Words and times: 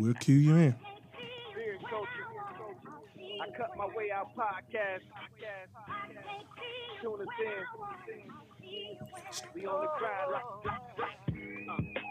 we'll 0.00 0.14
cue 0.14 0.36
you 0.36 0.56
in. 0.56 0.74
I 3.42 3.50
cut 3.56 3.76
my 3.76 3.86
way 3.94 4.10
out 4.10 4.34
podcast. 4.36 5.02
Tune 7.02 7.20
us 7.20 7.26
in. 7.44 7.64
We 9.54 9.66
on 9.66 9.82
the. 9.82 9.88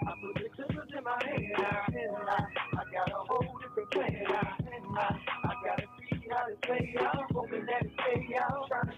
I 0.08 0.14
put 0.22 0.34
the 0.36 0.50
in 0.98 1.04
my 1.04 1.18
hand 1.24 1.54
I, 1.58 2.84
got 2.92 3.10
a 3.10 3.14
whole 3.14 3.60
different 3.62 3.92
plan. 3.92 4.26
I, 4.28 5.54
gotta 5.66 5.86
hoping 7.34 7.66
that 7.66 7.86
it 7.86 7.92
stay 7.94 8.36
out, 8.40 8.68
trying 8.68 8.88
to 8.88 8.94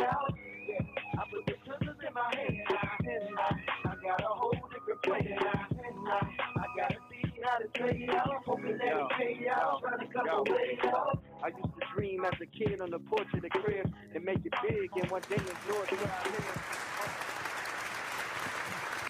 out. 0.00 0.34
I 1.18 1.24
put 1.30 1.46
the 1.46 1.52
in 2.06 2.14
my 2.14 2.34
hand 2.34 2.58
I 3.84 3.94
got 4.02 4.20
a 4.20 4.26
whole 4.26 4.58
different 4.72 5.02
plan. 5.02 5.75
See 7.76 7.84
how 7.84 7.86
to 7.86 7.94
play 7.94 8.08
out, 8.10 8.42
hoping 8.44 8.78
that 8.78 8.86
it 8.86 9.06
stay 9.16 9.48
out, 9.48 9.80
trying 9.80 10.00
to 10.00 10.06
come 10.12 10.28
away 10.28 10.78
out. 10.84 11.22
I 11.42 11.48
used 11.48 11.62
to 11.62 11.86
dream 11.94 12.24
as 12.24 12.34
a 12.40 12.46
kid 12.46 12.80
on 12.80 12.90
the 12.90 12.98
porch 12.98 13.26
of 13.34 13.42
the 13.42 13.50
crib 13.50 13.92
and 14.14 14.24
make 14.24 14.44
it 14.44 14.54
big 14.62 14.90
and 14.96 15.10
one 15.10 15.22
day 15.28 15.36
enjoy 15.36 15.84
the 15.90 15.96
way 15.96 16.10
I 16.10 16.28
live. 16.30 16.62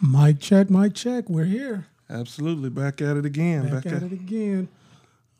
Mic 0.02 0.40
check, 0.40 0.68
mic 0.70 0.94
check. 0.94 1.28
We're 1.28 1.44
here. 1.44 1.86
Absolutely, 2.10 2.70
back 2.70 3.00
at 3.00 3.16
it 3.16 3.24
again. 3.24 3.68
Back, 3.68 3.86
at, 3.86 4.02
it 4.02 4.12
again. 4.12 4.68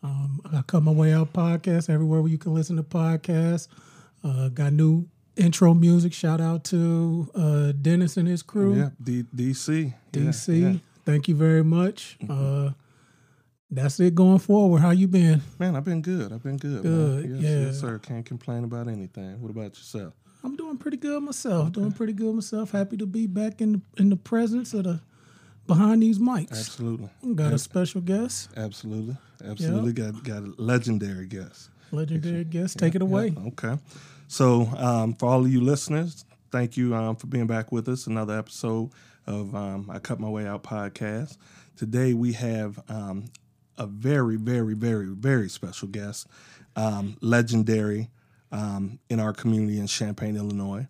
Um, 0.02 0.40
I 0.52 0.62
cut 0.62 0.82
my 0.82 0.92
way 0.92 1.12
out 1.12 1.32
podcast 1.32 1.90
everywhere 1.90 2.22
where 2.22 2.30
you 2.30 2.38
can 2.38 2.54
listen 2.54 2.76
to 2.76 2.82
podcasts. 2.82 3.68
Uh, 4.24 4.48
got 4.48 4.72
new 4.72 5.06
intro 5.36 5.74
music. 5.74 6.12
Shout 6.12 6.40
out 6.40 6.64
to 6.64 7.30
uh, 7.34 7.72
Dennis 7.80 8.16
and 8.16 8.26
his 8.26 8.42
crew. 8.42 8.74
Yeah, 8.76 8.90
D- 9.02 9.26
DC. 9.34 9.92
DC. 10.12 10.60
yeah. 10.60 10.78
Thank 11.04 11.28
you 11.28 11.36
very 11.36 11.62
much. 11.62 12.16
Uh, 12.28 12.70
that's 13.70 13.98
it 14.00 14.14
going 14.14 14.38
forward. 14.38 14.80
How 14.80 14.90
you 14.90 15.08
been? 15.08 15.42
Man, 15.58 15.76
I've 15.76 15.84
been 15.84 16.02
good. 16.02 16.32
I've 16.32 16.42
been 16.42 16.56
good. 16.56 16.82
Good. 16.82 17.30
Yes, 17.30 17.42
yeah. 17.42 17.60
yes, 17.66 17.80
sir. 17.80 17.98
Can't 17.98 18.24
complain 18.24 18.64
about 18.64 18.88
anything. 18.88 19.40
What 19.40 19.50
about 19.50 19.76
yourself? 19.76 20.14
I'm 20.44 20.54
doing 20.54 20.78
pretty 20.78 20.96
good 20.96 21.22
myself. 21.22 21.72
Doing 21.72 21.92
pretty 21.92 22.12
good 22.12 22.34
myself. 22.34 22.70
Happy 22.70 22.96
to 22.98 23.06
be 23.06 23.26
back 23.26 23.60
in 23.60 23.72
the, 23.72 23.80
in 23.96 24.10
the 24.10 24.16
presence 24.16 24.74
of 24.74 24.84
the 24.84 25.00
behind 25.66 26.02
these 26.02 26.18
mics. 26.18 26.52
Absolutely. 26.52 27.10
Got 27.34 27.52
a 27.52 27.58
special 27.58 28.00
guest, 28.00 28.50
Absolutely. 28.56 29.16
Absolutely. 29.44 29.92
Got 29.92 30.22
got 30.22 30.42
a 30.42 30.52
legendary 30.56 31.26
guest. 31.26 31.70
legendary 31.90 32.44
guest. 32.44 32.78
Take 32.78 32.94
it 32.94 33.02
away. 33.02 33.34
Yeah, 33.36 33.48
okay. 33.48 33.82
So, 34.28 34.62
um, 34.76 35.14
for 35.14 35.26
all 35.26 35.40
of 35.40 35.52
you 35.52 35.60
listeners, 35.60 36.24
thank 36.50 36.76
you 36.76 36.94
um, 36.94 37.16
for 37.16 37.26
being 37.26 37.46
back 37.46 37.72
with 37.72 37.88
us. 37.88 38.06
Another 38.06 38.38
episode 38.38 38.90
of 39.26 39.54
um, 39.54 39.90
I 39.92 39.98
Cut 39.98 40.20
My 40.20 40.28
Way 40.28 40.46
Out 40.46 40.62
podcast. 40.62 41.36
Today 41.76 42.14
we 42.14 42.32
have 42.32 42.80
um, 42.88 43.26
a 43.78 43.86
very, 43.86 44.36
very, 44.36 44.74
very, 44.74 45.06
very 45.06 45.48
special 45.48 45.88
guest, 45.88 46.26
um, 46.76 47.16
legendary 47.20 48.10
um, 48.52 48.98
in 49.08 49.20
our 49.20 49.32
community 49.32 49.78
in 49.78 49.86
Champaign, 49.86 50.36
Illinois. 50.36 50.86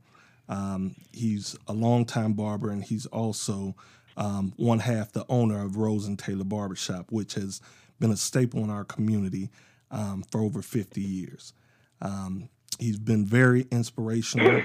Um, 0.48 0.94
he's 1.12 1.56
a 1.66 1.72
longtime 1.72 2.34
barber, 2.34 2.70
and 2.70 2.84
he's 2.84 3.06
also 3.06 3.74
um, 4.16 4.52
one 4.56 4.78
half 4.78 5.12
the 5.12 5.24
owner 5.28 5.64
of 5.64 5.76
Rose 5.76 6.06
and 6.06 6.18
Taylor 6.18 6.44
Barbershop, 6.44 7.10
which 7.10 7.34
has 7.34 7.60
been 7.98 8.10
a 8.10 8.16
staple 8.16 8.62
in 8.62 8.70
our 8.70 8.84
community 8.84 9.50
um, 9.90 10.24
for 10.30 10.40
over 10.40 10.62
50 10.62 11.00
years. 11.00 11.52
Um, 12.00 12.48
he's 12.78 12.98
been 12.98 13.24
very 13.24 13.66
inspirational 13.70 14.62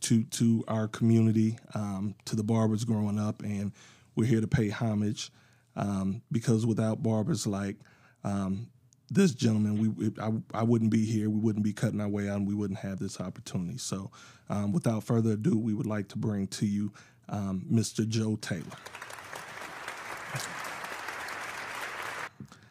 to 0.00 0.22
to 0.24 0.64
our 0.68 0.88
community, 0.88 1.58
to 1.72 2.36
the 2.36 2.42
barbers 2.42 2.84
growing 2.84 3.18
up, 3.18 3.42
and 3.42 3.72
we're 4.16 4.26
here 4.26 4.40
to 4.40 4.48
pay 4.48 4.68
homage 4.68 5.30
um, 5.76 6.22
because 6.30 6.66
without 6.66 7.02
barbers 7.02 7.46
like 7.46 7.76
um, 8.22 8.68
this 9.10 9.34
gentleman, 9.34 9.96
we 9.96 10.10
I, 10.20 10.32
I 10.58 10.62
wouldn't 10.62 10.90
be 10.90 11.04
here. 11.04 11.28
We 11.28 11.38
wouldn't 11.40 11.64
be 11.64 11.72
cutting 11.72 12.00
our 12.00 12.08
way 12.08 12.28
out, 12.28 12.38
and 12.38 12.48
we 12.48 12.54
wouldn't 12.54 12.80
have 12.80 12.98
this 12.98 13.20
opportunity. 13.20 13.78
So, 13.78 14.10
um, 14.48 14.72
without 14.72 15.04
further 15.04 15.32
ado, 15.32 15.58
we 15.58 15.74
would 15.74 15.86
like 15.86 16.08
to 16.08 16.18
bring 16.18 16.46
to 16.48 16.66
you 16.66 16.92
um, 17.28 17.66
Mr. 17.70 18.06
Joe 18.06 18.36
Taylor. 18.36 18.64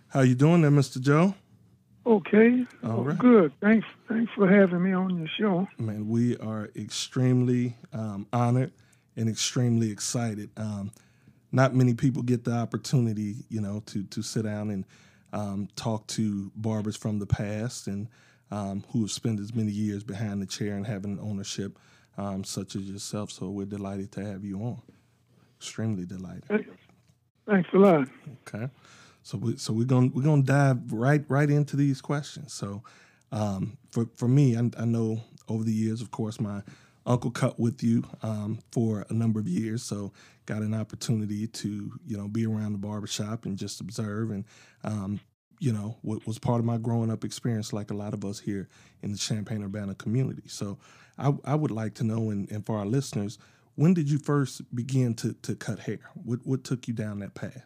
How 0.10 0.22
you 0.22 0.36
doing 0.36 0.62
there, 0.62 0.72
Mr. 0.72 1.02
Joe? 1.02 1.34
Okay. 2.06 2.66
All 2.84 3.04
right. 3.04 3.18
Good. 3.18 3.54
Thanks. 3.62 3.88
Thanks 4.08 4.32
for 4.36 4.48
having 4.48 4.84
me 4.84 4.94
on 4.94 5.18
your 5.18 5.28
show. 5.40 5.68
Man, 5.80 6.08
we 6.08 6.38
are 6.38 6.70
extremely 6.76 7.78
um, 7.94 8.28
honored 8.34 8.74
and 9.16 9.30
extremely 9.30 9.90
excited. 9.90 10.50
Um, 10.58 10.92
not 11.54 11.74
many 11.74 11.94
people 11.94 12.24
get 12.24 12.44
the 12.44 12.52
opportunity, 12.52 13.36
you 13.48 13.62
know, 13.62 13.82
to 13.86 14.04
to 14.04 14.22
sit 14.22 14.44
down 14.44 14.72
and 14.72 14.86
um, 15.32 15.70
talk 15.76 16.06
to 16.08 16.52
barbers 16.56 16.98
from 16.98 17.20
the 17.20 17.26
past 17.26 17.88
and 17.88 18.08
um, 18.52 18.84
who 18.92 19.02
have 19.02 19.12
spent 19.12 19.40
as 19.40 19.54
many 19.54 19.72
years 19.72 20.04
behind 20.04 20.42
the 20.42 20.46
chair 20.46 20.76
and 20.76 20.86
having 20.86 21.20
ownership, 21.20 21.80
um, 22.18 22.44
such 22.44 22.76
as 22.76 22.84
yourself. 22.84 23.32
So 23.32 23.50
we're 23.50 23.66
delighted 23.66 24.12
to 24.14 24.26
have 24.26 24.44
you 24.44 24.60
on. 24.60 24.82
Extremely 25.58 26.06
delighted. 26.06 26.68
Thanks 27.48 27.70
a 27.74 27.78
lot. 27.78 28.08
Okay. 28.48 28.70
So 29.22 29.38
we 29.38 29.58
so 29.58 29.74
we're 29.74 29.86
gonna 29.86 30.10
we're 30.14 30.24
gonna 30.24 30.44
dive 30.44 30.92
right 30.92 31.24
right 31.30 31.50
into 31.50 31.76
these 31.76 32.02
questions. 32.02 32.54
So 32.54 32.84
um, 33.32 33.78
for 33.92 34.08
for 34.16 34.28
me, 34.28 34.58
I, 34.58 34.70
I 34.78 34.86
know 34.86 35.22
over 35.48 35.64
the 35.64 35.72
years, 35.72 36.02
of 36.02 36.12
course, 36.12 36.40
my 36.40 36.62
uncle 37.06 37.32
cut 37.32 37.60
with 37.60 37.84
you 37.84 38.04
um, 38.22 38.60
for 38.72 39.06
a 39.10 39.14
number 39.14 39.40
of 39.40 39.48
years, 39.48 39.84
so 39.84 40.12
got 40.46 40.62
an 40.62 40.74
opportunity 40.74 41.48
to 41.48 41.92
you 42.06 42.18
know 42.18 42.28
be 42.28 42.46
around 42.46 42.74
the 42.74 42.78
barbershop 42.78 43.46
and 43.46 43.58
just 43.58 43.82
observe 43.82 44.32
and 44.32 44.46
um, 44.84 45.20
you 45.60 45.72
know 45.72 45.98
what 46.02 46.26
was 46.28 46.38
part 46.40 46.60
of 46.60 46.66
my 46.66 46.78
growing 46.78 47.12
up 47.12 47.24
experience, 47.24 47.72
like 47.72 47.92
a 47.92 47.96
lot 47.96 48.14
of 48.14 48.26
us 48.26 48.40
here 48.40 48.68
in 49.02 49.12
the 49.12 49.18
Champaign 49.18 49.64
Urbana 49.64 49.96
community. 49.96 50.44
So 50.48 50.78
I, 51.18 51.34
I 51.46 51.56
would 51.56 51.72
like 51.72 51.94
to 51.96 52.04
know, 52.04 52.32
and, 52.32 52.50
and 52.52 52.66
for 52.66 52.78
our 52.78 52.86
listeners, 52.86 53.38
when 53.76 53.94
did 53.94 54.10
you 54.10 54.20
first 54.20 54.62
begin 54.76 55.14
to 55.16 55.34
to 55.34 55.56
cut 55.56 55.80
hair? 55.80 56.00
What 56.24 56.40
what 56.44 56.64
took 56.64 56.88
you 56.88 56.94
down 56.94 57.20
that 57.20 57.34
path? 57.34 57.66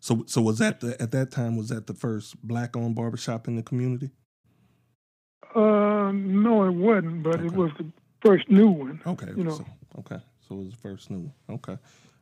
So 0.00 0.24
so 0.26 0.40
was 0.40 0.58
that 0.58 0.80
the 0.80 1.00
at 1.00 1.10
that 1.12 1.30
time 1.30 1.56
was 1.56 1.68
that 1.68 1.86
the 1.86 1.94
first 1.94 2.40
black 2.46 2.76
owned 2.76 2.94
barbershop 2.94 3.48
in 3.48 3.56
the 3.56 3.62
community? 3.62 4.10
Uh, 5.54 6.12
no, 6.12 6.64
it 6.64 6.74
wasn't, 6.74 7.22
but 7.22 7.40
it 7.40 7.52
was 7.52 7.70
the 7.78 7.90
first 8.24 8.48
new 8.48 8.68
one. 8.68 9.00
Okay. 9.06 9.28
You 9.36 9.44
know. 9.44 9.56
So, 9.56 9.66
okay. 9.98 10.20
So 10.46 10.54
it 10.54 10.64
was 10.64 10.70
the 10.70 10.76
first 10.76 11.10
new 11.10 11.18
one. 11.18 11.32
Okay. 11.50 11.76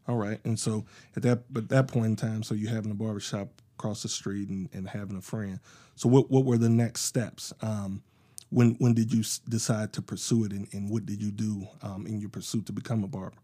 All 0.07 0.17
right. 0.17 0.41
And 0.45 0.59
so 0.59 0.85
at 1.17 1.23
that 1.23 1.45
at 1.57 1.69
that 1.69 1.89
point 1.89 2.07
in 2.07 2.17
time, 2.17 2.43
so 2.43 2.55
you 2.55 2.69
having 2.69 2.91
a 2.91 2.95
barbershop 2.95 3.49
across 3.79 4.03
the 4.03 4.09
street 4.09 4.49
and, 4.49 4.69
and 4.73 4.89
having 4.89 5.17
a 5.17 5.23
friend. 5.23 5.61
So 5.97 6.09
what 6.09 6.31
what 6.31 6.45
were 6.45 6.59
the 6.59 6.69
next 6.69 7.03
steps? 7.03 7.53
Um, 7.61 8.03
when 8.51 8.75
when 8.79 8.95
did 8.95 9.13
you 9.13 9.21
s- 9.21 9.41
decide 9.49 9.93
to 9.95 10.03
pursue 10.03 10.45
it 10.45 10.53
and, 10.53 10.69
and 10.73 10.91
what 10.91 11.07
did 11.07 11.23
you 11.23 11.31
do 11.31 11.67
um, 11.83 12.07
in 12.07 12.21
your 12.21 12.31
pursuit 12.31 12.67
to 12.67 12.73
become 12.73 13.05
a 13.05 13.09
barber? 13.09 13.37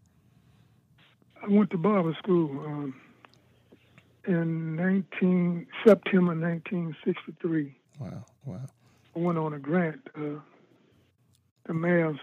I 1.43 1.47
went 1.47 1.69
to 1.71 1.77
barber 1.77 2.15
school 2.19 2.49
um, 2.65 2.95
in 4.27 4.75
19 4.75 5.65
September 5.85 6.35
1963. 6.35 7.75
Wow. 7.99 8.25
Wow. 8.45 8.59
I 9.15 9.19
went 9.19 9.37
on 9.37 9.53
a 9.53 9.59
grant. 9.59 10.01
Uh, 10.15 10.39
the 11.65 11.73
mayor 11.73 12.05
of 12.07 12.17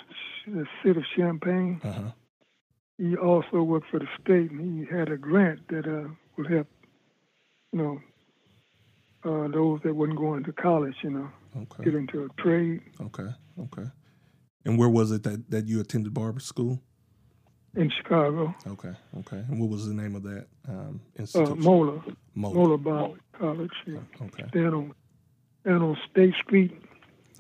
the 0.47 0.67
city 0.83 0.99
of 0.99 1.05
Champaign. 1.17 1.81
Uh 1.85 1.93
huh. 1.93 2.11
He 2.97 3.17
also 3.17 3.63
worked 3.63 3.89
for 3.91 4.01
the 4.01 4.09
state, 4.21 4.51
and 4.51 4.61
he 4.61 4.97
had 4.97 5.09
a 5.09 5.17
grant 5.17 5.61
that 5.69 5.87
uh, 5.87 6.09
would 6.37 6.51
help, 6.51 6.67
you 7.73 7.79
know, 7.79 8.01
uh, 9.25 9.49
those 9.49 9.81
that 9.85 9.95
wasn't 9.95 10.19
going 10.19 10.43
to 10.45 10.53
college, 10.53 10.97
you 11.03 11.11
know, 11.11 11.31
Okay. 11.63 11.85
get 11.85 11.95
into 11.95 12.25
a 12.25 12.43
trade 12.43 12.81
Okay. 13.01 13.29
Okay. 13.61 13.85
And 14.65 14.79
where 14.79 14.89
was 14.89 15.11
it 15.13 15.23
that, 15.25 15.51
that 15.51 15.67
you 15.67 15.81
attended 15.81 16.13
barber 16.15 16.41
school? 16.41 16.81
in 17.77 17.91
Chicago. 17.91 18.53
Okay. 18.67 18.93
Okay. 19.19 19.37
And 19.49 19.61
what 19.61 19.69
was 19.71 19.87
the 19.87 19.95
name 19.95 20.17
of 20.17 20.23
that 20.25 20.47
um, 20.69 21.01
Uh, 21.19 21.55
Mola. 21.55 22.03
Moler. 22.37 22.55
Moler 22.55 22.83
Barber 22.83 23.19
College. 23.39 23.71
Yeah. 23.87 23.99
Okay. 24.23 24.45
Stand 24.49 24.75
on 24.75 24.95
down 25.65 25.83
on 25.83 25.97
State 26.11 26.35
Street 26.43 26.73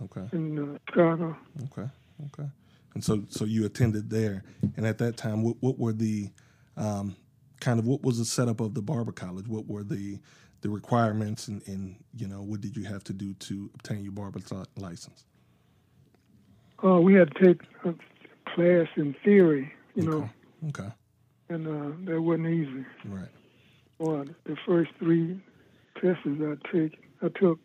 Okay. 0.03 0.29
in 0.32 0.59
uh, 0.59 0.79
Chicago. 0.88 1.37
Okay. 1.65 1.88
Okay. 2.26 2.49
And 2.94 3.03
so, 3.03 3.23
so 3.31 3.44
you 3.44 3.65
attended 3.65 4.11
there, 4.11 4.44
and 4.76 4.87
at 4.87 4.99
that 4.99 5.17
time, 5.17 5.43
what, 5.43 5.56
what 5.61 5.79
were 5.79 5.93
the 5.93 6.31
um, 6.76 7.17
kind 7.61 7.79
of 7.79 7.87
what 7.87 8.03
was 8.03 8.19
the 8.19 8.25
setup 8.25 8.61
of 8.61 8.75
the 8.75 8.82
barber 8.82 9.12
college? 9.12 9.49
What 9.49 9.67
were 9.67 9.82
the 9.82 10.19
the 10.60 10.69
requirements, 10.69 11.49
and, 11.49 11.62
and 11.69 11.96
you 12.16 12.26
know, 12.26 12.43
what 12.43 12.60
did 12.60 12.76
you 12.76 12.84
have 12.84 13.05
to 13.05 13.12
do 13.12 13.34
to 13.34 13.70
obtain 13.75 14.02
your 14.02 14.12
barber 14.12 14.40
li- 14.50 14.64
license? 14.76 15.25
Uh, 16.84 17.00
we 17.00 17.14
had 17.14 17.34
to 17.34 17.44
take 17.44 17.60
a 17.84 17.94
class 18.55 18.87
in 18.96 19.14
theory, 19.25 19.72
you 19.94 20.02
know, 20.05 20.28
Okay. 20.69 20.82
Okay. 20.84 20.93
and 21.50 21.66
uh, 21.66 22.10
that 22.10 22.20
wasn't 22.20 22.49
easy. 22.49 22.84
Right. 23.05 23.28
Well, 23.99 24.25
the 24.44 24.56
first 24.66 24.90
three 24.99 25.40
tests 26.00 26.22
I 26.26 26.55
take, 26.72 26.99
I 27.22 27.28
took, 27.38 27.58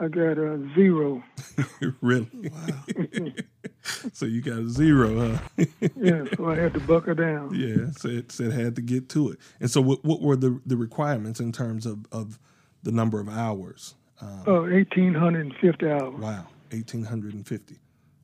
I 0.00 0.08
got 0.08 0.38
a 0.38 0.68
zero. 0.74 1.22
really? 2.00 2.28
Wow. 2.34 2.84
so 4.12 4.26
you 4.26 4.40
got 4.40 4.58
a 4.58 4.68
zero, 4.68 5.38
huh? 5.56 5.64
yeah, 5.96 6.24
so 6.36 6.50
I 6.50 6.56
had 6.56 6.74
to 6.74 6.80
buckle 6.80 7.14
down. 7.14 7.54
yeah. 7.54 7.90
Said 7.92 8.30
said 8.32 8.52
had 8.52 8.76
to 8.76 8.82
get 8.82 9.08
to 9.10 9.30
it. 9.30 9.38
And 9.60 9.70
so, 9.70 9.80
what 9.80 10.04
what 10.04 10.20
were 10.22 10.36
the 10.36 10.60
the 10.66 10.76
requirements 10.76 11.40
in 11.40 11.52
terms 11.52 11.86
of 11.86 12.06
of 12.12 12.38
the 12.82 12.92
number 12.92 13.20
of 13.20 13.28
hours? 13.28 13.94
Um, 14.20 14.42
Uh, 14.46 14.62
1,850 14.62 15.86
hours. 15.90 16.14
Wow, 16.20 16.46
eighteen 16.72 17.04
hundred 17.04 17.34
and 17.34 17.46
fifty. 17.46 17.78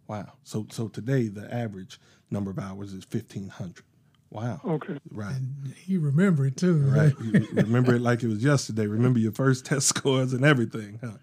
Wow. 0.08 0.32
So 0.42 0.66
so 0.70 0.88
today 0.88 1.28
the 1.28 1.52
average 1.52 1.98
number 2.30 2.50
of 2.50 2.58
hours 2.58 2.92
is 2.92 3.04
fifteen 3.04 3.48
hundred. 3.48 3.84
Wow. 4.30 4.60
Okay. 4.64 4.98
Right. 5.12 5.36
He 5.76 5.96
remember 5.96 6.46
it 6.46 6.56
too. 6.56 6.78
Right. 6.78 7.14
You 7.22 7.46
remember 7.52 7.94
it 7.94 8.00
like 8.00 8.22
it 8.24 8.28
was 8.28 8.42
yesterday. 8.42 8.86
Remember 8.88 9.20
your 9.20 9.30
first 9.32 9.64
test 9.70 9.86
scores 9.86 10.32
and 10.32 10.44
everything. 10.44 10.98
Huh? 11.02 11.18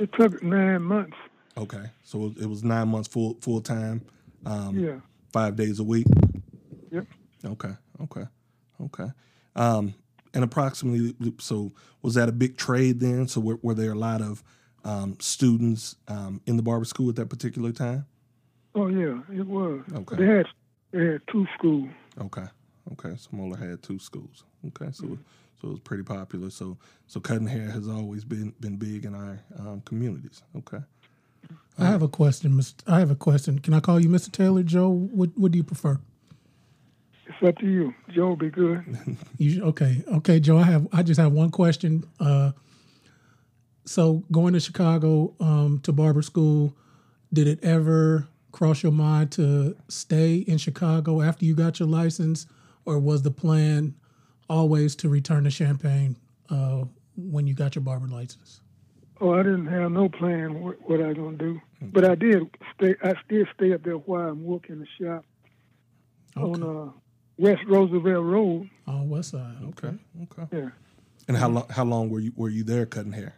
It 0.00 0.10
took 0.12 0.42
nine 0.42 0.82
months. 0.82 1.16
Okay. 1.56 1.90
So 2.04 2.32
it 2.40 2.46
was 2.46 2.62
nine 2.62 2.88
months 2.88 3.08
full 3.08 3.34
full 3.40 3.60
time, 3.60 4.02
um, 4.44 4.78
Yeah. 4.78 5.00
five 5.32 5.56
days 5.56 5.78
a 5.78 5.84
week. 5.84 6.06
Yep. 6.90 7.06
Okay. 7.44 7.74
Okay. 8.02 8.24
Okay. 8.80 9.08
Um, 9.54 9.94
and 10.34 10.44
approximately, 10.44 11.14
so 11.38 11.72
was 12.02 12.14
that 12.14 12.28
a 12.28 12.32
big 12.32 12.58
trade 12.58 13.00
then? 13.00 13.26
So 13.26 13.40
were, 13.40 13.58
were 13.62 13.74
there 13.74 13.92
a 13.92 13.98
lot 13.98 14.20
of 14.20 14.42
um, 14.84 15.16
students 15.18 15.96
um, 16.08 16.40
in 16.46 16.56
the 16.56 16.62
barber 16.62 16.84
school 16.84 17.08
at 17.08 17.16
that 17.16 17.30
particular 17.30 17.72
time? 17.72 18.06
Oh 18.74 18.88
yeah, 18.88 19.20
it 19.32 19.46
was. 19.46 19.80
Okay. 19.94 20.16
They 20.16 20.26
had 20.26 20.46
they 20.92 21.06
had 21.06 21.20
two 21.32 21.46
schools. 21.58 21.88
Okay. 22.20 22.44
Okay. 22.92 23.16
So 23.16 23.30
Moler 23.34 23.58
had 23.58 23.82
two 23.82 23.98
schools. 23.98 24.44
Okay. 24.68 24.92
So 24.92 25.18
so 25.60 25.68
it 25.68 25.70
was 25.70 25.80
pretty 25.80 26.02
popular. 26.02 26.50
So 26.50 26.76
so 27.06 27.18
cutting 27.18 27.46
hair 27.46 27.70
has 27.70 27.88
always 27.88 28.24
been 28.24 28.52
been 28.60 28.76
big 28.76 29.06
in 29.06 29.14
our 29.14 29.40
um, 29.58 29.80
communities. 29.86 30.42
Okay. 30.54 30.80
I 31.78 31.86
have 31.86 32.02
a 32.02 32.08
question, 32.08 32.52
Mr. 32.52 32.74
I 32.86 32.98
have 33.00 33.10
a 33.10 33.16
question. 33.16 33.58
Can 33.58 33.74
I 33.74 33.80
call 33.80 34.00
you 34.00 34.08
Mr. 34.08 34.32
Taylor, 34.32 34.62
Joe? 34.62 34.88
What 34.90 35.30
What 35.36 35.52
do 35.52 35.58
you 35.58 35.64
prefer? 35.64 35.98
It's 37.26 37.46
up 37.46 37.58
to 37.58 37.66
you. 37.66 37.94
Joe, 38.14 38.36
be 38.36 38.50
good. 38.50 38.84
You 39.38 39.64
okay? 39.64 40.02
Okay, 40.14 40.40
Joe. 40.40 40.58
I 40.58 40.62
have. 40.62 40.88
I 40.92 41.02
just 41.02 41.20
have 41.20 41.32
one 41.32 41.50
question. 41.50 42.04
Uh, 42.18 42.52
so 43.84 44.24
going 44.32 44.54
to 44.54 44.60
Chicago 44.60 45.34
um, 45.40 45.80
to 45.82 45.92
barber 45.92 46.22
school, 46.22 46.74
did 47.32 47.46
it 47.46 47.62
ever 47.62 48.26
cross 48.52 48.82
your 48.82 48.92
mind 48.92 49.30
to 49.32 49.76
stay 49.88 50.36
in 50.36 50.56
Chicago 50.56 51.20
after 51.20 51.44
you 51.44 51.54
got 51.54 51.78
your 51.78 51.88
license, 51.88 52.46
or 52.86 52.98
was 52.98 53.22
the 53.22 53.30
plan 53.30 53.94
always 54.48 54.96
to 54.96 55.08
return 55.08 55.44
to 55.44 55.50
Champaign 55.50 56.16
uh, 56.48 56.84
when 57.16 57.46
you 57.46 57.54
got 57.54 57.74
your 57.74 57.82
barber 57.82 58.06
license? 58.06 58.60
Oh, 59.20 59.32
I 59.32 59.42
didn't 59.42 59.66
have 59.66 59.90
no 59.92 60.08
plan 60.08 60.60
what, 60.62 60.76
what 60.88 61.00
I 61.00 61.12
gonna 61.14 61.36
do, 61.38 61.60
but 61.80 62.04
I 62.04 62.14
did 62.14 62.54
stay. 62.74 62.94
I 63.02 63.14
still 63.24 63.46
stay 63.54 63.72
up 63.72 63.82
there 63.82 63.94
while 63.94 64.28
I'm 64.28 64.44
working 64.44 64.78
the 64.80 64.86
shop 65.00 65.24
on 66.36 66.62
uh, 66.62 66.90
West 67.38 67.62
Roosevelt 67.66 68.24
Road. 68.24 68.68
On 68.86 69.08
West 69.08 69.30
Side. 69.30 69.56
Okay. 69.68 69.94
Okay. 70.24 70.46
Yeah, 70.58 70.68
And 71.28 71.36
how 71.36 71.48
long 71.48 71.66
how 71.70 71.84
long 71.84 72.10
were 72.10 72.20
you 72.20 72.32
were 72.36 72.50
you 72.50 72.62
there 72.64 72.84
cutting 72.86 73.12
hair? 73.12 73.34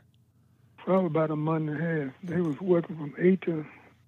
probably 0.85 1.07
about 1.07 1.31
a 1.31 1.37
month 1.37 1.69
and 1.69 1.79
a 1.81 1.85
half. 2.05 2.15
They 2.25 2.41
was 2.41 2.59
working 2.63 2.97
from 2.97 3.15
eight 3.19 3.43
to 3.43 3.65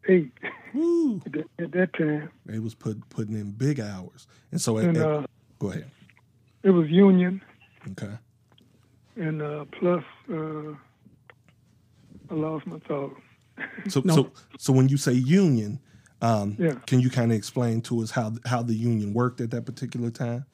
eight 0.09 0.33
Woo. 0.75 1.21
at 1.27 1.33
that, 1.33 1.47
at 1.59 1.73
that 1.73 1.93
time, 1.93 2.31
They 2.47 2.59
was 2.59 2.75
put 2.75 3.07
putting 3.11 3.35
in 3.35 3.53
big 3.53 3.79
hours. 3.81 4.27
And 4.51 4.61
so 4.61 4.79
at, 4.79 4.85
and 4.87 4.97
at- 4.97 5.07
uh, 5.07 5.27
go 5.59 5.71
ahead. 5.71 5.91
it 6.65 6.71
was 6.71 6.89
union, 6.89 7.43
Okay. 7.93 8.15
and 9.17 9.41
uh, 9.43 9.67
plus 9.79 10.03
uh, 10.33 10.73
I 12.31 12.35
lost 12.35 12.67
my 12.67 12.79
thought. 12.81 13.17
So 13.89 14.01
No. 14.05 14.15
so 14.15 14.33
so 14.59 14.73
when 14.73 14.89
you 14.89 14.97
say 14.97 15.13
union, 15.13 15.81
um, 16.23 16.57
Yeah. 16.59 16.75
can 16.87 17.01
you 17.01 17.11
kind 17.11 17.31
of 17.33 17.37
explain 17.37 17.83
to 17.83 18.01
us 18.03 18.11
how 18.13 18.33
how 18.47 18.63
the 18.63 18.75
union 18.75 19.13
worked 19.15 19.41
at 19.41 19.51
that 19.51 19.67
particular 19.67 20.11
time? 20.11 20.45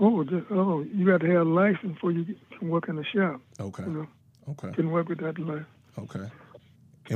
Oh, 0.00 0.22
just, 0.22 0.46
oh, 0.50 0.82
you 0.82 1.04
got 1.06 1.20
to 1.22 1.26
have 1.26 1.46
a 1.46 1.50
license 1.50 1.94
before 1.94 2.12
you 2.12 2.36
can 2.56 2.68
work 2.68 2.88
in 2.88 2.94
the 2.96 3.04
shop. 3.04 3.40
Okay. 3.58 3.82
You 3.84 3.90
know, 3.92 4.06
Okay. 4.50 4.70
can 4.72 4.90
work 4.92 5.08
without 5.08 5.34
the 5.34 5.42
license. 5.42 5.66
Okay. 5.98 6.30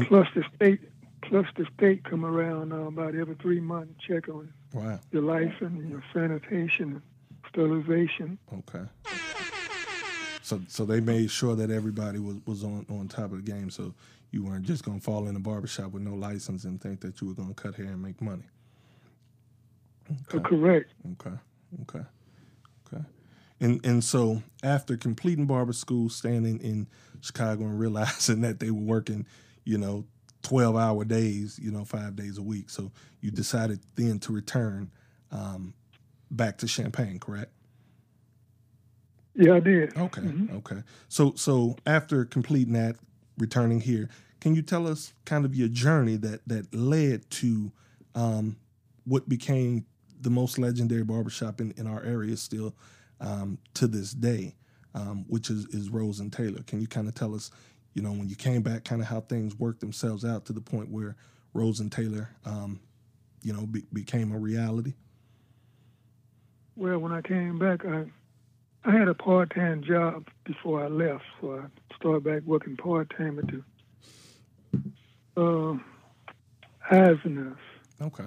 Plus 0.09 0.27
the 0.35 0.43
state, 0.57 0.81
plus 1.23 1.47
the 1.57 1.65
state 1.77 2.03
come 2.03 2.25
around 2.25 2.73
uh, 2.73 2.77
about 2.87 3.15
every 3.15 3.37
three 3.37 3.61
months, 3.61 3.95
check 4.05 4.29
on 4.29 4.53
Wow. 4.73 4.99
your 5.13 5.23
license, 5.23 5.61
and 5.61 5.89
your 5.89 6.03
sanitation, 6.13 6.95
and 6.95 7.03
sterilization. 7.51 8.39
Okay. 8.53 8.85
So 10.53 10.61
so 10.69 10.85
they 10.85 11.01
made 11.01 11.31
sure 11.31 11.57
that 11.57 11.71
everybody 11.71 12.19
was, 12.19 12.37
was 12.45 12.63
on, 12.63 12.85
on 12.91 13.09
top 13.09 13.33
of 13.33 13.43
the 13.43 13.51
game 13.51 13.71
so 13.71 13.95
you 14.33 14.45
weren't 14.45 14.67
just 14.67 14.85
gonna 14.85 15.01
fall 15.01 15.27
in 15.27 15.35
a 15.35 15.41
barbershop 15.41 15.93
with 15.93 16.03
no 16.03 16.13
license 16.13 16.65
and 16.65 16.79
think 16.79 17.01
that 17.01 17.21
you 17.21 17.29
were 17.29 17.33
gonna 17.33 17.55
cut 17.55 17.75
hair 17.75 17.87
and 17.87 18.03
make 18.03 18.21
money. 18.21 18.43
Uh, 20.11 20.41
correct. 20.41 20.93
Okay. 21.13 21.37
Okay. 21.83 22.05
Okay. 22.87 23.03
And 23.61 23.85
and 23.87 24.05
so 24.05 24.43
after 24.63 24.99
completing 24.99 25.47
barber 25.47 25.73
school, 25.73 26.11
standing 26.11 26.59
in 26.61 26.87
Chicago 27.23 27.65
and 27.65 27.79
realizing 27.81 28.43
that 28.43 28.61
they 28.61 28.71
were 28.71 28.83
working, 28.83 29.27
you 29.65 29.79
know, 29.79 30.05
twelve 30.43 30.77
hour 30.77 31.03
days, 31.07 31.59
you 31.63 31.71
know, 31.71 31.87
five 31.87 32.15
days 32.15 32.37
a 32.37 32.43
week. 32.43 32.69
So 32.69 32.91
you 33.23 33.31
decided 33.31 33.81
then 33.95 34.19
to 34.19 34.33
return 34.35 34.91
um, 35.31 35.73
back 36.31 36.59
to 36.59 36.67
Champaign, 36.67 37.21
correct? 37.21 37.53
Yeah, 39.35 39.55
I 39.55 39.61
did. 39.61 39.97
Okay. 39.97 40.23
Okay. 40.55 40.83
So 41.09 41.33
so 41.37 41.77
after 41.87 42.25
completing 42.25 42.75
that, 42.75 42.97
returning 43.39 43.81
here, 43.81 44.09
can 44.41 44.55
you 44.55 44.63
tell 44.63 44.87
us 44.87 45.15
kind 45.25 45.45
of 45.45 45.55
your 45.55 45.69
journey 45.69 46.17
that 46.17 46.47
that 46.47 46.75
led 46.75 47.31
to 47.31 47.73
um, 48.15 48.57
what 49.05 49.29
became 49.29 49.87
the 50.21 50.31
most 50.31 50.59
legendary 50.59 51.03
barbershop 51.03 51.61
in, 51.61 51.73
in 51.77 51.87
our 51.87 52.03
area 52.05 52.37
still 52.37 52.75
um, 53.21 53.59
to 53.75 53.87
this 53.87 54.13
day, 54.13 54.55
um, 54.95 55.25
which 55.29 55.51
is, 55.51 55.67
is 55.67 55.89
Rose 55.91 56.21
and 56.21 56.33
Taylor. 56.33 56.63
Can 56.67 56.81
you 56.81 56.87
kind 56.87 57.09
of 57.09 57.15
tell 57.15 57.35
us, 57.35 57.51
you 57.95 58.03
know, 58.03 58.13
when 58.13 58.29
you 58.29 58.37
came 58.37 58.63
back, 58.63 58.85
kind 58.85 59.01
of 59.01 59.09
how 59.09 59.21
things 59.21 59.59
worked 59.59 59.81
themselves 59.81 60.25
out 60.25 60.45
to 60.47 60.53
the 60.53 60.61
point 60.61 60.91
where 60.91 61.17
Rose 61.55 61.81
and 61.81 61.91
Taylor, 61.91 62.31
um, 62.45 62.81
you 63.43 63.53
know, 63.53 63.67
be, 63.67 63.85
became 63.93 64.33
a 64.33 64.39
reality? 64.39 64.95
Well, 66.77 66.99
when 66.99 67.13
I 67.13 67.21
came 67.21 67.59
back, 67.59 67.85
I 67.85 68.05
I 68.85 68.91
had 68.97 69.09
a 69.09 69.15
part 69.15 69.55
time 69.55 69.83
job 69.85 70.27
before 70.45 70.83
I 70.85 70.89
left, 70.89 71.23
so 71.41 71.53
I 71.61 71.95
started 71.97 72.25
back 72.25 72.43
working 72.45 72.77
part 72.77 73.13
time 73.17 73.39
at 73.39 73.47
the 73.47 75.41
uh, 75.41 75.77
Eiseners 76.91 77.57
Okay. 78.01 78.25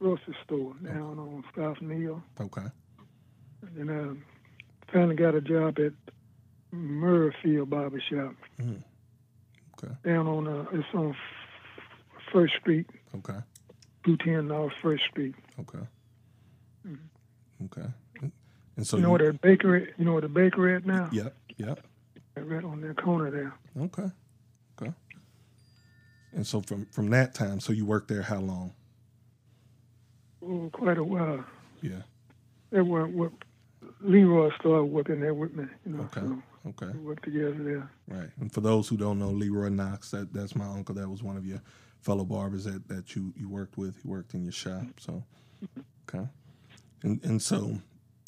grocery 0.00 0.36
store 0.44 0.74
down 0.82 1.18
on 1.18 1.44
South 1.56 1.80
Neil. 1.82 2.22
Okay. 2.40 2.64
And 3.76 3.88
then 3.88 3.90
I 3.90 4.92
finally 4.92 5.16
got 5.16 5.34
a 5.34 5.40
job 5.40 5.78
at 5.78 5.92
Murrayfield 6.74 7.68
Barbershop 7.68 8.34
Okay. 8.60 9.94
down 10.04 10.26
on, 10.26 10.48
uh, 10.48 10.64
it's 10.72 10.86
on 10.94 11.14
First 12.32 12.54
Street, 12.60 12.88
Okay. 13.14 13.38
210 14.04 14.48
North 14.48 14.72
First 14.82 15.04
Street. 15.10 15.34
Okay. 15.60 15.86
Okay. 17.66 17.88
And 18.76 18.86
so 18.86 18.96
you 18.96 19.02
know 19.02 19.10
where 19.10 19.32
the 19.32 19.38
bakery, 19.38 19.92
you 19.98 20.04
know 20.04 20.12
where 20.12 20.22
the 20.22 20.28
bakery 20.28 20.74
at 20.76 20.86
now? 20.86 21.08
Yep. 21.12 21.34
Yep. 21.58 21.80
Right 22.36 22.64
on 22.64 22.80
that 22.80 23.00
corner 23.00 23.30
there. 23.30 23.54
Okay. 23.84 24.10
Okay. 24.82 24.92
And 26.32 26.46
so 26.46 26.60
from 26.62 26.86
from 26.86 27.10
that 27.10 27.34
time, 27.34 27.60
so 27.60 27.72
you 27.72 27.86
worked 27.86 28.08
there 28.08 28.22
how 28.22 28.40
long? 28.40 28.72
Oh, 30.44 30.68
quite 30.72 30.98
a 30.98 31.04
while. 31.04 31.44
Yeah. 31.80 32.02
They 32.70 32.80
were, 32.82 33.06
what 33.06 33.32
Leroy 34.00 34.50
started 34.58 34.84
working 34.84 35.20
there 35.20 35.32
with 35.34 35.54
me, 35.54 35.64
you 35.86 35.92
know, 35.92 36.02
Okay. 36.04 36.20
so 36.20 36.42
Okay. 36.66 36.86
we 36.92 36.98
worked 36.98 37.24
together 37.24 37.52
there. 37.62 37.90
Right. 38.08 38.30
And 38.40 38.52
for 38.52 38.60
those 38.60 38.88
who 38.88 38.96
don't 38.96 39.18
know, 39.18 39.30
Leroy 39.30 39.68
Knox, 39.68 40.10
that 40.10 40.32
that's 40.32 40.56
my 40.56 40.66
uncle. 40.66 40.94
That 40.94 41.08
was 41.08 41.22
one 41.22 41.36
of 41.36 41.46
your 41.46 41.62
fellow 42.00 42.24
barbers 42.24 42.64
that, 42.64 42.88
that 42.88 43.14
you, 43.14 43.32
you 43.36 43.48
worked 43.48 43.78
with. 43.78 44.02
He 44.02 44.08
worked 44.08 44.34
in 44.34 44.42
your 44.42 44.52
shop. 44.52 44.84
So 44.98 45.22
okay. 46.08 46.26
And 47.02 47.22
and 47.24 47.40
so 47.40 47.78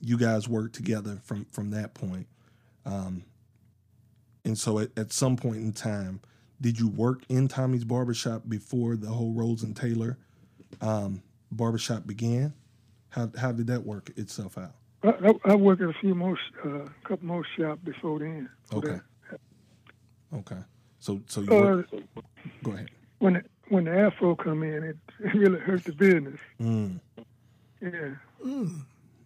you 0.00 0.16
guys 0.18 0.48
worked 0.48 0.74
together 0.74 1.18
from 1.24 1.44
from 1.46 1.70
that 1.70 1.94
point. 1.94 2.26
Um 2.84 3.24
and 4.44 4.56
so 4.56 4.78
at, 4.78 4.90
at 4.96 5.12
some 5.12 5.36
point 5.36 5.56
in 5.56 5.72
time, 5.72 6.20
did 6.60 6.78
you 6.78 6.86
work 6.88 7.22
in 7.28 7.48
Tommy's 7.48 7.84
barbershop 7.84 8.42
before 8.48 8.94
the 8.96 9.08
whole 9.08 9.32
Rose 9.32 9.62
and 9.64 9.74
Taylor 9.76 10.18
um, 10.80 11.20
barbershop 11.50 12.06
began? 12.06 12.54
How 13.08 13.28
how 13.36 13.50
did 13.50 13.66
that 13.66 13.84
work 13.84 14.12
itself 14.16 14.56
out? 14.56 14.72
I, 15.02 15.08
I, 15.08 15.52
I 15.52 15.54
worked 15.56 15.82
at 15.82 15.88
a 15.90 15.94
few 16.00 16.14
more, 16.14 16.36
sh- 16.36 16.58
uh, 16.64 16.86
couple 17.04 17.26
more 17.26 17.44
shops 17.58 17.80
before 17.84 18.20
then. 18.20 18.48
So 18.70 18.76
Okay. 18.78 19.00
that- 19.30 19.40
Okay. 20.32 20.60
So 21.00 21.20
so 21.26 21.40
you 21.40 21.52
Uh, 21.52 21.60
work, 21.60 21.88
go 22.62 22.70
ahead. 22.72 22.90
when 23.18 23.32
the, 23.34 23.42
when 23.68 23.84
the 23.84 23.98
afro 23.98 24.36
come 24.36 24.62
in, 24.62 24.82
it, 24.84 24.96
it 25.20 25.34
really 25.34 25.58
hurt 25.58 25.82
the 25.84 25.92
business. 25.92 26.38
Mm. 26.60 27.00
Yeah. 27.80 28.10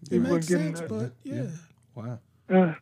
It 0.03 0.13
He 0.13 0.19
makes 0.19 0.31
wasn't 0.31 0.49
getting 0.49 0.77
sense, 0.77 0.81
that- 0.81 0.89
but 0.89 1.13
yeah, 1.25 1.47
Wow. 1.95 2.19
Uh, 2.49 2.75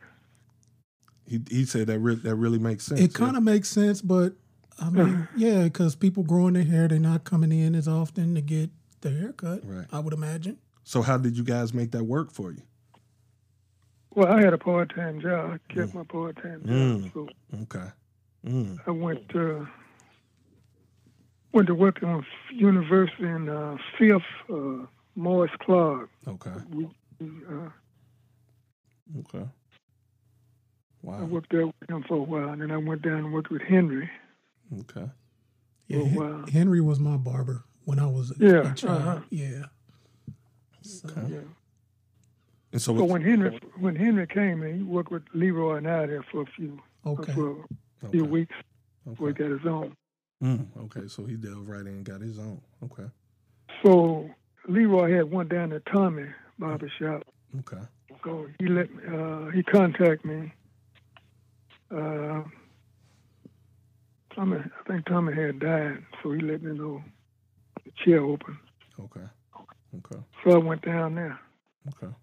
He 1.27 1.41
he 1.49 1.65
said 1.65 1.87
that 1.87 1.99
re- 1.99 2.15
that 2.15 2.35
really 2.35 2.59
makes 2.59 2.85
sense. 2.85 2.99
it 3.01 3.13
kind 3.13 3.35
of 3.37 3.43
makes 3.43 3.69
sense. 3.69 4.01
But 4.01 4.33
I 4.79 4.89
mean, 4.89 5.27
yeah, 5.35 5.63
because 5.63 5.95
people 5.95 6.23
growing 6.23 6.53
their 6.53 6.63
hair, 6.63 6.87
they're 6.87 6.99
not 6.99 7.23
coming 7.23 7.51
in 7.51 7.75
as 7.75 7.87
often 7.87 8.33
to 8.35 8.41
get 8.41 8.69
their 9.01 9.17
hair 9.17 9.33
cut. 9.33 9.61
Right. 9.65 9.85
I 9.91 9.99
would 9.99 10.13
imagine. 10.13 10.57
So 10.83 11.01
how 11.01 11.17
did 11.17 11.37
you 11.37 11.43
guys 11.43 11.73
make 11.73 11.91
that 11.91 12.05
work 12.05 12.31
for 12.31 12.51
you? 12.51 12.61
well, 14.15 14.27
I 14.27 14.41
had 14.41 14.53
a 14.53 14.57
part 14.57 14.93
time 14.95 15.21
job. 15.21 15.51
I 15.59 15.73
kept 15.73 15.93
my 15.93 16.03
part 16.03 16.35
time 16.37 16.61
job, 16.63 16.71
Mm. 16.71 17.13
so 17.13 17.29
Okay. 17.63 17.89
Mm. 18.45 18.79
I 18.87 18.91
went 18.91 19.35
uh, 19.35 19.65
went 21.53 21.67
to 21.67 21.75
work 21.75 22.01
on 22.03 22.23
a 22.51 22.53
university 22.53 23.23
in 23.27 23.49
uh, 23.49 23.77
Fifth 23.97 24.21
uh, 24.49 24.85
Morris 25.15 25.51
Clark. 25.59 26.09
Okay. 26.27 26.51
We, 26.71 26.85
we, 26.85 26.89
uh, 27.21 27.69
Okay. 29.19 29.45
Wow. 31.01 31.19
I 31.19 31.23
worked 31.23 31.51
there 31.51 31.65
with 31.65 31.89
him 31.89 32.03
for 32.07 32.15
a 32.17 32.21
while, 32.21 32.49
and 32.49 32.61
then 32.61 32.71
I 32.71 32.77
went 32.77 33.01
down 33.01 33.15
and 33.19 33.33
worked 33.33 33.49
with 33.49 33.61
Henry. 33.61 34.09
Okay. 34.81 35.09
Yeah, 35.87 36.03
Hen- 36.03 36.43
Henry 36.51 36.81
was 36.81 36.99
my 36.99 37.17
barber 37.17 37.63
when 37.85 37.99
I 37.99 38.05
was 38.05 38.31
a, 38.31 38.35
Yeah, 38.37 38.71
a 38.71 38.75
child. 38.75 39.01
uh-huh. 39.01 39.19
Yeah. 39.29 39.63
So, 40.81 41.09
Okay. 41.09 41.33
Yeah. 41.33 41.39
And 42.71 42.81
so, 42.81 42.95
So 42.95 43.03
when 43.05 43.23
Henry 43.23 43.59
when 43.79 43.95
Henry 43.95 44.27
came 44.27 44.61
in, 44.61 44.77
he 44.77 44.83
worked 44.83 45.09
with 45.11 45.23
Leroy 45.33 45.77
and 45.77 45.87
I 45.89 46.05
there 46.05 46.23
for 46.31 46.43
a 46.43 46.45
few 46.45 46.79
Okay. 47.05 47.33
for 47.33 47.65
a 48.03 48.09
few 48.09 48.21
okay. 48.23 48.29
weeks 48.29 48.55
before 49.07 49.29
he 49.29 49.33
got 49.33 49.49
his 49.49 49.65
own. 49.65 49.95
Mm, 50.43 50.67
okay. 50.83 51.07
So 51.07 51.25
he 51.25 51.35
delved 51.35 51.67
right 51.67 51.81
in 51.81 51.87
and 51.87 52.03
got 52.05 52.21
his 52.21 52.37
own. 52.37 52.61
Okay. 52.83 53.09
So 53.81 54.29
Leroy 54.67 55.15
had 55.15 55.31
one 55.31 55.47
down 55.47 55.73
at 55.73 55.83
Tommy 55.87 56.27
barbershop. 56.59 57.23
Okay. 57.59 57.81
So 58.23 58.47
he 58.59 58.67
let 58.67 58.93
me, 58.93 59.03
uh, 59.07 59.49
he 59.51 59.63
contacted 59.63 60.25
me. 60.25 60.53
Uh, 61.91 62.43
Tommy, 64.35 64.57
I 64.57 64.87
think 64.91 65.05
Tommy 65.05 65.33
had 65.33 65.59
died, 65.59 66.03
so 66.21 66.31
he 66.31 66.41
let 66.41 66.61
me 66.61 66.77
know 66.77 67.03
the 67.83 67.91
chair 68.03 68.21
open. 68.21 68.57
Okay. 68.99 69.25
Okay. 69.97 70.21
So 70.43 70.51
I 70.51 70.57
went 70.57 70.83
down 70.83 71.15
there 71.15 71.39
Okay. 71.87 72.13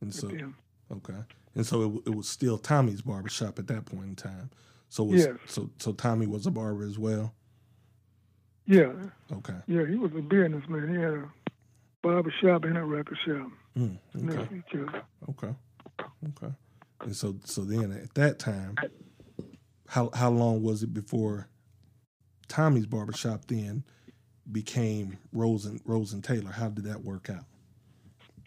And 0.00 0.12
so, 0.12 0.28
him. 0.28 0.56
okay. 0.92 1.14
And 1.54 1.64
so 1.66 2.00
it, 2.04 2.10
it 2.10 2.14
was 2.16 2.28
still 2.28 2.58
Tommy's 2.58 3.02
barbershop 3.02 3.58
at 3.58 3.66
that 3.68 3.84
point 3.86 4.04
in 4.08 4.16
time. 4.16 4.50
So 4.88 5.04
was, 5.04 5.20
Yes. 5.26 5.36
so 5.46 5.70
so 5.78 5.92
Tommy 5.92 6.26
was 6.26 6.46
a 6.46 6.50
barber 6.50 6.84
as 6.84 6.98
well. 6.98 7.34
Yeah, 8.66 8.92
Okay. 9.32 9.54
yeah, 9.66 9.86
he 9.86 9.94
was 9.96 10.10
a 10.16 10.20
businessman. 10.20 10.88
He 10.88 11.00
had 11.00 11.14
a 11.14 11.30
barber 12.02 12.32
shop 12.42 12.64
and 12.64 12.76
a 12.78 12.84
record 12.84 13.18
shop 13.26 13.50
Mm, 13.76 13.98
okay. 14.16 14.46
to 14.48 14.54
each 14.56 14.88
other. 14.88 15.02
Okay. 15.30 15.54
Okay. 16.30 16.52
And 17.00 17.14
so 17.14 17.36
so 17.44 17.62
then 17.62 17.92
at 17.92 18.14
that 18.14 18.38
time, 18.38 18.76
how 19.88 20.10
how 20.14 20.30
long 20.30 20.62
was 20.62 20.82
it 20.82 20.92
before 20.92 21.48
Tommy's 22.48 22.86
barbershop 22.86 23.44
then 23.46 23.84
became 24.50 25.18
Rose 25.32 25.64
and 25.66 25.80
Rose 25.84 26.12
and 26.12 26.24
Taylor? 26.24 26.50
How 26.50 26.68
did 26.70 26.84
that 26.84 27.04
work 27.04 27.30
out? 27.30 27.44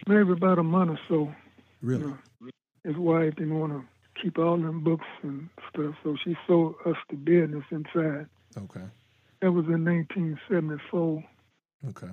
Maybe 0.07 0.31
about 0.31 0.59
a 0.59 0.63
month 0.63 0.91
or 0.91 0.99
so. 1.07 1.35
Really? 1.81 2.13
Yeah. 2.41 2.49
His 2.83 2.97
wife 2.97 3.35
didn't 3.35 3.57
want 3.59 3.71
to 3.73 3.83
keep 4.21 4.37
all 4.39 4.57
them 4.57 4.83
books 4.83 5.05
and 5.21 5.47
stuff, 5.69 5.93
so 6.03 6.15
she 6.23 6.35
sold 6.47 6.75
us 6.85 6.95
the 7.09 7.15
business 7.15 7.63
inside. 7.71 8.25
Okay. 8.57 8.85
That 9.41 9.51
was 9.51 9.65
in 9.67 9.85
1974. 9.85 11.23
Okay. 11.89 12.07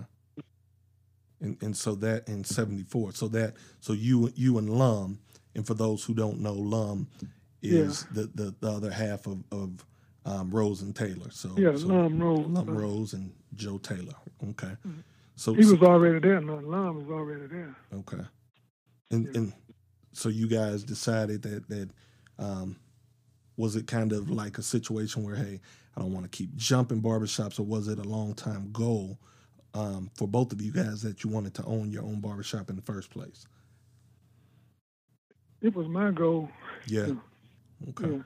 And 1.41 1.57
and 1.63 1.77
so 1.77 1.95
that 1.97 2.29
in 2.29 2.45
seventy 2.45 2.83
four. 2.83 3.13
So 3.13 3.29
that 3.29 3.55
so 3.81 3.93
you 3.93 4.33
you 4.35 4.59
and 4.59 4.69
Lum, 4.71 5.21
and 5.55 5.67
for 5.67 5.75
those 5.75 6.05
who 6.05 6.15
don't 6.15 6.41
know, 6.41 6.55
Lum 6.55 7.09
is 7.63 8.05
the, 8.13 8.31
the, 8.35 8.55
the 8.61 8.71
other 8.71 8.91
half 8.91 9.27
of, 9.27 9.43
of 9.51 9.85
um, 10.25 10.51
Rose 10.51 10.83
and 10.83 10.95
Taylor. 10.95 11.31
So 11.31 11.51
Yeah, 11.57 11.77
so 11.77 11.89
Lum 11.89 12.19
Rose. 12.19 12.47
Lum 12.47 12.69
Uh, 12.69 12.73
Rose 12.73 13.13
and 13.13 13.33
Joe 13.55 13.79
Taylor. 13.79 14.15
Okay. 14.51 14.77
So 15.37 15.55
He 15.55 15.65
was 15.65 15.83
already 15.83 16.19
there. 16.21 16.41
No, 16.41 16.57
Lum 16.57 16.97
was 17.07 17.11
already 17.11 17.47
there. 17.47 17.75
Okay. 17.93 18.23
And 19.11 19.27
Yeah. 19.27 19.33
and 19.35 19.53
so 20.13 20.29
you 20.29 20.49
guys 20.49 20.83
decided 20.85 21.43
that 21.43 21.69
that 21.69 21.91
um, 22.39 22.77
was 23.57 23.77
it 23.77 23.87
kind 23.87 24.13
of 24.13 24.31
like 24.31 24.59
a 24.59 24.63
situation 24.63 25.23
where 25.25 25.37
hey, 25.37 25.61
I 25.97 26.01
don't 26.01 26.13
want 26.13 26.31
to 26.31 26.37
keep 26.37 26.55
jumping 26.57 27.03
barbershops, 27.03 27.59
or 27.59 27.65
was 27.65 27.89
it 27.89 27.99
a 27.99 28.09
long 28.09 28.35
time 28.35 28.71
goal 28.73 29.19
um, 29.79 30.11
for 30.15 30.27
both 30.27 30.53
of 30.53 30.61
you 30.61 30.73
guys 30.73 31.03
that 31.03 31.23
you 31.23 31.31
wanted 31.31 31.55
to 31.55 31.65
own 31.65 31.91
your 31.91 32.03
own 32.03 32.21
barbershop 32.21 32.69
in 32.69 32.77
the 32.77 32.83
first 32.83 33.11
place? 33.11 33.47
It 35.61 35.75
was 35.75 35.89
my 35.89 36.11
goal. 36.11 36.49
Yeah. 36.87 37.07
Yeah. 37.09 37.15
Okay. 37.91 38.09
Yeah, 38.09 38.23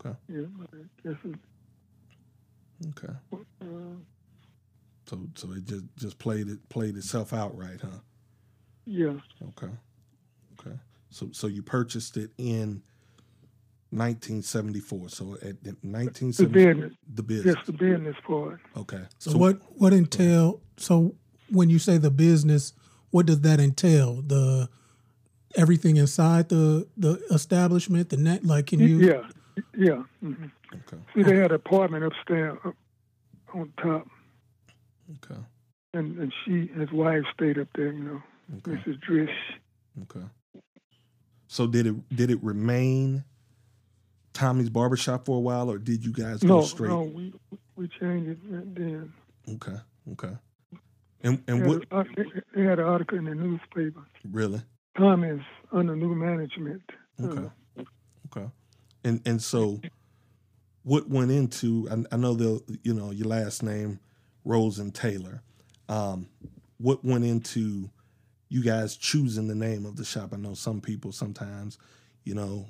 Okay. 0.00 0.16
yeah. 0.28 0.46
I 0.72 1.08
guess 1.08 1.16
it, 1.24 1.36
Okay. 2.90 3.14
uh, 3.62 3.66
So 5.08 5.20
so 5.34 5.52
it 5.52 5.64
just 5.64 5.84
just 5.96 6.18
played 6.18 6.48
it 6.48 6.68
played 6.68 6.96
itself 6.96 7.32
out 7.32 7.56
right, 7.56 7.80
huh? 7.80 8.00
yeah, 8.86 9.14
Okay. 9.50 9.72
Okay. 10.58 10.76
So 11.10 11.28
so 11.32 11.46
you 11.46 11.62
purchased 11.62 12.16
it 12.16 12.30
in 12.38 12.82
1974. 13.94 15.08
So 15.08 15.34
at 15.34 15.62
the 15.62 15.76
1974 15.82 16.48
business. 16.48 16.92
the 17.14 17.22
business. 17.22 17.54
Just 17.54 17.66
the 17.66 17.72
business 17.72 18.16
part. 18.26 18.60
Okay. 18.76 19.02
So, 19.18 19.36
what 19.38 19.60
what 19.76 19.92
entail? 19.92 20.60
So 20.76 21.14
when 21.50 21.70
you 21.70 21.78
say 21.78 21.98
the 21.98 22.10
business, 22.10 22.72
what 23.10 23.26
does 23.26 23.40
that 23.42 23.60
entail? 23.60 24.22
The 24.22 24.68
everything 25.56 25.96
inside 25.96 26.48
the 26.48 26.86
the 26.96 27.20
establishment, 27.30 28.10
the 28.10 28.16
net. 28.16 28.44
Like, 28.44 28.66
can 28.66 28.80
you? 28.80 28.98
Yeah, 28.98 29.22
yeah. 29.76 30.02
hmm 30.20 30.46
Okay. 30.74 31.02
See, 31.14 31.22
they 31.22 31.36
had 31.36 31.52
an 31.52 31.56
apartment 31.56 32.04
upstairs 32.04 32.58
up 32.64 32.74
on 33.54 33.72
top, 33.80 34.08
Okay. 35.16 35.40
and, 35.92 36.18
and 36.18 36.32
she, 36.44 36.66
his 36.76 36.90
wife, 36.90 37.22
stayed 37.32 37.58
up 37.58 37.68
there. 37.76 37.92
You 37.92 38.02
know, 38.02 38.22
Okay. 38.58 38.72
Mrs. 38.72 38.98
Drish. 39.08 39.30
Okay. 40.02 40.26
So 41.46 41.68
did 41.68 41.86
it 41.86 42.16
did 42.16 42.30
it 42.30 42.42
remain 42.42 43.22
Tommy's 44.34 44.68
barbershop 44.68 45.24
for 45.24 45.36
a 45.38 45.40
while, 45.40 45.70
or 45.70 45.78
did 45.78 46.04
you 46.04 46.12
guys 46.12 46.40
go 46.42 46.58
No, 46.58 46.62
straight? 46.62 46.88
no, 46.90 47.02
we 47.02 47.32
we 47.76 47.88
changed 47.88 48.30
it 48.52 48.74
then. 48.74 49.12
Okay. 49.48 49.76
Okay. 50.12 50.36
And 51.22 51.42
and 51.48 51.66
what 51.66 51.84
a- 51.90 52.04
they- 52.16 52.42
they 52.54 52.62
had 52.62 52.78
an 52.78 52.84
article 52.84 53.16
in 53.16 53.24
the 53.24 53.34
newspaper. 53.34 54.04
really? 54.30 54.60
Tom 54.98 55.24
is 55.24 55.40
under 55.72 55.96
new 55.96 56.14
management. 56.14 56.82
Uh, 57.22 57.26
Okay. 57.26 57.50
Okay. 58.26 58.50
And 59.04 59.20
and 59.24 59.40
so 59.42 59.80
what 60.82 61.08
went 61.08 61.30
into 61.30 61.88
I, 61.90 62.14
I 62.14 62.16
know 62.18 62.34
the 62.34 62.78
you 62.82 62.92
know 62.92 63.10
your 63.12 63.28
last 63.28 63.62
name 63.62 64.00
Rose 64.44 64.78
and 64.78 64.94
Taylor. 64.94 65.42
Um, 65.88 66.28
what 66.78 67.04
went 67.04 67.24
into 67.24 67.90
you 68.48 68.62
guys 68.62 68.96
choosing 68.96 69.48
the 69.48 69.54
name 69.54 69.86
of 69.86 69.96
the 69.96 70.04
shop? 70.04 70.32
I 70.32 70.36
know 70.36 70.54
some 70.54 70.80
people 70.80 71.12
sometimes, 71.12 71.78
you 72.24 72.34
know, 72.34 72.66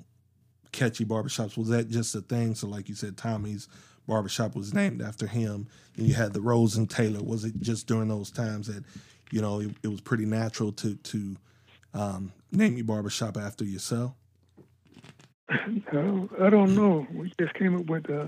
catchy 0.74 1.04
barbershops. 1.04 1.56
Was 1.56 1.68
that 1.68 1.88
just 1.88 2.14
a 2.14 2.20
thing? 2.20 2.54
So 2.54 2.66
like 2.66 2.88
you 2.88 2.94
said, 2.94 3.16
Tommy's 3.16 3.68
barbershop 4.06 4.54
was 4.54 4.74
named 4.74 5.00
after 5.00 5.26
him. 5.26 5.68
And 5.96 6.06
you 6.06 6.14
had 6.14 6.34
the 6.34 6.40
Rose 6.42 6.76
and 6.76 6.90
Taylor. 6.90 7.22
Was 7.22 7.44
it 7.44 7.58
just 7.60 7.86
during 7.86 8.08
those 8.08 8.30
times 8.30 8.66
that, 8.66 8.84
you 9.30 9.40
know, 9.40 9.60
it, 9.60 9.70
it 9.82 9.88
was 9.88 10.00
pretty 10.02 10.26
natural 10.26 10.72
to 10.72 10.96
to 10.96 11.36
um, 11.94 12.32
name 12.52 12.76
your 12.76 12.84
barbershop 12.84 13.36
after 13.36 13.64
yourself? 13.64 14.12
I 15.48 15.56
don't, 15.92 16.30
I 16.40 16.50
don't 16.50 16.74
know. 16.74 17.06
We 17.12 17.32
just 17.38 17.54
came 17.54 17.76
up 17.76 17.86
with 17.86 18.08
uh, 18.10 18.26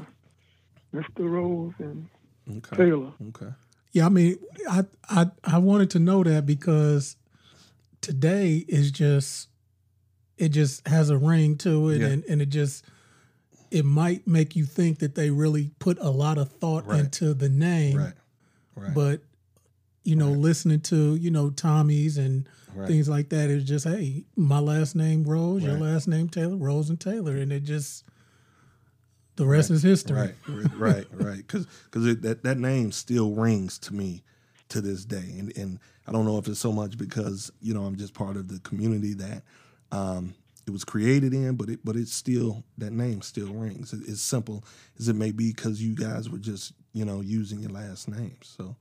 Mr. 0.95 1.29
Rose 1.31 1.73
and 1.79 2.09
Okay. 2.49 2.77
Taylor. 2.77 3.13
Okay. 3.29 3.53
Yeah, 3.93 4.07
I 4.07 4.09
mean, 4.09 4.37
I 4.71 4.85
I 5.09 5.27
I 5.43 5.59
wanted 5.59 5.91
to 5.91 5.99
know 5.99 6.23
that 6.23 6.47
because 6.47 7.17
today 8.01 8.65
is 8.69 8.93
just 8.93 9.49
it 10.39 10.51
just 10.51 10.87
has 10.87 11.11
a 11.11 11.17
ring 11.19 11.57
to 11.59 11.89
it, 11.91 12.01
Yeah. 12.01 12.07
and 12.09 12.25
and 12.25 12.43
it 12.43 12.47
just 12.51 12.85
it 13.71 13.85
might 13.85 14.27
make 14.29 14.55
you 14.55 14.65
think 14.65 15.01
that 15.01 15.15
they 15.17 15.31
really 15.31 15.71
put 15.81 15.99
a 16.01 16.11
lot 16.11 16.39
of 16.39 16.51
thought 16.53 16.87
Right. 16.87 17.01
into 17.01 17.35
the 17.35 17.49
name, 17.49 17.97
Right. 17.97 18.13
Right. 18.77 18.95
but 18.95 19.21
you 20.05 20.15
know, 20.15 20.31
listening 20.31 20.81
to 20.83 21.17
you 21.17 21.31
know 21.31 21.51
Tommy's 21.51 22.17
and 22.19 22.49
things 22.87 23.09
like 23.09 23.31
that. 23.31 23.49
It's 23.51 23.65
just 23.65 23.87
hey, 23.87 24.25
my 24.37 24.59
last 24.61 24.95
name 24.95 25.25
Rose, 25.25 25.63
your 25.65 25.79
last 25.79 26.07
name 26.07 26.29
Taylor, 26.29 26.57
Rose 26.57 26.91
and 26.91 27.01
Taylor, 27.01 27.37
and 27.37 27.51
it 27.53 27.65
just 27.65 28.05
the 29.37 29.47
rest 29.47 29.71
is 29.71 29.83
history. 29.83 30.17
Right, 30.17 30.35
right, 30.49 30.71
right, 30.79 31.07
right. 31.13 31.37
Because 31.39 31.67
that 31.93 32.43
that 32.45 32.59
name 32.59 32.93
still 32.93 33.33
rings 33.35 33.79
to 33.81 33.95
me 33.95 34.23
to 34.69 34.81
this 34.81 35.05
day, 35.05 35.35
and 35.39 35.57
and 35.57 35.79
I 36.07 36.13
don't 36.13 36.25
know 36.25 36.39
if 36.39 36.47
it's 36.49 36.61
so 36.61 36.73
much 36.73 36.97
because 36.97 37.51
you 37.61 37.75
know 37.75 37.85
I'm 37.85 37.97
just 37.97 38.15
part 38.15 38.37
of 38.37 38.49
the 38.49 38.61
community 38.61 39.15
that 39.15 39.43
um, 39.93 40.35
it 40.67 40.71
was 40.71 40.85
created 40.85 41.33
in, 41.33 41.55
but 41.57 41.69
it 41.69 41.81
but 41.85 41.97
it's 41.97 42.13
still 42.13 42.65
that 42.79 42.93
name 42.93 43.23
still 43.23 43.53
rings. 43.53 43.93
It, 43.93 44.01
it's 44.07 44.21
simple 44.21 44.65
as 44.99 45.09
it 45.09 45.15
may 45.15 45.31
be 45.31 45.53
because 45.53 45.81
you 45.83 45.95
guys 45.95 46.29
were 46.29 46.39
just 46.39 46.73
you 46.93 47.05
know 47.05 47.21
using 47.21 47.61
your 47.61 47.71
last 47.71 48.09
name. 48.09 48.37
So 48.43 48.77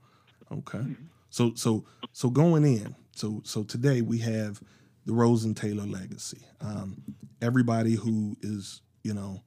okay, 0.51 0.83
so 1.29 1.53
so 1.55 1.85
so 2.12 2.29
going 2.29 2.65
in, 2.65 2.95
so 3.15 3.41
so 3.43 3.63
today 3.63 4.01
we 4.01 4.17
have 4.19 4.62
the 5.05 5.13
Rose 5.13 5.45
and 5.45 5.55
Taylor 5.55 5.85
legacy. 5.85 6.41
Um, 6.59 7.03
everybody 7.41 7.93
who 7.93 8.35
is 8.41 8.81
you 9.03 9.13
know 9.13 9.41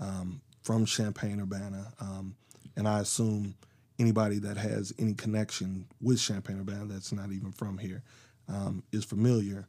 um, 0.00 0.40
from 0.62 0.86
Champaign 0.86 1.40
Urbana, 1.40 1.92
um, 2.00 2.34
and 2.76 2.88
I 2.88 3.00
assume 3.00 3.54
anybody 4.00 4.40
that 4.40 4.56
has 4.56 4.92
any 4.98 5.14
connection 5.14 5.86
with 6.00 6.20
Champaign 6.20 6.58
Urbana 6.60 6.86
that's 6.86 7.12
not 7.12 7.30
even 7.30 7.52
from 7.52 7.78
here 7.78 8.02
um, 8.48 8.82
is 8.90 9.04
familiar 9.04 9.68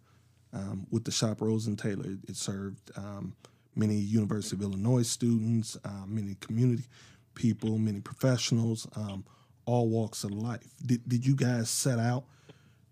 um, 0.56 0.88
with 0.90 1.04
the 1.04 1.12
shop 1.12 1.42
Rose 1.42 1.68
and 1.68 1.78
Taylor. 1.78 2.06
It, 2.06 2.30
it 2.30 2.36
served 2.36 2.92
um, 2.98 3.36
many 3.76 3.96
University 3.96 4.56
of 4.56 4.62
Illinois 4.64 5.04
students, 5.04 5.78
uh, 5.86 6.06
many 6.08 6.36
community 6.40 6.86
people, 7.36 7.78
many 7.78 8.00
professionals, 8.00 8.88
um, 8.96 9.26
all 9.66 9.90
walks 9.90 10.24
of 10.24 10.32
life. 10.32 10.68
Did, 10.86 11.08
did 11.08 11.26
you 11.26 11.36
guys 11.36 11.70
set 11.70 12.00
out 12.00 12.24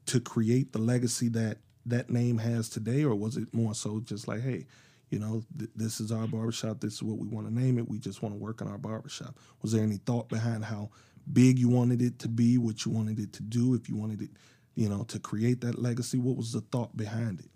to 0.08 0.20
create 0.20 0.74
the 0.74 0.80
legacy 0.80 1.30
that 1.30 1.58
that 1.86 2.10
name 2.10 2.38
has 2.38 2.70
today, 2.70 3.04
or 3.04 3.16
was 3.16 3.38
it 3.38 3.54
more 3.54 3.74
so 3.74 4.00
just 4.02 4.28
like, 4.28 4.42
hey, 4.42 4.66
you 5.10 5.20
know, 5.20 5.44
th- 5.58 5.70
this 5.76 6.00
is 6.00 6.12
our 6.12 6.28
barbershop, 6.28 6.80
this 6.80 6.94
is 6.94 7.04
what 7.04 7.18
we 7.18 7.28
want 7.28 7.48
to 7.48 7.54
name 7.54 7.78
it, 7.78 7.90
we 7.90 8.00
just 8.00 8.22
want 8.22 8.34
to 8.34 8.40
work 8.40 8.62
in 8.62 8.68
our 8.68 8.78
barbershop? 8.78 9.38
Was 9.62 9.72
there 9.72 9.84
any 9.84 9.98
thought 9.98 10.30
behind 10.30 10.66
how 10.66 10.90
big 11.32 11.60
you 11.60 11.70
wanted 11.70 12.02
it 12.02 12.20
to 12.20 12.28
be, 12.28 12.58
what 12.58 12.86
you 12.86 12.92
wanted 12.92 13.20
it 13.20 13.34
to 13.34 13.44
do, 13.44 13.74
if 13.76 13.90
you 13.90 13.96
wanted 13.96 14.22
it, 14.22 14.32
you 14.76 14.90
know, 14.90 15.04
to 15.04 15.20
create 15.20 15.62
that 15.62 15.82
legacy? 15.82 16.18
What 16.18 16.38
was 16.38 16.54
the 16.54 16.62
thought 16.62 16.96
behind 16.98 17.42
it? 17.42 17.50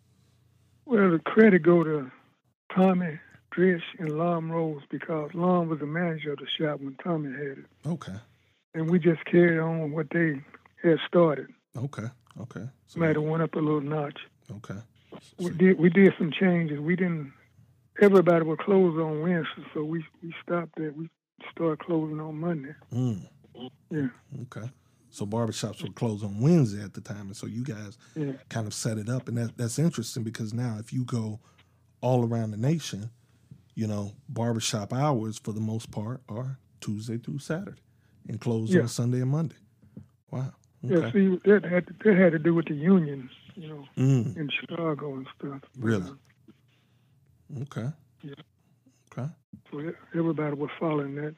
Well, 0.87 1.11
the 1.11 1.19
credit 1.19 1.63
go 1.63 1.83
to 1.83 2.09
Tommy 2.73 3.19
Drish 3.55 3.81
and 3.99 4.17
Lum 4.17 4.51
Rose 4.51 4.81
because 4.89 5.29
Lum 5.33 5.67
was 5.69 5.79
the 5.79 5.85
manager 5.85 6.33
of 6.33 6.39
the 6.39 6.47
shop 6.57 6.79
when 6.79 6.95
Tommy 7.03 7.31
had 7.31 7.57
it, 7.59 7.65
Okay, 7.85 8.15
and 8.73 8.89
we 8.89 8.99
just 8.99 9.23
carried 9.25 9.59
on 9.59 9.91
what 9.91 10.07
they 10.11 10.41
had 10.83 10.97
started. 11.07 11.47
okay, 11.77 12.07
okay, 12.41 12.65
so, 12.87 12.99
Might 12.99 13.15
have 13.15 13.23
went 13.23 13.43
up 13.43 13.55
a 13.55 13.59
little 13.59 13.81
notch. 13.81 14.19
okay, 14.51 14.79
We 15.39 15.49
did 15.51 15.77
we 15.79 15.89
did 15.89 16.13
some 16.17 16.31
changes. 16.31 16.79
We 16.79 16.95
didn't. 16.95 17.33
Everybody 17.99 18.45
would 18.45 18.59
close 18.59 18.97
on 18.99 19.21
Wednesday, 19.21 19.65
so 19.73 19.83
we 19.83 20.05
we 20.23 20.33
stopped 20.43 20.75
that. 20.77 20.95
We 20.95 21.09
started 21.51 21.79
closing 21.79 22.19
on 22.21 22.39
Monday. 22.39 22.75
mm, 22.93 23.19
Yeah, 23.89 24.07
okay. 24.43 24.69
So 25.09 25.25
barbershops 25.25 25.81
were 25.81 25.93
closed 25.93 26.23
on 26.23 26.39
Wednesday 26.41 26.83
at 26.83 26.93
the 26.93 27.01
time, 27.01 27.27
and 27.27 27.35
so 27.35 27.47
you 27.47 27.63
guys 27.63 27.97
yeah, 28.15 28.33
kind 28.49 28.67
of 28.67 28.73
set 28.73 28.97
it 28.97 29.09
up, 29.09 29.27
and 29.27 29.37
that 29.37 29.57
that's 29.57 29.79
interesting 29.79 30.23
because 30.23 30.53
now 30.53 30.77
if 30.79 30.91
you 30.93 31.03
go 31.05 31.39
all 32.01 32.25
around 32.27 32.51
the 32.51 32.57
nation, 32.57 33.09
you 33.73 33.87
know, 33.87 34.11
barbershop 34.29 34.93
hours 34.93 35.37
for 35.39 35.51
the 35.53 35.61
most 35.61 35.89
part 35.91 36.21
are 36.29 36.59
Tuesday 36.81 37.17
through 37.17 37.39
Saturday, 37.39 37.81
and 38.27 38.39
closed 38.41 38.71
Yeah. 38.73 38.81
on 38.81 38.87
Sunday 38.87 39.21
and 39.21 39.31
Monday. 39.31 39.55
Wow. 40.29 40.53
yeah. 40.83 41.11
See, 41.11 41.39
that 41.45 41.63
had 41.63 41.85
that 42.03 42.17
had 42.17 42.33
to 42.33 42.39
do 42.39 42.53
with 42.53 42.67
the 42.67 42.75
unions, 42.75 43.31
you 43.55 43.69
know, 43.69 43.87
Mm, 43.97 44.35
in 44.37 44.49
Chicago 44.59 45.15
and 45.15 45.27
stuff. 45.39 45.61
Really? 45.79 46.11
okay. 47.61 47.89
Yeah. 48.21 48.33
Okay. 49.11 49.31
So 49.71 49.93
everybody 50.17 50.55
was 50.55 50.69
following 50.79 51.15
that 51.15 51.35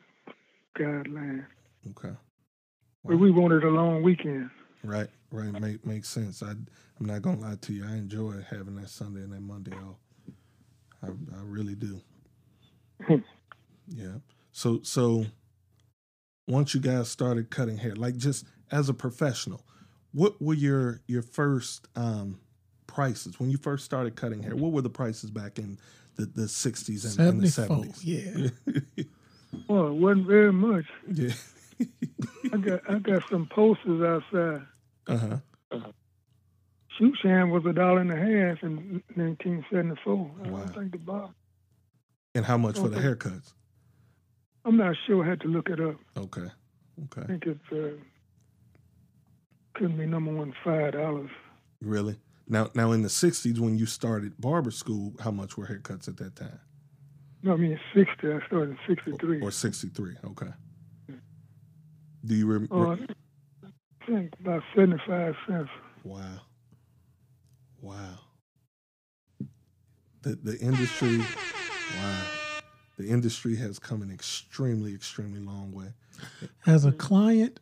guideline. 0.77 1.45
Okay. 1.91 2.15
But 3.10 3.17
we 3.17 3.32
wanted 3.32 3.63
a 3.63 3.69
long 3.69 4.04
weekend. 4.04 4.52
Right. 4.84 5.10
Right. 5.32 5.52
Make 5.60 5.84
makes 5.84 6.08
sense. 6.08 6.43
I 6.43 6.52
I'm 6.52 6.67
not 7.00 7.24
gonna 7.24 7.39
lie 7.39 7.56
to 7.60 7.74
you. 7.74 7.84
I 7.84 7.93
enjoy 7.93 8.45
having 8.48 8.76
that 8.76 8.89
Sunday 8.89 9.22
and 9.22 9.34
that 9.34 9.41
Monday 9.41 9.72
off. 9.72 9.98
I 11.02 11.08
I 11.08 11.41
really 11.41 11.74
do. 11.74 12.00
yeah. 13.88 14.17
So 14.52 14.82
so 14.84 15.26
once 16.48 16.76
you 16.76 16.80
guys 16.80 17.10
started 17.10 17.50
cutting 17.50 17.78
hair, 17.78 17.95
like 17.95 18.15
just 18.15 18.45
as 18.72 18.89
a 18.89 18.93
professional, 18.93 19.65
what 20.12 20.39
were 20.39 20.54
your 20.54 21.02
your 21.08 21.24
first 21.24 21.88
um 21.95 22.39
prices 22.86 23.39
when 23.39 23.50
you 23.50 23.58
first 23.58 23.86
started 23.86 24.15
cutting 24.15 24.43
hair? 24.43 24.56
What 24.56 24.72
were 24.72 24.82
the 24.82 24.89
prices 24.89 25.32
back 25.32 25.58
in 25.58 25.80
the, 26.15 26.26
the 26.26 26.43
60s 26.43 27.17
and, 27.17 27.28
and 27.28 27.41
the 27.41 27.48
70s? 27.48 28.02
yeah. 28.04 29.04
Well, 29.67 29.88
it 29.88 29.93
wasn't 29.93 30.28
very 30.28 30.54
much. 30.54 30.86
Yeah. 31.12 31.34
I 32.53 32.57
got 32.57 32.89
I 32.89 32.99
got 32.99 33.23
some 33.29 33.47
posters 33.47 34.01
outside. 34.01 34.65
uh-huh. 35.07 35.37
Shoe 36.97 37.13
shine 37.21 37.49
was 37.49 37.65
a 37.65 37.71
dollar 37.73 38.01
and 38.01 38.11
a 38.11 38.15
half 38.17 38.61
in 38.63 39.01
1974. 39.15 40.31
I 40.43 40.49
Wow. 40.49 40.59
don't 40.65 40.73
think 40.75 40.91
the 40.91 40.97
bar. 40.97 41.29
And 42.35 42.45
how 42.45 42.57
much 42.57 42.77
for 42.77 42.89
the 42.89 42.99
haircuts? 42.99 43.53
I'm 44.65 44.75
not 44.77 44.95
sure. 45.07 45.23
I 45.25 45.29
had 45.29 45.39
to 45.41 45.47
look 45.47 45.69
it 45.69 45.79
up. 45.79 45.95
Okay. 46.17 46.49
Okay. 47.05 47.21
I 47.21 47.25
think 47.25 47.45
it 47.45 47.57
uh, 47.71 47.95
couldn't 49.73 49.97
be 49.97 50.05
number 50.05 50.33
one 50.33 50.53
five 50.63 50.93
dollars. 50.93 51.29
Really? 51.81 52.17
Now, 52.47 52.69
now 52.75 52.91
in 52.91 53.03
the 53.03 53.07
'60s, 53.09 53.59
when 53.59 53.77
you 53.77 53.85
started 53.85 54.33
barber 54.39 54.71
school, 54.71 55.13
how 55.21 55.31
much 55.31 55.55
were 55.57 55.67
haircuts 55.67 56.07
at 56.07 56.17
that 56.17 56.35
time? 56.35 56.59
No, 57.43 57.53
I 57.53 57.57
mean 57.57 57.79
sixty. 57.95 58.27
I 58.33 58.45
started 58.47 58.71
in 58.71 58.77
'63. 58.87 59.39
Or 59.41 59.51
'63? 59.51 60.15
Okay. 60.25 60.47
Do 62.25 62.36
you 62.36 62.47
remember? 62.47 62.75
Oh, 62.75 62.91
I 62.91 62.97
think 64.08 64.34
about 64.41 64.63
seventy-five 64.75 65.36
cents. 65.47 65.69
wow. 66.03 66.41
Wow. 67.82 68.19
The 70.21 70.36
the 70.43 70.58
industry. 70.60 71.19
Wow. 71.19 72.21
The 72.97 73.08
industry 73.10 73.55
has 73.58 73.79
come 73.79 74.01
an 74.01 74.12
extremely, 74.12 74.93
extremely 74.93 75.39
long 75.39 75.71
way. 75.71 75.93
As 76.67 76.86
a 76.86 76.91
client, 76.91 77.60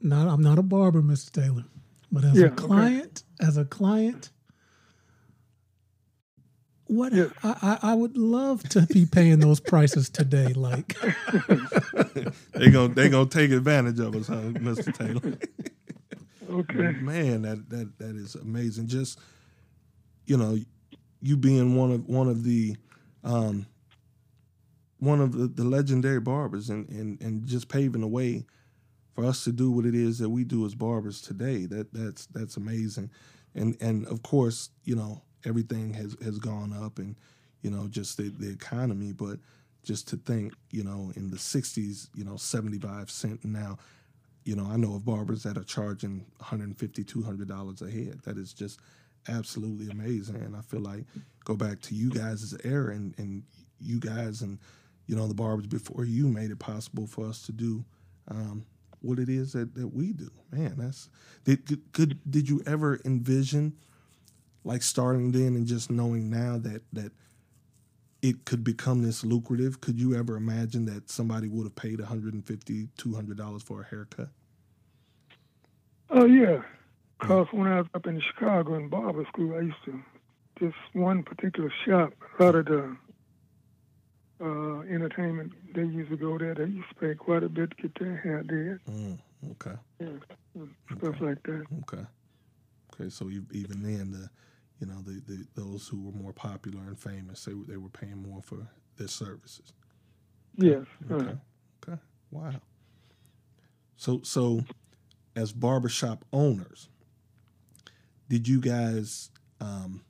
not 0.00 0.28
I'm 0.28 0.42
not 0.42 0.58
a 0.58 0.62
barber, 0.62 1.02
Mr. 1.02 1.30
Taylor, 1.32 1.64
but 2.10 2.24
as 2.24 2.34
Yeah, 2.38 2.46
a 2.46 2.48
okay. 2.52 2.56
client, 2.56 3.24
as 3.40 3.56
a 3.58 3.64
client, 3.66 4.30
what 6.86 7.12
Yeah. 7.12 7.28
I, 7.42 7.78
I 7.82 7.90
I 7.90 7.94
would 7.94 8.16
love 8.16 8.62
to 8.70 8.82
be 8.82 9.06
paying 9.06 9.40
those 9.40 9.60
prices 9.60 10.08
today. 10.10 10.52
Like, 10.52 10.94
they 12.52 12.70
gonna 12.70 12.92
they 12.94 13.08
gonna 13.08 13.28
take 13.28 13.50
advantage 13.50 13.98
of 14.00 14.14
us, 14.16 14.28
huh, 14.28 14.40
Mr. 14.52 14.92
Taylor? 14.92 15.38
Okay. 16.50 16.92
Man, 17.00 17.42
that 17.42 17.68
that 17.70 17.98
that 17.98 18.14
is 18.14 18.36
amazing. 18.36 18.86
Just 18.86 19.18
you 20.26 20.36
know, 20.36 20.56
you 21.20 21.36
being 21.36 21.74
one 21.74 21.90
of 21.90 22.06
one 22.06 22.28
of 22.28 22.44
the 22.44 22.76
um 23.24 23.66
one 24.98 25.20
of 25.20 25.32
the, 25.32 25.48
the 25.48 25.64
legendary 25.64 26.20
barbers 26.20 26.70
and, 26.70 26.88
and 26.90 27.20
and 27.20 27.46
just 27.46 27.68
paving 27.68 28.02
the 28.02 28.06
way 28.06 28.44
for 29.14 29.24
us 29.24 29.42
to 29.44 29.52
do 29.52 29.70
what 29.70 29.84
it 29.86 29.94
is 29.94 30.18
that 30.18 30.28
we 30.30 30.44
do 30.44 30.64
as 30.64 30.74
barbers 30.74 31.20
today. 31.20 31.66
That 31.66 31.92
that's 31.92 32.26
that's 32.26 32.56
amazing. 32.56 33.10
And 33.54 33.76
and 33.80 34.06
of 34.06 34.22
course, 34.22 34.70
you 34.84 34.94
know, 34.94 35.22
everything 35.44 35.94
has 35.94 36.16
has 36.22 36.38
gone 36.38 36.72
up 36.72 36.98
and 36.98 37.16
you 37.62 37.70
know, 37.70 37.88
just 37.88 38.18
the, 38.18 38.28
the 38.28 38.50
economy, 38.50 39.12
but 39.12 39.38
just 39.82 40.06
to 40.08 40.16
think, 40.16 40.52
you 40.70 40.84
know, 40.84 41.10
in 41.16 41.30
the 41.30 41.36
60s, 41.38 42.08
you 42.14 42.22
know, 42.22 42.36
75 42.36 43.10
cent 43.10 43.42
now 43.42 43.78
you 44.44 44.54
know, 44.54 44.66
I 44.70 44.76
know 44.76 44.94
of 44.94 45.04
barbers 45.04 45.42
that 45.44 45.56
are 45.56 45.64
charging 45.64 46.26
150 46.36 47.02
$200 47.02 47.82
a 47.82 47.90
head. 47.90 48.20
That 48.24 48.36
is 48.36 48.52
just 48.52 48.78
absolutely 49.28 49.90
amazing. 49.90 50.36
And 50.36 50.54
I 50.54 50.60
feel 50.60 50.80
like 50.80 51.04
go 51.44 51.56
back 51.56 51.80
to 51.82 51.94
you 51.94 52.10
guys' 52.10 52.54
era 52.62 52.94
and, 52.94 53.14
and 53.18 53.42
you 53.80 53.98
guys 53.98 54.42
and, 54.42 54.58
you 55.06 55.16
know, 55.16 55.26
the 55.26 55.34
barbers 55.34 55.66
before 55.66 56.04
you 56.04 56.28
made 56.28 56.50
it 56.50 56.58
possible 56.58 57.06
for 57.06 57.26
us 57.26 57.42
to 57.46 57.52
do 57.52 57.84
um, 58.28 58.64
what 59.00 59.18
it 59.18 59.28
is 59.28 59.52
that, 59.52 59.74
that 59.74 59.88
we 59.88 60.12
do. 60.12 60.30
Man, 60.50 60.74
that's, 60.76 61.08
did, 61.44 61.92
could, 61.92 62.18
did 62.30 62.48
you 62.48 62.62
ever 62.66 63.00
envision 63.04 63.74
like 64.64 64.82
starting 64.82 65.32
then 65.32 65.54
and 65.56 65.66
just 65.66 65.90
knowing 65.90 66.30
now 66.30 66.58
that, 66.58 66.82
that 66.92 67.12
it 68.22 68.44
could 68.46 68.64
become 68.64 69.02
this 69.02 69.22
lucrative. 69.24 69.80
Could 69.80 70.00
you 70.00 70.14
ever 70.14 70.36
imagine 70.36 70.86
that 70.86 71.10
somebody 71.10 71.48
would 71.48 71.64
have 71.64 71.76
paid 71.76 71.98
$150, 71.98 72.88
$200 72.98 73.62
for 73.62 73.82
a 73.82 73.84
haircut? 73.84 74.28
Oh 76.10 76.24
yeah. 76.26 76.62
Cause 77.18 77.46
when 77.52 77.66
I 77.66 77.78
was 77.78 77.86
up 77.94 78.06
in 78.06 78.20
Chicago 78.20 78.74
in 78.74 78.88
barber 78.88 79.24
school, 79.26 79.54
I 79.56 79.60
used 79.62 79.76
to 79.86 80.00
this 80.60 80.74
one 80.92 81.22
particular 81.22 81.72
shop. 81.86 82.12
A 82.38 82.44
lot 82.44 82.54
of 82.54 82.66
the 82.66 82.96
uh, 84.40 84.80
entertainment 84.80 85.52
they 85.74 85.82
used 85.84 86.10
to 86.10 86.16
go 86.16 86.36
there. 86.38 86.54
They 86.54 86.64
used 86.66 86.88
to 86.90 86.94
pay 86.96 87.14
quite 87.14 87.42
a 87.42 87.48
bit 87.48 87.70
to 87.70 87.76
get 87.82 87.98
their 87.98 88.16
hair 88.16 88.42
did. 88.42 88.84
Mm, 88.86 89.18
Okay. 89.52 89.76
stuff 90.98 91.20
like 91.20 91.42
that. 91.44 91.64
Okay. 91.82 92.04
Okay. 92.94 93.10
So 93.10 93.28
even 93.52 93.82
then, 93.82 94.10
the 94.12 94.30
you 94.80 94.86
know 94.86 95.00
the, 95.02 95.22
the 95.26 95.46
those 95.54 95.88
who 95.88 96.00
were 96.02 96.12
more 96.12 96.32
popular 96.32 96.82
and 96.82 96.98
famous, 96.98 97.44
they 97.44 97.54
were- 97.54 97.64
they 97.64 97.76
were 97.76 97.88
paying 97.88 98.16
more 98.22 98.42
for 98.42 98.66
their 98.96 99.08
services. 99.08 99.72
Yes. 100.56 100.84
uh, 101.10 101.14
Okay. 101.14 101.36
Okay. 101.88 102.00
Wow. 102.30 102.52
So 103.96 104.20
so 104.22 104.64
as 105.36 105.52
barbershop 105.52 106.24
owners, 106.32 106.88
did 108.28 108.46
you 108.48 108.60
guys 108.60 109.30
um, 109.60 110.02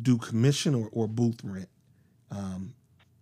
do 0.00 0.16
commission 0.18 0.74
or, 0.74 0.88
or 0.92 1.06
booth 1.08 1.40
rent 1.44 1.68
um, 2.30 2.74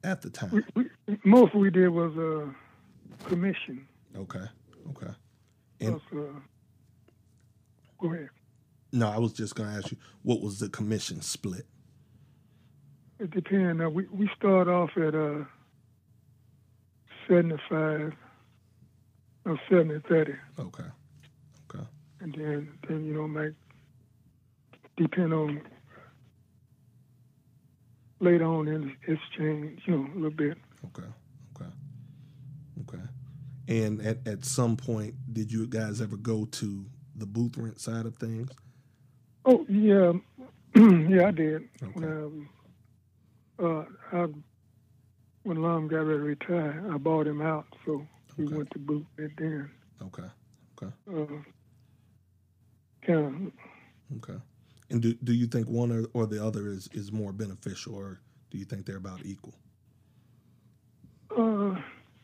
at 0.05 0.23
the 0.23 0.31
time? 0.31 0.65
we, 0.75 0.85
we, 1.07 1.19
most 1.25 1.55
we 1.55 1.71
did 1.71 1.89
was 1.89 2.17
uh, 2.19 3.27
commission. 3.29 3.87
Okay. 4.17 4.45
Okay. 4.91 5.13
And 5.81 6.01
Plus, 6.11 6.23
uh, 6.25 6.39
go 8.01 8.13
ahead. 8.13 8.29
No, 8.93 9.09
I 9.11 9.19
was 9.19 9.33
just 9.33 9.55
gonna 9.55 9.77
ask 9.77 9.91
you 9.91 9.97
what 10.23 10.41
was 10.41 10.59
the 10.59 10.69
commission 10.69 11.21
split? 11.23 11.67
It 13.19 13.31
depends. 13.31 13.83
Uh, 13.83 13.89
we 13.91 14.07
we 14.13 14.29
start 14.37 14.69
off 14.69 14.91
at 14.97 15.15
uh, 15.15 15.45
75 17.29 18.13
or 19.45 19.61
70 19.71 20.01
30. 20.09 20.33
Okay. 20.59 20.83
Okay. 21.71 21.85
and 22.21 22.35
then 22.35 22.69
then 22.89 23.05
you 23.05 23.15
know 23.15 23.27
make 23.29 23.55
depend 24.97 25.33
on 25.33 25.61
later 28.21 28.45
on 28.45 28.69
in 28.69 28.95
it's 29.07 29.21
changed 29.37 29.83
you 29.87 29.97
know 29.97 30.07
a 30.13 30.15
little 30.15 30.31
bit 30.31 30.59
Okay. 30.87 31.09
Okay. 31.57 31.71
Okay. 32.83 33.03
And 33.69 34.01
at, 34.03 34.27
at 34.27 34.45
some 34.45 34.77
point, 34.77 35.15
did 35.33 35.51
you 35.53 35.67
guys 35.67 36.01
ever 36.01 36.17
go 36.17 36.45
to 36.47 36.85
the 37.17 37.27
booth 37.27 37.57
rent 37.57 37.81
side 37.81 38.07
of 38.07 38.17
things? 38.17 38.51
Oh 39.47 39.65
yeah 39.69 40.13
yeah 40.77 41.29
i 41.29 41.31
did 41.31 41.63
when 41.95 42.05
Okay. 42.05 42.49
I, 43.61 43.65
uh 43.65 43.85
I, 44.13 44.27
when 45.45 45.63
Lum 45.63 45.89
got 45.89 45.99
ready 45.99 46.19
to 46.19 46.25
retire 46.25 46.85
i 46.93 46.99
bought 46.99 47.27
him 47.27 47.43
out 47.43 47.67
so 47.87 48.07
Okay. 48.41 48.57
went 48.57 48.71
to 48.73 48.79
boot 48.79 49.07
it 49.19 49.33
then 49.39 49.71
Okay. 50.03 50.29
Okay. 50.83 50.93
uh 51.11 51.27
kind 53.07 53.53
Okay. 54.19 54.39
And 54.91 55.01
do 55.03 55.15
do 55.15 55.33
you 55.33 55.47
think 55.47 55.69
one 55.69 55.91
or, 55.93 56.07
or 56.15 56.27
the 56.27 56.45
other 56.45 56.69
is, 56.69 56.89
is 56.93 57.13
more 57.13 57.33
beneficial, 57.33 57.95
or 57.95 58.21
do 58.51 58.59
you 58.59 58.65
think 58.65 58.87
they're 58.87 58.97
about 58.97 59.25
equal? 59.25 59.55
uh 61.37 61.75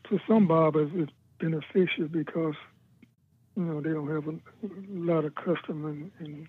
to 0.09 0.18
some 0.28 0.46
barbers 0.46 0.90
it's 0.94 1.12
beneficial 1.40 2.09
because 2.11 2.54
you 3.57 3.62
know 3.64 3.81
they 3.81 3.90
don't 3.90 4.09
have 4.09 4.26
a, 4.28 4.33
a 4.33 4.68
lot 4.90 5.24
of 5.24 5.35
custom 5.35 5.85
and, 5.87 6.12
and 6.20 6.48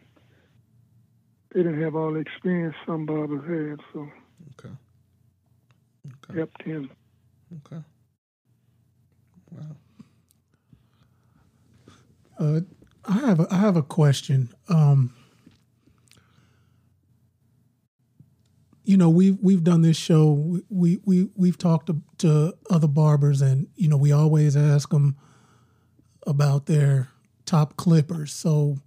they 1.53 1.63
didn't 1.63 1.81
have 1.81 1.95
all 1.95 2.13
the 2.13 2.19
experience 2.19 2.75
some 2.85 3.05
barbers 3.05 3.41
had, 3.43 3.79
so 3.93 4.07
Okay. 4.59 4.73
Okay. 6.23 6.37
helped 6.39 6.61
him. 6.63 6.89
Okay. 7.65 7.81
Wow. 9.51 9.75
Uh, 12.39 12.61
I 13.05 13.13
have 13.19 13.39
a, 13.39 13.47
I 13.51 13.57
have 13.57 13.75
a 13.75 13.81
question. 13.83 14.49
Um, 14.69 15.13
you 18.83 18.97
know, 18.97 19.09
we've 19.09 19.37
we've 19.41 19.63
done 19.63 19.81
this 19.81 19.97
show. 19.97 20.31
We 20.31 20.61
we, 20.69 20.99
we 21.05 21.29
we've 21.35 21.57
talked 21.57 21.87
to, 21.87 22.01
to 22.19 22.53
other 22.69 22.87
barbers, 22.87 23.41
and 23.41 23.67
you 23.75 23.87
know, 23.87 23.97
we 23.97 24.11
always 24.11 24.55
ask 24.55 24.89
them 24.89 25.17
about 26.25 26.65
their 26.65 27.09
top 27.45 27.75
clippers. 27.77 28.31
So, 28.33 28.77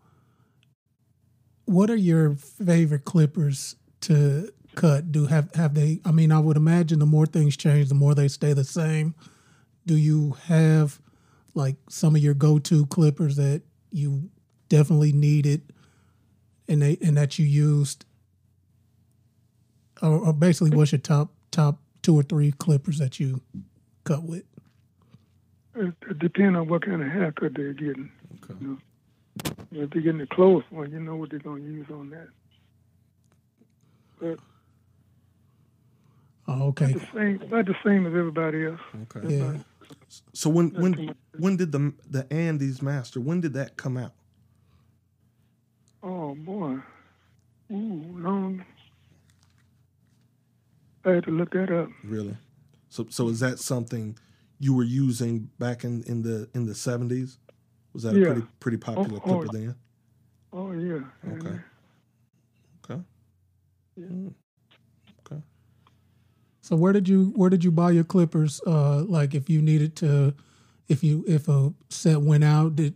what 1.65 1.91
are 1.91 1.97
your 1.97 2.35
favorite 2.35 3.05
clippers 3.05 3.77
to 4.03 4.53
cut? 4.75 5.13
Do 5.13 5.27
have 5.27 5.55
have 5.55 5.75
they? 5.75 6.01
I 6.05 6.13
mean, 6.13 6.33
I 6.33 6.41
would 6.41 6.57
imagine 6.57 6.99
the 6.99 7.07
more 7.07 7.27
things 7.27 7.57
change, 7.57 7.89
the 7.89 7.95
more 7.95 8.15
they 8.15 8.29
stay 8.29 8.53
the 8.53 8.65
same. 8.65 9.15
Do 9.87 9.97
you 9.97 10.37
have 10.47 11.01
like 11.55 11.77
some 11.89 12.17
of 12.17 12.23
your 12.23 12.35
go-to 12.35 12.87
clippers 12.87 13.37
that 13.37 13.63
you 13.91 14.31
definitely 14.69 15.13
needed 15.13 15.63
and 16.69 16.83
they 16.83 16.97
and 17.03 17.17
that 17.17 17.39
you 17.39 17.45
used 17.45 18.07
or, 20.01 20.19
or 20.19 20.33
basically 20.33 20.71
what's 20.71 20.93
your 20.93 20.99
top 20.99 21.31
top 21.51 21.79
two 22.01 22.19
or 22.19 22.23
three 22.23 22.53
clippers 22.53 22.99
that 22.99 23.21
you 23.21 23.43
cut 24.05 24.23
with 24.23 24.45
It, 25.75 25.95
it 26.09 26.19
depends 26.19 26.57
on 26.57 26.69
what 26.69 26.83
kind 26.83 27.03
of 27.03 27.09
haircut 27.09 27.55
they're 27.55 27.75
getting. 27.75 28.11
Okay. 28.43 28.55
If 29.73 29.91
they're 29.91 30.03
getting 30.03 30.19
the 30.19 30.27
close 30.27 30.63
one, 30.71 30.91
you 30.91 31.01
know 31.01 31.17
what 31.17 31.31
they're 31.31 31.39
going 31.39 31.65
to 31.65 31.71
use 31.71 31.87
on 31.91 32.11
that. 32.11 32.29
But 34.21 34.39
oh, 36.49 36.69
okay 36.69 36.93
the 36.93 37.07
same, 37.15 37.43
not 37.51 37.67
the 37.67 37.75
same 37.85 38.07
as 38.07 38.15
everybody 38.15 38.67
else. 38.67 38.81
Okay. 39.13 39.37
yeah 39.37 39.55
So 40.33 40.51
when 40.51 40.71
when 40.71 41.15
when 41.39 41.57
did 41.57 41.73
the 41.73 41.93
the 42.09 42.25
Andis 42.25 42.83
Master? 42.83 43.21
When 43.21 43.41
did 43.41 43.55
that 43.55 43.77
come 43.77 43.97
out? 43.97 44.13
Oh 46.03 46.35
boy, 46.35 46.79
ooh, 47.73 48.05
long. 48.19 48.65
I 51.05 51.11
had 51.11 51.25
to 51.25 51.31
look 51.31 51.53
that 51.53 51.73
up. 51.73 51.89
Really? 52.05 52.37
So 52.91 53.07
so 53.11 53.29
is 53.29 53.41
that 53.41 53.59
something 53.59 54.19
you 54.61 54.75
were 54.75 54.85
using 54.85 55.51
back 55.59 55.85
in, 55.85 56.03
in 56.05 56.23
the 56.23 56.49
in 56.55 56.67
the 56.67 56.75
seventies? 56.75 57.39
Was 57.95 58.03
that 58.05 58.17
a 58.17 58.21
pretty 58.25 58.43
pretty 58.61 58.77
popular 58.79 59.19
Oh, 59.19 59.23
oh. 59.25 59.39
clipper 59.39 59.53
then? 59.59 59.75
Oh 60.53 60.73
yeah. 60.73 61.01
Okay. 61.33 61.59
Okay. 62.85 63.01
Mm. 64.01 64.33
Okay. 65.27 65.43
so 66.63 66.77
where 66.77 66.93
did 66.93 67.09
you 67.09 67.33
where 67.37 67.51
did 67.51 67.63
you 67.63 67.71
buy 67.71 67.91
your 67.91 68.05
clippers 68.05 68.61
uh 68.67 69.03
like 69.05 69.35
if 69.35 69.49
you 69.51 69.61
needed 69.63 69.95
to 69.97 70.35
if 70.89 71.05
you 71.05 71.25
if 71.29 71.47
a 71.49 71.73
set 71.91 72.21
went 72.23 72.43
out 72.43 72.75
did 72.77 72.95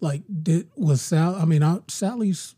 like 0.00 0.22
did 0.42 0.68
was 0.76 1.02
sal 1.02 1.34
i 1.34 1.44
mean 1.44 1.62
I, 1.64 1.78
sally's 1.88 2.54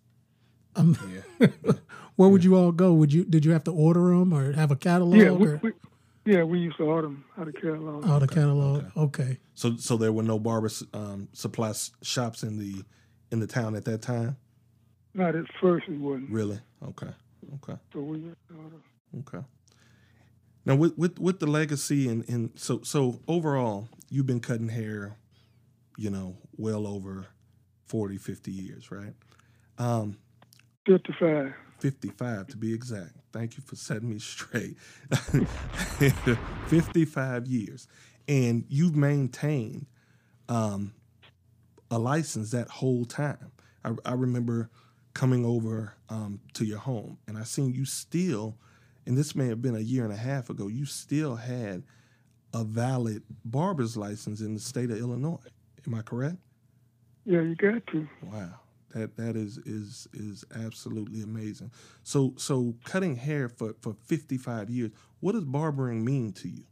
um, 0.77 0.97
Yeah. 1.41 1.49
where 2.17 2.29
would 2.29 2.45
you 2.45 2.55
all 2.57 2.73
go 2.73 2.93
would 2.93 3.13
you 3.13 3.25
did 3.25 3.45
you 3.45 3.53
have 3.53 3.65
to 3.65 3.73
order 3.73 4.11
them 4.11 4.33
or 4.35 4.53
have 4.53 4.71
a 4.71 4.77
catalog 4.77 5.17
Yeah, 5.19 5.31
we, 5.33 5.47
or 5.49 5.61
we, 5.63 5.73
yeah, 6.29 6.43
we 6.43 6.59
used 6.59 6.77
to 6.77 6.83
order 6.83 7.09
them 7.09 7.25
out 7.39 7.49
of 7.49 7.55
catalog. 7.55 8.07
out 8.07 8.23
of 8.23 8.31
catalog 8.31 8.85
okay. 8.97 9.39
So 9.55 9.77
so 9.79 9.97
there 9.97 10.13
were 10.13 10.23
no 10.23 10.39
barber 10.39 10.69
um, 10.93 11.29
supply 11.33 11.73
shops 12.03 12.43
in 12.43 12.59
the 12.59 12.85
in 13.31 13.41
the 13.41 13.47
town 13.47 13.75
at 13.75 13.87
that 13.87 14.03
time. 14.03 14.37
Not 15.15 15.35
at 15.35 15.47
first 15.59 15.89
it 15.89 15.99
wasn't. 15.99 16.31
Really? 16.31 16.61
Okay. 16.87 17.11
Okay. 17.55 17.79
So 17.95 18.01
we 18.01 18.19
went 18.19 18.37
to 18.49 18.57
order. 18.57 18.77
Okay. 19.21 19.47
Now 20.67 20.75
with 20.75 20.99
with, 20.99 21.19
with 21.19 21.41
the 21.41 21.47
legacy 21.47 22.09
and, 22.09 22.29
and 22.29 22.51
so 22.57 22.83
so 22.83 23.21
overall, 23.27 23.89
you've 24.11 24.27
been 24.27 24.41
cutting 24.41 24.69
hair, 24.69 25.17
you 25.97 26.11
know, 26.11 26.37
well 26.59 26.87
over 26.87 27.27
40, 27.87 28.19
50 28.19 28.51
years, 28.51 28.91
right? 28.91 29.15
Um, 29.79 30.19
55. 30.87 31.55
55 31.79 32.49
to 32.49 32.57
be 32.57 32.75
exact. 32.75 33.13
Thank 33.33 33.57
you 33.57 33.63
for 33.65 33.77
setting 33.77 34.11
me 34.11 34.19
straight. 34.19 34.77
55 36.69 37.47
years. 37.47 37.89
And 38.27 38.65
you've 38.69 38.97
maintained 38.97 39.87
um, 40.49 40.93
a 41.91 41.99
license 41.99 42.51
that 42.51 42.69
whole 42.69 43.05
time. 43.05 43.53
I, 43.85 43.93
I 44.05 44.13
remember 44.13 44.71
coming 45.15 45.45
over 45.45 45.95
um, 46.09 46.41
to 46.55 46.65
your 46.65 46.79
home 46.79 47.19
and 47.27 47.37
I 47.39 47.45
seen 47.45 47.75
you 47.75 47.85
still, 47.85 48.57
and 49.07 49.17
this 49.17 49.35
may 49.35 49.49
have 49.49 49.63
been 49.63 49.75
a 49.75 49.81
year 49.81 50.05
and 50.05 50.13
a 50.13 50.17
half 50.17 50.51
ago, 50.51 50.69
you 50.69 50.85
still 50.85 51.37
had 51.37 51.83
a 52.55 52.65
valid 52.65 53.23
barber's 53.45 53.97
license 53.97 54.41
in 54.41 54.55
the 54.55 54.61
state 54.61 54.91
of 54.91 54.99
Illinois. 54.99 55.39
Am 55.87 55.95
I 55.95 56.03
correct? 56.03 56.37
Yeah, 57.25 57.43
you 57.43 57.55
got 57.57 57.87
to. 57.89 58.09
Wow. 58.23 58.55
That 58.95 59.17
that 59.17 59.37
is 59.37 59.59
is 59.59 60.09
is 60.15 60.45
absolutely 60.55 61.23
amazing. 61.23 61.71
So 62.03 62.35
so 62.37 62.75
cutting 62.85 63.17
hair 63.17 63.49
for, 63.49 63.75
for 63.81 63.95
55 64.07 64.71
years, 64.71 64.91
what 65.21 65.33
does 65.33 65.45
barbering 65.45 66.05
mean 66.05 66.33
to 66.35 66.49
you? 66.49 66.65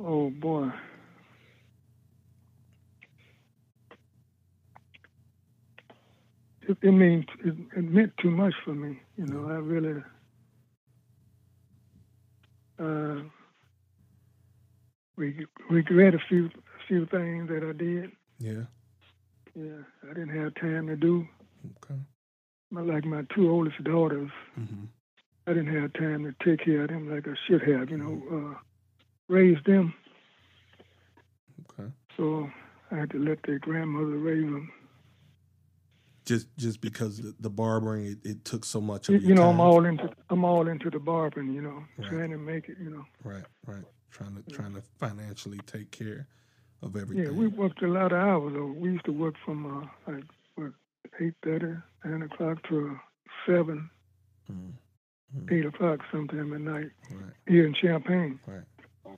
Oh 0.00 0.30
boy. 0.30 0.70
It, 6.62 6.78
it 6.82 6.92
means 6.92 7.24
it, 7.44 7.54
it 7.76 7.84
meant 7.84 8.12
too 8.20 8.30
much 8.30 8.54
for 8.64 8.74
me. 8.74 9.00
You 9.16 9.26
know, 9.26 9.48
I 9.48 9.54
really 9.56 10.02
uh, 12.78 13.22
re- 15.16 15.46
regret 15.70 16.14
a 16.14 16.18
few 16.28 16.46
a 16.46 16.86
few 16.88 17.06
things 17.06 17.48
that 17.48 17.62
I 17.68 17.72
did. 17.72 18.10
Yeah. 18.38 18.64
Yeah, 19.54 19.82
I 20.04 20.14
didn't 20.14 20.40
have 20.40 20.54
time 20.56 20.86
to 20.88 20.96
do. 20.96 21.26
Okay. 21.84 22.00
My, 22.70 22.80
like 22.80 23.04
my 23.04 23.22
two 23.34 23.50
oldest 23.50 23.82
daughters, 23.84 24.30
hmm 24.54 24.84
I 25.46 25.52
didn't 25.52 25.74
have 25.80 25.92
time 25.92 26.24
to 26.24 26.34
take 26.44 26.64
care 26.64 26.82
of 26.84 26.88
them 26.88 27.10
like 27.14 27.28
I 27.28 27.34
should 27.46 27.62
have. 27.68 27.90
You 27.90 27.98
know, 27.98 28.22
uh, 28.54 28.58
raise 29.28 29.58
them. 29.66 29.92
So 32.16 32.48
I 32.90 32.96
had 32.96 33.10
to 33.10 33.18
let 33.18 33.38
their 33.46 33.58
grandmother 33.58 34.16
raise 34.16 34.44
them. 34.44 34.70
Just 36.24 36.48
just 36.56 36.80
because 36.80 37.18
the, 37.18 37.34
the 37.38 37.50
barbering 37.50 38.06
it, 38.06 38.18
it 38.24 38.44
took 38.44 38.64
so 38.64 38.80
much 38.80 39.08
You, 39.08 39.16
of 39.16 39.22
your 39.22 39.28
you 39.30 39.34
know, 39.34 39.42
time. 39.42 39.50
I'm 39.50 39.60
all 39.60 39.84
into 39.84 40.10
I'm 40.30 40.44
all 40.44 40.68
into 40.68 40.88
the 40.90 40.98
barbering. 40.98 41.52
You 41.52 41.62
know, 41.62 41.84
Right. 41.98 42.08
trying 42.08 42.30
to 42.30 42.38
make 42.38 42.68
it. 42.68 42.78
You 42.82 42.90
know. 42.90 43.04
right, 43.24 43.44
right. 43.66 43.84
Trying 44.10 44.36
to 44.36 44.42
trying 44.50 44.74
to 44.74 44.82
financially 44.98 45.58
take 45.66 45.90
care 45.90 46.28
of 46.84 46.96
everything. 46.96 47.24
Yeah, 47.24 47.30
we 47.32 47.46
worked 47.48 47.82
a 47.82 47.88
lot 47.88 48.12
of 48.12 48.18
hours. 48.18 48.52
Though. 48.54 48.66
We 48.76 48.90
used 48.92 49.04
to 49.06 49.12
work 49.12 49.34
from 49.44 49.66
uh, 50.06 50.12
like 50.12 50.24
what 50.56 50.72
eight 51.20 51.34
thirty, 51.42 51.74
nine 52.04 52.22
o'clock 52.22 52.58
to 52.68 52.96
seven, 53.46 53.90
Mm, 54.52 54.72
eight 55.50 55.64
o'clock 55.66 56.00
sometime 56.12 56.52
at 56.52 56.60
night 56.60 56.90
right, 57.10 57.32
here 57.48 57.66
in 57.66 57.74
Champaign. 57.74 58.38
right. 58.46 59.16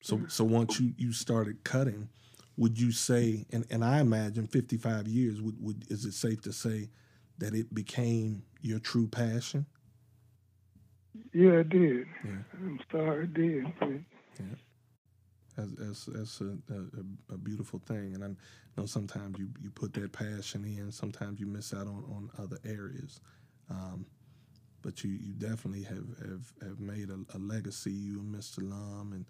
So 0.00 0.22
so 0.28 0.44
once 0.44 0.80
you 0.80 0.94
you 0.96 1.12
started 1.12 1.62
cutting, 1.64 2.08
would 2.56 2.80
you 2.80 2.92
say 2.92 3.44
and, 3.52 3.66
and 3.70 3.84
I 3.84 4.00
imagine 4.00 4.46
55 4.46 5.06
years 5.08 5.42
would, 5.42 5.56
would 5.60 5.84
is 5.90 6.04
it 6.06 6.12
safe 6.14 6.40
to 6.42 6.52
say 6.52 6.88
that 7.38 7.52
it 7.54 7.74
became 7.74 8.44
your 8.62 8.78
true 8.78 9.08
passion? 9.08 9.66
Yeah, 11.34 11.60
it 11.60 11.68
did. 11.68 12.06
Yeah. 12.24 12.30
I'm 12.54 12.80
sorry, 12.90 13.24
it 13.24 13.34
did. 13.34 13.64
But 13.80 13.88
That's 15.60 16.06
that's, 16.06 16.06
that's 16.06 16.40
a, 16.40 16.56
a, 16.72 17.34
a 17.34 17.38
beautiful 17.38 17.80
thing, 17.86 18.14
and 18.14 18.24
I 18.24 18.28
know 18.80 18.86
sometimes 18.86 19.38
you, 19.38 19.48
you 19.62 19.70
put 19.70 19.92
that 19.94 20.12
passion 20.12 20.64
in, 20.64 20.90
sometimes 20.92 21.40
you 21.40 21.46
miss 21.46 21.74
out 21.74 21.86
on, 21.86 22.04
on 22.10 22.30
other 22.38 22.58
areas, 22.64 23.20
um, 23.68 24.06
but 24.82 25.04
you, 25.04 25.10
you 25.10 25.32
definitely 25.32 25.82
have 25.82 26.06
have, 26.18 26.52
have 26.62 26.80
made 26.80 27.10
a, 27.10 27.18
a 27.36 27.38
legacy. 27.38 27.92
You 27.92 28.20
and 28.20 28.34
Mr. 28.34 28.58
Lum 28.58 29.12
and 29.12 29.26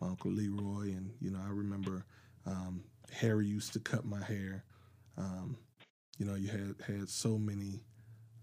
my 0.00 0.08
uncle 0.08 0.30
Leroy, 0.30 0.94
and 0.96 1.10
you 1.20 1.30
know 1.30 1.40
I 1.44 1.50
remember 1.50 2.04
um, 2.46 2.82
Harry 3.12 3.46
used 3.46 3.72
to 3.74 3.80
cut 3.80 4.04
my 4.04 4.22
hair. 4.22 4.64
Um, 5.16 5.56
you 6.18 6.26
know, 6.26 6.34
you 6.34 6.48
had 6.48 6.76
had 6.86 7.08
so 7.08 7.38
many 7.38 7.80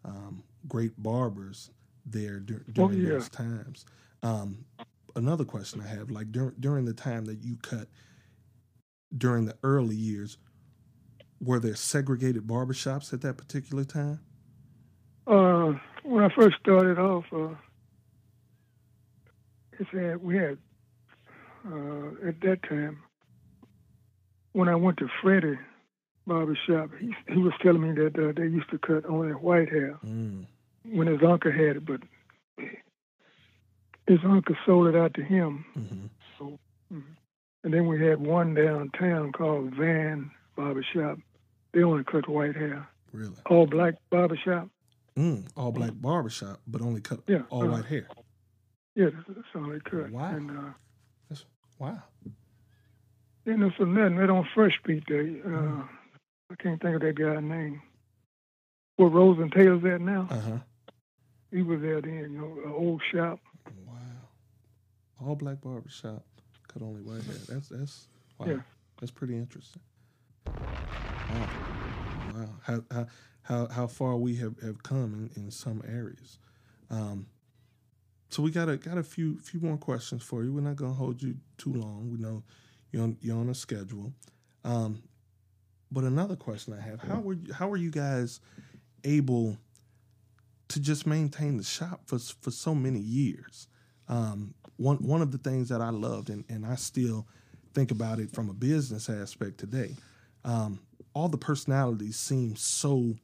um, 0.06 0.44
great 0.68 1.02
barbers 1.02 1.72
there 2.06 2.40
dur- 2.40 2.66
during 2.72 3.02
yeah. 3.02 3.10
those 3.10 3.30
times. 3.30 3.86
Um, 4.24 4.66
another 5.16 5.46
question 5.46 5.82
I 5.82 5.88
have, 5.88 6.10
like 6.12 6.32
during 6.32 6.56
during 6.60 6.86
the 6.86 6.94
time 6.94 7.26
that 7.26 7.42
you 7.44 7.58
cut 7.58 7.88
during 9.16 9.46
the 9.46 9.56
early 9.64 9.96
years, 9.96 10.38
were 11.42 11.60
there 11.60 11.76
segregated 11.76 12.46
barbershops 12.48 13.14
at 13.14 13.22
that 13.22 13.38
particular 13.38 13.84
time? 13.84 14.20
uh, 15.28 15.74
when 16.04 16.24
I 16.24 16.30
first 16.36 16.58
started 16.60 16.98
off, 16.98 17.26
uh, 17.32 17.50
it 19.80 19.88
said 19.94 20.24
we 20.24 20.36
had 20.38 20.58
uh, 21.72 22.28
at 22.28 22.42
that 22.42 22.60
time 22.68 23.00
when 24.54 24.68
I 24.68 24.76
went 24.76 24.98
to 24.98 25.08
Freddie 25.22 25.60
barber 26.26 26.58
shop, 26.68 26.90
he, 27.00 27.14
he 27.28 27.40
was 27.42 27.54
telling 27.62 27.82
me 27.82 27.92
that 27.94 28.18
uh, 28.18 28.32
they 28.36 28.48
used 28.48 28.70
to 28.72 28.78
cut 28.80 29.06
only 29.06 29.32
white 29.34 29.70
hair 29.70 29.98
Mm, 30.06 30.46
when 30.86 31.08
his 31.08 31.20
uncle 31.26 31.52
had 31.52 31.78
it, 31.78 31.86
but 31.86 32.02
his 34.10 34.20
uncle 34.26 34.56
sold 34.66 34.88
it 34.88 34.96
out 34.96 35.14
to 35.14 35.24
him. 35.24 35.66
hmm 35.76 36.08
And 37.64 37.74
then 37.74 37.88
we 37.88 38.04
had 38.04 38.20
one 38.20 38.54
downtown 38.56 39.32
called 39.32 39.76
Van 39.76 40.32
Barbershop. 40.56 41.20
They 41.74 41.84
only 41.84 42.04
cut 42.04 42.28
white 42.28 42.56
hair. 42.56 42.88
Really? 43.12 43.36
All 43.46 43.68
black 43.68 43.96
barbershop. 44.10 44.70
Mm, 45.18 45.48
all 45.56 45.72
black 45.72 45.92
barbershop, 45.94 46.60
but 46.66 46.82
only 46.82 47.02
cut 47.02 47.20
Yeah, 47.28 47.42
all 47.50 47.64
uh-huh. 47.64 47.72
white 47.74 47.86
hair. 47.86 48.08
Yeah, 48.96 49.10
that's, 49.28 49.48
all 49.56 49.70
they 49.70 49.80
cut. 49.80 50.10
Wow. 50.10 50.30
And 50.36 50.52
uh, 50.52 50.72
That's, 51.30 51.46
wow. 51.78 52.02
then 53.46 53.60
there's 53.60 53.74
another 53.80 54.16
right 54.16 54.30
on 54.30 54.48
First 54.56 54.78
Street 54.80 55.04
there. 55.08 55.22
Uh, 55.46 55.84
I 56.52 56.56
can't 56.56 56.82
think 56.82 56.96
of 56.96 57.02
that 57.02 57.16
guy's 57.16 57.44
name. 57.44 57.82
Where 58.96 59.10
Rose 59.10 59.38
and 59.40 59.52
Taylor's 59.52 59.84
at 59.86 60.02
now? 60.02 60.28
Uh 60.32 60.40
huh. 60.40 60.58
He 61.52 61.62
was 61.62 61.82
there 61.82 62.02
then, 62.02 62.32
you 62.32 62.40
know, 62.40 62.58
an 62.66 62.72
old 62.72 63.02
shop. 63.14 63.40
All 65.26 65.36
black 65.36 65.62
barbershop, 65.62 66.24
cut 66.68 66.82
only 66.82 67.02
white 67.02 67.24
hair. 67.24 67.36
That's 67.48 67.70
that's 67.70 68.08
wow. 68.38 68.48
Yeah. 68.48 68.60
That's 69.00 69.12
pretty 69.12 69.36
interesting. 69.36 69.82
Wow. 70.46 71.50
Wow. 72.34 72.50
How 72.64 72.84
how 72.92 73.08
how, 73.50 73.68
how 73.68 73.88
far 73.88 74.16
we 74.16 74.36
have, 74.36 74.60
have 74.62 74.84
come 74.84 75.30
in, 75.36 75.44
in 75.44 75.52
some 75.52 75.82
areas. 75.88 76.38
Um, 76.92 77.26
so 78.30 78.44
we 78.44 78.52
got 78.52 78.70
a 78.70 78.78
got 78.78 78.98
a 78.98 79.04
few 79.04 79.40
few 79.40 79.60
more 79.60 79.78
questions 79.78 80.22
for 80.22 80.44
you. 80.44 80.54
We're 80.54 80.62
not 80.62 80.76
gonna 80.76 80.94
hold 80.94 81.22
you 81.22 81.36
too 81.58 81.74
long. 81.74 82.12
We 82.12 82.20
know 82.20 82.44
you're 82.92 83.04
on, 83.04 83.18
you're 83.22 83.38
on 83.38 83.50
a 83.50 83.56
schedule. 83.56 84.14
Um, 84.64 85.02
but 85.92 86.04
another 86.04 86.36
question 86.36 86.74
I 86.74 86.82
have: 86.82 87.02
How 87.02 87.20
were 87.20 87.34
you, 87.34 87.54
how 87.54 87.68
were 87.68 87.78
you 87.78 87.90
guys 87.90 88.40
able 89.04 89.58
to 90.68 90.80
just 90.80 91.08
maintain 91.08 91.58
the 91.58 91.64
shop 91.64 92.02
for 92.06 92.20
for 92.20 92.52
so 92.52 92.76
many 92.76 93.00
years? 93.00 93.68
Um, 94.10 94.54
one 94.78 94.98
one 94.98 95.22
of 95.22 95.32
the 95.32 95.38
things 95.38 95.70
that 95.70 95.82
I 95.82 95.90
loved, 95.90 96.30
and, 96.30 96.44
and 96.50 96.66
I 96.66 96.76
still 96.76 97.28
think 97.74 97.92
about 97.92 98.20
it 98.20 98.32
from 98.32 98.50
a 98.50 98.54
business 98.54 99.10
aspect 99.10 99.60
today. 99.60 99.96
Um, 100.44 100.80
all 101.14 101.30
the 101.30 101.38
personalities 101.38 102.18
seem 102.18 102.56
so 102.56 103.16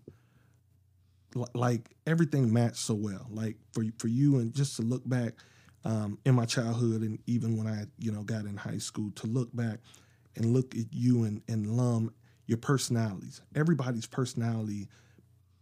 li- 1.34 1.45
like 1.54 1.95
everything 2.06 2.52
matched 2.52 2.78
so 2.78 2.93
well. 2.93 3.28
Like 3.30 3.58
for 3.74 3.84
for 3.98 4.08
you, 4.08 4.38
and 4.39 4.54
just 4.54 4.76
to 4.78 4.82
look 4.82 5.08
back 5.08 5.34
um, 5.84 6.17
in 6.26 6.36
my 6.36 6.45
childhood, 6.45 7.02
and 7.02 7.19
even 7.26 7.58
when 7.58 7.67
I 7.67 7.86
you 8.00 8.12
know 8.12 8.24
got 8.24 8.45
in 8.45 8.58
high 8.58 8.78
school, 8.78 9.12
to 9.15 9.28
look 9.28 9.56
back 9.56 9.80
and 10.36 10.45
look 10.54 10.76
at 10.76 10.86
you 10.91 11.24
and 11.24 11.41
and 11.48 11.78
Lum, 11.78 12.13
your 12.48 12.58
personalities. 12.58 13.41
Everybody's 13.56 14.06
personality 14.08 14.88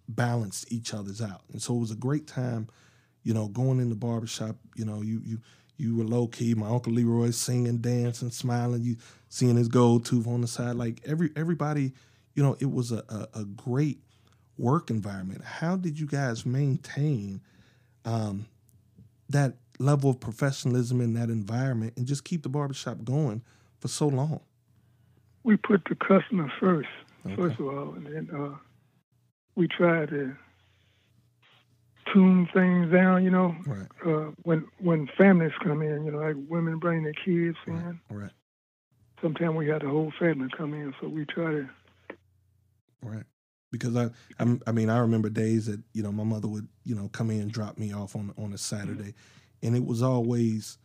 balanced 0.07 0.71
each 0.71 0.93
other's 0.93 1.21
out, 1.21 1.41
and 1.51 1.61
so 1.61 1.75
it 1.75 1.79
was 1.79 1.91
a 1.91 1.95
great 1.95 2.27
time. 2.27 2.67
You 3.23 3.33
know, 3.33 3.47
going 3.47 3.79
in 3.79 3.89
the 3.89 3.95
barbershop, 3.95 4.55
you 4.75 4.85
know, 4.85 5.01
you 5.01 5.21
you 5.23 5.39
you 5.77 5.95
were 5.95 6.03
low 6.03 6.27
key. 6.27 6.53
My 6.53 6.67
uncle 6.69 6.93
Leroy 6.93 7.31
singing, 7.31 7.77
dancing, 7.77 8.31
smiling. 8.31 8.83
You 8.83 8.97
seeing 9.29 9.55
his 9.55 9.67
gold 9.67 10.05
tooth 10.05 10.27
on 10.27 10.41
the 10.41 10.47
side. 10.47 10.75
Like 10.75 11.01
every 11.05 11.31
everybody, 11.35 11.93
you 12.35 12.43
know, 12.43 12.55
it 12.59 12.71
was 12.71 12.91
a, 12.91 13.03
a, 13.09 13.39
a 13.41 13.45
great 13.45 13.99
work 14.57 14.89
environment. 14.89 15.43
How 15.43 15.75
did 15.75 15.99
you 15.99 16.05
guys 16.05 16.45
maintain 16.45 17.41
um, 18.05 18.45
that 19.29 19.55
level 19.79 20.09
of 20.11 20.19
professionalism 20.19 21.01
in 21.01 21.13
that 21.13 21.29
environment 21.29 21.93
and 21.97 22.05
just 22.05 22.23
keep 22.23 22.43
the 22.43 22.49
barbershop 22.49 23.03
going 23.03 23.41
for 23.79 23.87
so 23.87 24.07
long? 24.07 24.41
We 25.43 25.57
put 25.57 25.83
the 25.89 25.95
customer 25.95 26.51
first, 26.59 26.87
Okay. 27.25 27.35
first 27.35 27.59
of 27.59 27.67
all, 27.67 27.93
and 27.95 28.05
then 28.05 28.29
uh, 28.33 28.55
we 29.55 29.67
try 29.67 30.05
to 30.05 30.35
tune 32.11 32.47
things 32.53 32.91
down. 32.91 33.23
You 33.23 33.31
know, 33.31 33.55
Right, 33.65 33.87
uh, 34.05 34.31
when 34.43 34.65
when 34.79 35.07
families 35.17 35.51
come 35.63 35.81
in, 35.81 36.05
you 36.05 36.11
know, 36.11 36.19
like 36.19 36.35
women 36.49 36.79
bring 36.79 37.03
their 37.03 37.13
kids 37.13 37.57
right, 37.67 37.79
in. 37.85 37.99
right, 38.09 38.31
Sometimes 39.21 39.55
we 39.55 39.67
have 39.69 39.81
the 39.81 39.89
whole 39.89 40.11
family 40.19 40.47
come 40.57 40.73
in, 40.73 40.93
so 40.99 41.07
we 41.07 41.25
try 41.25 41.51
to. 41.51 41.69
right. 43.01 43.23
Because 43.71 43.95
I, 43.95 44.09
I'm, 44.37 44.61
I 44.67 44.71
mean, 44.71 44.91
I 44.91 44.99
remember 44.99 45.29
days 45.29 45.65
that 45.65 45.81
you 45.93 46.03
know 46.03 46.11
my 46.11 46.23
mother 46.23 46.47
would, 46.47 46.67
you 46.83 46.93
know, 46.93 47.09
come 47.09 47.31
in 47.31 47.41
and 47.41 47.51
drop 47.51 47.77
me 47.79 47.91
off 47.91 48.15
on 48.15 48.31
on 48.37 48.53
a 48.53 48.57
Saturday, 48.57 49.15
and 49.63 49.75
it 49.75 49.83
was 49.83 50.03
always 50.03 50.77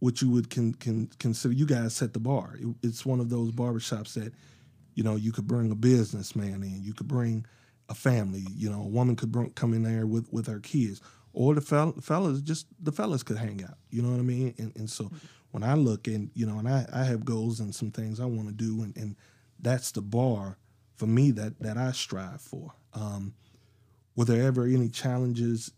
what 0.00 0.20
you 0.20 0.28
would 0.28 0.50
can, 0.50 0.74
can 0.74 1.06
consider. 1.20 1.54
You 1.54 1.64
guys 1.64 1.94
set 1.94 2.12
the 2.12 2.18
bar. 2.18 2.56
It, 2.58 2.74
it's 2.82 3.06
one 3.06 3.20
of 3.20 3.30
those 3.30 3.52
barbershops 3.52 4.14
that, 4.14 4.32
you 4.96 5.04
know, 5.04 5.14
you 5.14 5.30
could 5.30 5.46
bring 5.46 5.70
a 5.70 5.76
businessman 5.76 6.64
in. 6.64 6.82
You 6.82 6.92
could 6.92 7.06
bring 7.06 7.46
a 7.92 7.94
family. 7.94 8.44
You 8.56 8.70
know, 8.70 8.80
a 8.80 8.88
woman 8.88 9.14
could 9.16 9.30
bring, 9.30 9.50
come 9.50 9.74
in 9.74 9.82
there 9.82 10.06
with 10.06 10.32
with 10.32 10.46
her 10.46 10.58
kids, 10.58 11.00
or 11.32 11.54
the 11.54 11.60
fel- 11.60 12.00
fellas 12.00 12.40
just 12.40 12.66
the 12.82 12.90
fellas 12.90 13.22
could 13.22 13.36
hang 13.36 13.62
out. 13.62 13.76
You 13.90 14.02
know 14.02 14.10
what 14.10 14.18
I 14.18 14.22
mean? 14.22 14.54
And 14.58 14.72
and 14.76 14.90
so 14.90 15.12
when 15.52 15.62
I 15.62 15.74
look 15.74 16.08
and 16.08 16.30
you 16.34 16.46
know, 16.46 16.58
and 16.58 16.68
I 16.68 16.86
I 16.92 17.04
have 17.04 17.24
goals 17.24 17.60
and 17.60 17.74
some 17.74 17.90
things 17.90 18.18
I 18.18 18.24
want 18.24 18.48
to 18.48 18.54
do, 18.54 18.82
and 18.82 18.96
and 18.96 19.16
that's 19.60 19.92
the 19.92 20.02
bar 20.02 20.56
for 20.96 21.06
me 21.06 21.30
that 21.32 21.60
that 21.60 21.76
I 21.76 21.92
strive 21.92 22.40
for. 22.40 22.72
Um, 22.94 23.34
were 24.16 24.24
there 24.24 24.42
ever 24.42 24.64
any 24.64 24.88
challenges 24.88 25.70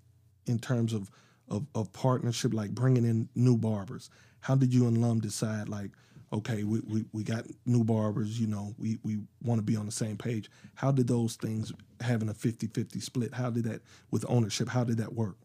in 0.47 0.59
terms 0.59 0.93
of, 0.93 1.11
of 1.49 1.67
of 1.75 1.93
partnership, 1.93 2.55
like 2.55 2.71
bringing 2.71 3.05
in 3.05 3.29
new 3.35 3.57
barbers? 3.57 4.09
How 4.41 4.55
did 4.55 4.73
you 4.75 4.87
and 4.87 4.99
Lum 5.01 5.21
decide, 5.21 5.69
like, 5.71 5.93
okay, 6.33 6.65
we, 6.65 6.81
we, 6.81 7.05
we 7.13 7.23
got 7.23 7.47
new 7.67 7.85
barbers, 7.85 8.41
you 8.41 8.47
know, 8.47 8.75
we, 8.79 8.99
we 9.03 9.19
want 9.43 9.59
to 9.59 9.63
be 9.63 9.77
on 9.77 9.87
the 9.87 9.93
same 9.93 10.17
page? 10.17 10.51
How 10.75 10.91
did 10.91 11.07
those 11.07 11.37
things, 11.37 11.73
having 12.01 12.29
a 12.29 12.35
50-50 12.35 13.01
split, 13.03 13.35
how 13.35 13.51
did 13.51 13.65
that, 13.65 13.83
with 14.11 14.25
ownership, 14.29 14.69
how 14.69 14.85
did 14.85 14.97
that 14.99 15.13
work? 15.15 15.37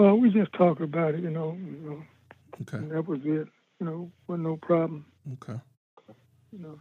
Uh, 0.00 0.14
we 0.14 0.30
just 0.30 0.52
talk 0.54 0.80
about 0.80 1.14
it, 1.14 1.22
you 1.22 1.30
know. 1.30 1.52
You 1.52 1.78
know, 1.90 2.02
Okay, 2.62 2.78
and 2.78 2.90
that 2.92 3.06
was 3.06 3.20
it. 3.24 3.48
You 3.80 3.86
know, 3.86 4.10
wasn't 4.28 4.44
no 4.44 4.56
problem. 4.56 5.04
okay, 5.34 5.58
You 6.52 6.58
know, 6.60 6.80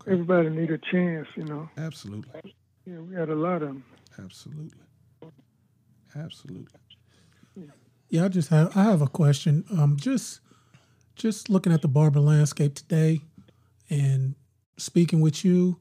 okay. 0.00 0.12
everybody 0.12 0.50
need 0.50 0.70
a 0.70 0.78
chance. 0.78 1.28
You 1.36 1.44
know, 1.44 1.68
Absolutely, 1.78 2.52
yeah, 2.84 2.98
we 2.98 3.14
had 3.14 3.28
a 3.30 3.34
lot 3.34 3.62
of 3.62 3.68
them. 3.68 3.84
absolutely, 4.22 4.78
absolutely. 6.14 6.66
Yeah, 8.10 8.26
I 8.26 8.28
just 8.28 8.50
have 8.50 8.76
I 8.76 8.82
have 8.84 9.00
a 9.00 9.06
question. 9.06 9.64
Um, 9.70 9.96
just 9.96 10.40
just 11.14 11.48
looking 11.48 11.72
at 11.72 11.82
the 11.82 11.88
barber 11.88 12.20
landscape 12.20 12.74
today, 12.74 13.20
and 13.90 14.34
speaking 14.76 15.20
with 15.20 15.44
you, 15.44 15.78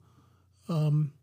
um, 0.70 1.13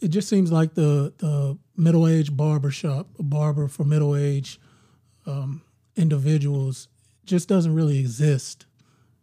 it 0.00 0.08
just 0.08 0.28
seems 0.28 0.50
like 0.50 0.74
the 0.74 1.12
the 1.18 1.58
middle 1.76 2.06
aged 2.08 2.36
barber 2.36 2.70
shop, 2.70 3.08
a 3.18 3.22
barber 3.22 3.68
for 3.68 3.84
middle 3.84 4.16
age 4.16 4.60
um, 5.26 5.62
individuals, 5.96 6.88
just 7.24 7.48
doesn't 7.48 7.74
really 7.74 7.98
exist 7.98 8.66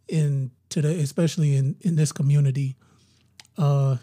in 0.08 0.50
today, 0.68 1.00
especially 1.00 1.56
in 1.56 1.76
in 1.80 1.96
this 1.96 2.12
community. 2.12 2.76
Uh, 3.58 3.96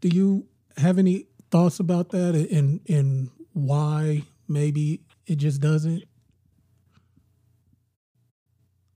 do 0.00 0.08
you 0.08 0.46
have 0.76 0.98
any 0.98 1.26
thoughts 1.50 1.80
about 1.80 2.10
that 2.10 2.34
and 2.34 2.80
and 2.88 3.30
why 3.52 4.22
maybe 4.48 5.00
it 5.26 5.36
just 5.36 5.60
doesn't? 5.60 6.04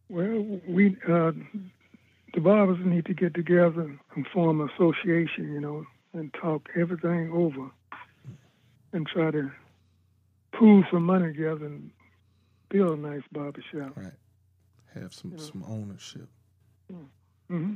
Well, 0.09 0.61
we 0.67 0.97
uh, 1.09 1.33
the 2.35 2.41
barbers 2.41 2.79
need 2.85 3.07
to 3.07 3.15
get 3.15 3.35
together 3.35 3.99
and 4.15 4.27
form 4.33 4.61
an 4.61 4.71
association, 4.75 5.53
you 5.53 5.61
know, 5.61 5.85
and 6.15 6.33
talk 6.41 6.69
everything 6.77 7.31
over, 7.33 7.71
and 8.93 9.07
try 9.07 9.31
to 9.31 9.51
pool 10.53 10.83
some 10.91 11.05
money 11.05 11.33
together 11.33 11.67
and 11.67 11.91
build 12.71 12.99
a 12.99 13.01
nice 13.01 13.23
barber 13.33 13.63
shop. 13.73 13.93
Right. 13.97 14.13
Have 14.95 15.13
some 15.13 15.39
some 15.39 15.65
ownership. 15.69 16.29
Mm-hmm. 17.51 17.75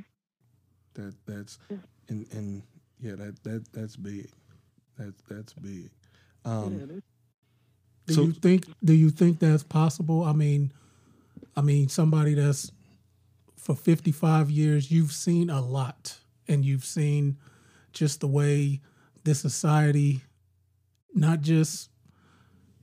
That 0.95 1.15
that's 1.27 1.59
and 2.09 2.27
and 2.33 2.63
yeah 3.01 3.15
that 3.17 3.43
that 3.45 3.65
that's 3.73 3.97
big. 3.97 4.31
That 4.99 5.15
that's 5.29 5.53
big. 5.55 5.91
Um, 6.45 7.03
Do 8.07 8.15
So- 8.15 8.23
you 8.23 8.33
think 8.33 8.65
do 8.83 8.95
you 8.95 9.11
think 9.11 9.39
that's 9.39 9.63
possible? 9.63 10.25
I 10.25 10.33
mean, 10.33 10.73
I 11.57 11.61
mean 11.61 11.89
somebody 11.89 12.35
that's 12.35 12.73
for 13.57 13.75
55 13.75 14.51
years 14.51 14.91
you've 14.91 15.13
seen 15.13 15.51
a 15.51 15.61
lot 15.61 16.19
and 16.49 16.65
you've 16.65 16.85
seen 16.85 17.39
just 17.93 18.21
the 18.21 18.27
way 18.27 18.81
this 19.25 19.41
society 19.41 20.23
not 21.15 21.41
just 21.41 21.91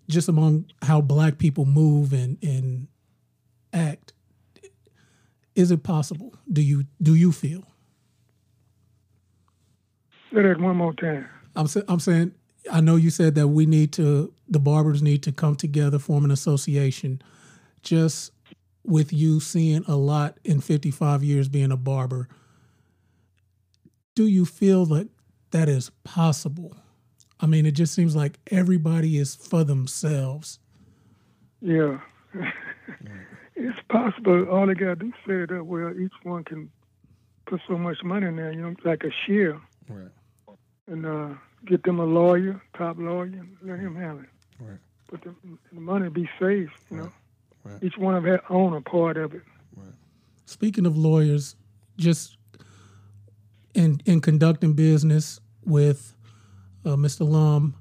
just 0.07 0.29
among 0.29 0.65
how 0.81 1.01
black 1.01 1.37
people 1.37 1.65
move 1.65 2.13
and 2.13 2.37
and 2.41 2.87
act 3.73 4.13
is 5.55 5.71
it 5.71 5.83
possible 5.83 6.33
do 6.51 6.61
you 6.61 6.85
do 7.01 7.15
you 7.15 7.31
feel 7.31 7.65
Say 10.33 10.43
that 10.43 10.59
one 10.59 10.77
more 10.77 10.93
time. 10.93 11.27
I'm 11.55 11.67
sa- 11.67 11.81
I'm 11.87 11.99
saying 11.99 12.33
I 12.71 12.81
know 12.81 12.97
you 12.97 13.09
said 13.09 13.35
that 13.35 13.47
we 13.47 13.65
need 13.65 13.91
to 13.93 14.31
the 14.47 14.59
barbers 14.59 15.01
need 15.01 15.23
to 15.23 15.31
come 15.31 15.55
together, 15.55 15.97
form 15.97 16.25
an 16.25 16.31
association. 16.31 17.21
Just 17.81 18.31
with 18.89 19.13
you 19.13 19.39
seeing 19.39 19.83
a 19.87 19.95
lot 19.95 20.39
in 20.43 20.59
55 20.59 21.23
years 21.23 21.47
being 21.47 21.71
a 21.71 21.77
barber, 21.77 22.27
do 24.15 24.25
you 24.25 24.45
feel 24.45 24.85
that 24.87 25.09
that 25.51 25.69
is 25.69 25.91
possible? 26.03 26.75
I 27.39 27.45
mean, 27.45 27.65
it 27.65 27.71
just 27.71 27.93
seems 27.93 28.15
like 28.15 28.39
everybody 28.51 29.17
is 29.17 29.35
for 29.35 29.63
themselves. 29.63 30.59
Yeah. 31.61 31.99
it's 33.55 33.79
possible. 33.89 34.49
All 34.49 34.67
they 34.67 34.73
got 34.73 34.87
to 34.87 34.95
do 34.95 35.07
is 35.07 35.13
set 35.25 35.35
it 35.35 35.51
up 35.51 35.65
where 35.65 35.97
each 35.97 36.13
one 36.23 36.43
can 36.43 36.69
put 37.45 37.61
so 37.67 37.77
much 37.77 38.03
money 38.03 38.27
in 38.27 38.35
there, 38.35 38.51
you 38.51 38.61
know, 38.61 38.75
like 38.83 39.03
a 39.03 39.11
share, 39.25 39.59
right. 39.87 40.09
and 40.87 41.05
uh, 41.05 41.29
get 41.65 41.83
them 41.83 41.99
a 41.99 42.05
lawyer, 42.05 42.61
top 42.77 42.97
lawyer, 42.99 43.45
let 43.61 43.79
him 43.79 43.95
have 43.95 44.19
it. 44.19 44.29
Right. 44.59 44.77
But 45.09 45.23
the, 45.23 45.33
the 45.73 45.79
money 45.79 46.09
be 46.09 46.29
safe, 46.39 46.69
you 46.91 46.97
know. 46.97 47.11
Right. 47.63 47.83
Each 47.83 47.97
one 47.97 48.15
of 48.15 48.23
them 48.23 48.39
own 48.49 48.73
a 48.75 48.81
part 48.81 49.17
of 49.17 49.33
it. 49.33 49.41
Speaking 50.45 50.87
of 50.87 50.97
lawyers, 50.97 51.55
just 51.97 52.37
in 53.75 54.01
in 54.05 54.19
conducting 54.19 54.73
business 54.73 55.39
with 55.63 56.15
uh, 56.83 56.95
Mr. 56.95 57.29
Lum, 57.29 57.75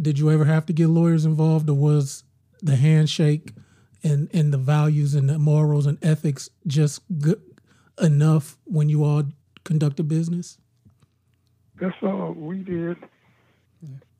did 0.00 0.18
you 0.18 0.30
ever 0.30 0.44
have 0.44 0.66
to 0.66 0.74
get 0.74 0.88
lawyers 0.88 1.24
involved, 1.24 1.70
or 1.70 1.74
was 1.74 2.24
the 2.60 2.76
handshake 2.76 3.52
and 4.02 4.28
and 4.34 4.52
the 4.52 4.58
values 4.58 5.14
and 5.14 5.30
the 5.30 5.38
morals 5.38 5.86
and 5.86 5.96
ethics 6.04 6.50
just 6.66 7.00
good 7.18 7.40
enough 8.00 8.58
when 8.64 8.90
you 8.90 9.04
all 9.04 9.24
conducted 9.64 10.06
business? 10.08 10.58
That's 11.80 11.96
all 12.02 12.32
we 12.32 12.58
did. 12.58 12.98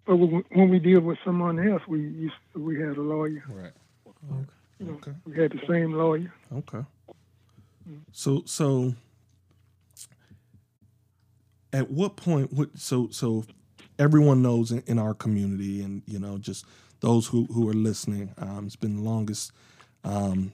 But 0.06 0.16
when 0.16 0.44
when 0.50 0.70
we 0.70 0.78
deal 0.78 1.00
with 1.00 1.18
someone 1.24 1.58
else, 1.68 1.82
we 1.86 2.00
used 2.00 2.34
we 2.54 2.80
had 2.80 2.96
a 2.96 3.02
lawyer. 3.02 3.44
Right. 3.48 3.72
You 4.82 4.92
know, 4.92 4.94
Okay. 4.98 5.12
we 5.24 5.34
had 5.34 5.52
the 5.52 5.60
same 5.68 5.92
lawyer. 5.92 6.32
Okay. 6.52 6.84
So 8.12 8.42
so 8.46 8.94
at 11.72 11.90
what 11.90 12.16
point 12.16 12.52
what 12.52 12.76
so 12.78 13.08
so 13.10 13.44
everyone 13.98 14.42
knows 14.42 14.70
in, 14.70 14.82
in 14.86 14.98
our 14.98 15.14
community 15.14 15.82
and 15.82 16.02
you 16.06 16.18
know 16.18 16.38
just 16.38 16.66
those 17.00 17.26
who 17.26 17.44
who 17.46 17.68
are 17.68 17.74
listening 17.74 18.32
um 18.38 18.66
it's 18.66 18.76
been 18.76 18.96
the 18.96 19.02
longest 19.02 19.52
um 20.04 20.52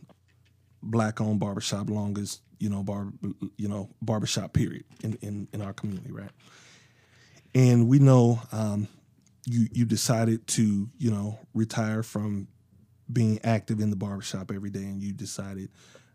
black 0.83 1.21
owned 1.21 1.41
barbershop 1.41 1.91
longest 1.91 2.41
you 2.59 2.69
know 2.69 2.83
bar 2.83 3.09
you 3.57 3.69
know 3.69 3.89
barbershop 4.01 4.53
period 4.53 4.85
in 5.03 5.15
in 5.23 5.49
in 5.53 5.61
our 5.61 5.73
community 5.73 6.11
right 6.13 6.31
and 7.55 7.89
we 7.89 7.99
know 7.99 8.41
um 8.53 8.87
you 9.45 9.67
you 9.73 9.85
decided 9.85 10.47
to 10.47 10.89
you 10.99 11.11
know 11.11 11.39
retire 11.55 12.03
from 12.03 12.47
being 13.13 13.41
active 13.45 13.81
in 13.81 13.91
the 13.91 13.97
barbershop 13.97 14.51
every 14.51 14.71
day 14.71 14.83
and 14.83 15.03
you 15.03 15.13
decided 15.13 15.71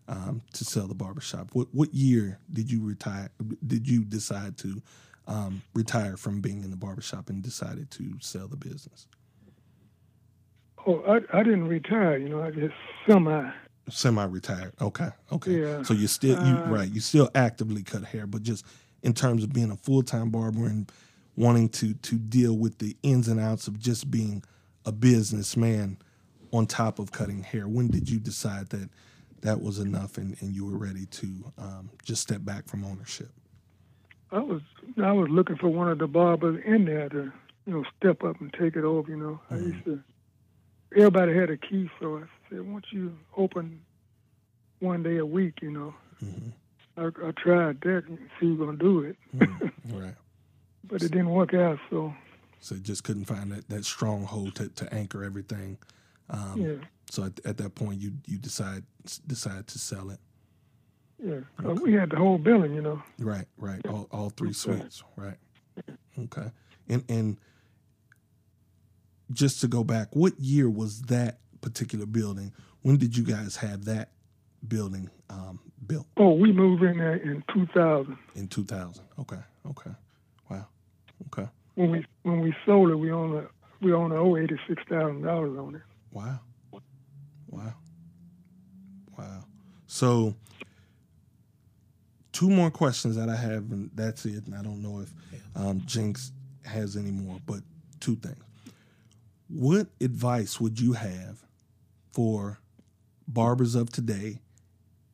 um, 0.07 0.41
to 0.53 0.65
sell 0.65 0.87
the 0.87 0.95
barbershop. 0.95 1.49
What 1.53 1.67
what 1.71 1.93
year 1.93 2.39
did 2.51 2.71
you 2.71 2.83
retire? 2.83 3.29
Did 3.65 3.87
you 3.87 4.03
decide 4.03 4.57
to 4.59 4.81
um, 5.27 5.61
retire 5.73 6.17
from 6.17 6.41
being 6.41 6.63
in 6.63 6.71
the 6.71 6.77
barbershop 6.77 7.29
and 7.29 7.41
decided 7.41 7.89
to 7.91 8.13
sell 8.19 8.47
the 8.47 8.57
business? 8.57 9.07
Oh, 10.85 11.01
I, 11.07 11.39
I 11.39 11.43
didn't 11.43 11.67
retire. 11.67 12.17
You 12.17 12.29
know, 12.29 12.41
I 12.41 12.51
just 12.51 12.73
semi. 13.07 13.49
Semi-retired. 13.89 14.73
Okay. 14.81 15.09
Okay. 15.31 15.61
Yeah. 15.61 15.83
So 15.83 15.93
you 15.93 16.07
still 16.07 16.41
you 16.45 16.55
Uh, 16.55 16.69
right. 16.69 16.89
You 16.89 17.01
still 17.01 17.29
actively 17.35 17.83
cut 17.83 18.03
hair, 18.05 18.27
but 18.27 18.41
just 18.41 18.65
in 19.01 19.13
terms 19.13 19.43
of 19.43 19.51
being 19.51 19.71
a 19.71 19.77
full 19.77 20.03
time 20.03 20.29
barber 20.29 20.65
and 20.65 20.91
wanting 21.35 21.69
to 21.69 21.93
to 21.93 22.15
deal 22.15 22.57
with 22.57 22.77
the 22.77 22.95
ins 23.03 23.27
and 23.27 23.39
outs 23.39 23.67
of 23.67 23.79
just 23.79 24.09
being 24.11 24.43
a 24.85 24.91
businessman 24.91 25.97
on 26.53 26.67
top 26.67 26.99
of 26.99 27.11
cutting 27.11 27.43
hair. 27.43 27.67
When 27.67 27.87
did 27.87 28.09
you 28.09 28.19
decide 28.19 28.69
that 28.69 28.89
that 29.41 29.61
was 29.61 29.79
enough 29.79 30.17
and, 30.17 30.37
and 30.39 30.55
you 30.55 30.65
were 30.65 30.77
ready 30.77 31.05
to 31.07 31.51
um, 31.57 31.89
just 32.05 32.21
step 32.21 32.45
back 32.45 32.67
from 32.67 32.85
ownership? 32.85 33.31
I 34.31 34.39
was 34.39 34.61
I 35.01 35.11
was 35.11 35.29
looking 35.29 35.57
for 35.57 35.67
one 35.67 35.89
of 35.89 35.99
the 35.99 36.07
barbers 36.07 36.63
in 36.65 36.85
there 36.85 37.09
to 37.09 37.31
you 37.65 37.73
know 37.73 37.83
step 37.97 38.23
up 38.23 38.39
and 38.39 38.53
take 38.53 38.75
it 38.75 38.83
over. 38.83 39.09
You 39.09 39.17
know, 39.17 39.39
I 39.49 39.55
mm-hmm. 39.55 39.71
used 39.71 39.85
to. 39.85 40.03
Everybody 40.95 41.35
had 41.35 41.49
a 41.49 41.57
key, 41.57 41.89
so 41.99 42.17
I 42.17 42.23
said, 42.49 42.61
"Once 42.71 42.85
you 42.91 43.17
open 43.35 43.81
one 44.79 45.03
day 45.03 45.17
a 45.17 45.25
week, 45.25 45.59
you 45.61 45.71
know." 45.71 45.93
Mm-hmm. 46.23 46.49
I, 46.95 47.07
I 47.07 47.31
tried 47.31 47.81
that 47.81 48.03
and 48.07 48.19
see 48.39 48.47
you 48.47 48.55
gonna 48.55 48.77
do 48.77 49.01
it, 49.01 49.17
mm-hmm. 49.35 49.67
Right. 49.99 50.13
but 50.83 51.01
it 51.01 51.11
didn't 51.11 51.31
work 51.31 51.53
out. 51.53 51.79
So 51.89 52.13
So 52.59 52.75
just 52.75 53.03
couldn't 53.03 53.25
find 53.25 53.51
that, 53.51 53.67
that 53.69 53.85
stronghold 53.85 54.55
to, 54.55 54.69
to 54.69 54.93
anchor 54.93 55.23
everything. 55.23 55.77
Um, 56.33 56.57
yeah, 56.61 56.73
So 57.09 57.23
at, 57.25 57.39
at 57.45 57.57
that 57.57 57.75
point, 57.75 58.01
you 58.01 58.13
you 58.25 58.37
decide 58.37 58.83
decide 59.27 59.67
to 59.67 59.79
sell 59.79 60.09
it. 60.09 60.19
yeah. 61.23 61.41
'Cause 61.57 61.79
we 61.79 61.93
had 61.93 62.09
the 62.09 62.15
whole 62.17 62.37
building, 62.37 62.73
you 62.73 62.81
know. 62.81 63.01
Right, 63.19 63.45
right. 63.57 63.85
All, 63.87 64.07
all 64.11 64.29
three 64.31 64.53
suites. 64.53 65.03
Right. 65.15 65.37
Okay. 66.19 66.51
And 66.89 67.03
and 67.09 67.37
just 69.31 69.61
to 69.61 69.67
go 69.67 69.83
back, 69.83 70.15
what 70.15 70.39
year 70.39 70.69
was 70.69 71.01
that 71.03 71.39
particular 71.61 72.05
building? 72.05 72.51
When 72.81 72.97
did 72.97 73.15
you 73.15 73.23
guys 73.23 73.55
have 73.57 73.85
that 73.85 74.11
building 74.67 75.09
um, 75.29 75.59
built? 75.85 76.07
Oh, 76.17 76.33
we 76.33 76.51
moved 76.51 76.83
in 76.83 76.97
there 76.97 77.15
in 77.15 77.43
2000. 77.53 78.17
In 78.35 78.47
two 78.47 78.63
thousand. 78.65 79.05
Okay. 79.19 79.39
Okay. 79.69 79.91
Wow. 80.49 80.67
Okay. 81.27 81.47
When 81.75 81.91
we 81.91 82.05
when 82.23 82.41
we 82.41 82.53
sold 82.65 82.89
it, 82.91 82.95
we 82.95 83.11
owned 83.11 83.35
a 83.35 83.47
we 83.81 83.93
owned 83.93 84.13
owe 84.13 84.35
eighty 84.37 84.57
six 84.67 84.81
thousand 84.89 85.21
dollars 85.21 85.57
on 85.57 85.75
it. 85.75 85.81
Wow. 86.13 86.39
Wow. 87.49 87.73
Wow. 89.17 89.45
So, 89.87 90.35
two 92.31 92.49
more 92.49 92.71
questions 92.71 93.15
that 93.15 93.29
I 93.29 93.35
have, 93.35 93.71
and 93.71 93.89
that's 93.95 94.25
it. 94.25 94.45
And 94.45 94.55
I 94.55 94.61
don't 94.61 94.81
know 94.81 94.99
if 94.99 95.13
um, 95.55 95.81
Jinx 95.85 96.31
has 96.65 96.95
any 96.95 97.11
more, 97.11 97.39
but 97.45 97.61
two 97.99 98.15
things. 98.15 98.43
What 99.49 99.87
advice 99.99 100.59
would 100.59 100.79
you 100.79 100.93
have 100.93 101.43
for 102.11 102.59
barbers 103.27 103.75
of 103.75 103.91
today 103.91 104.39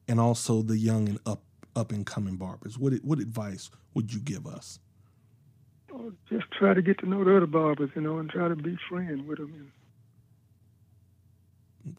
and 0.08 0.20
also 0.20 0.62
the 0.62 0.78
young 0.78 1.10
and 1.10 1.20
up 1.26 1.43
up 1.76 1.91
and 1.91 2.06
coming 2.06 2.36
barbers? 2.36 2.78
What 2.78 2.93
what 3.04 3.20
advice 3.20 3.70
would 3.93 4.14
you 4.14 4.20
give 4.20 4.45
us? 4.45 4.80
Oh, 5.93 6.14
just 6.30 6.45
try 6.52 6.74
to 6.74 6.82
get 6.82 7.00
to 7.00 7.10
know 7.10 7.24
the 7.24 7.38
other 7.38 7.47
barbers, 7.47 7.89
you 7.95 8.02
know, 8.02 8.20
and 8.20 8.30
try 8.30 8.47
to 8.47 8.56
be 8.56 8.78
friends 8.89 9.28
with 9.28 9.39
them. 9.39 9.72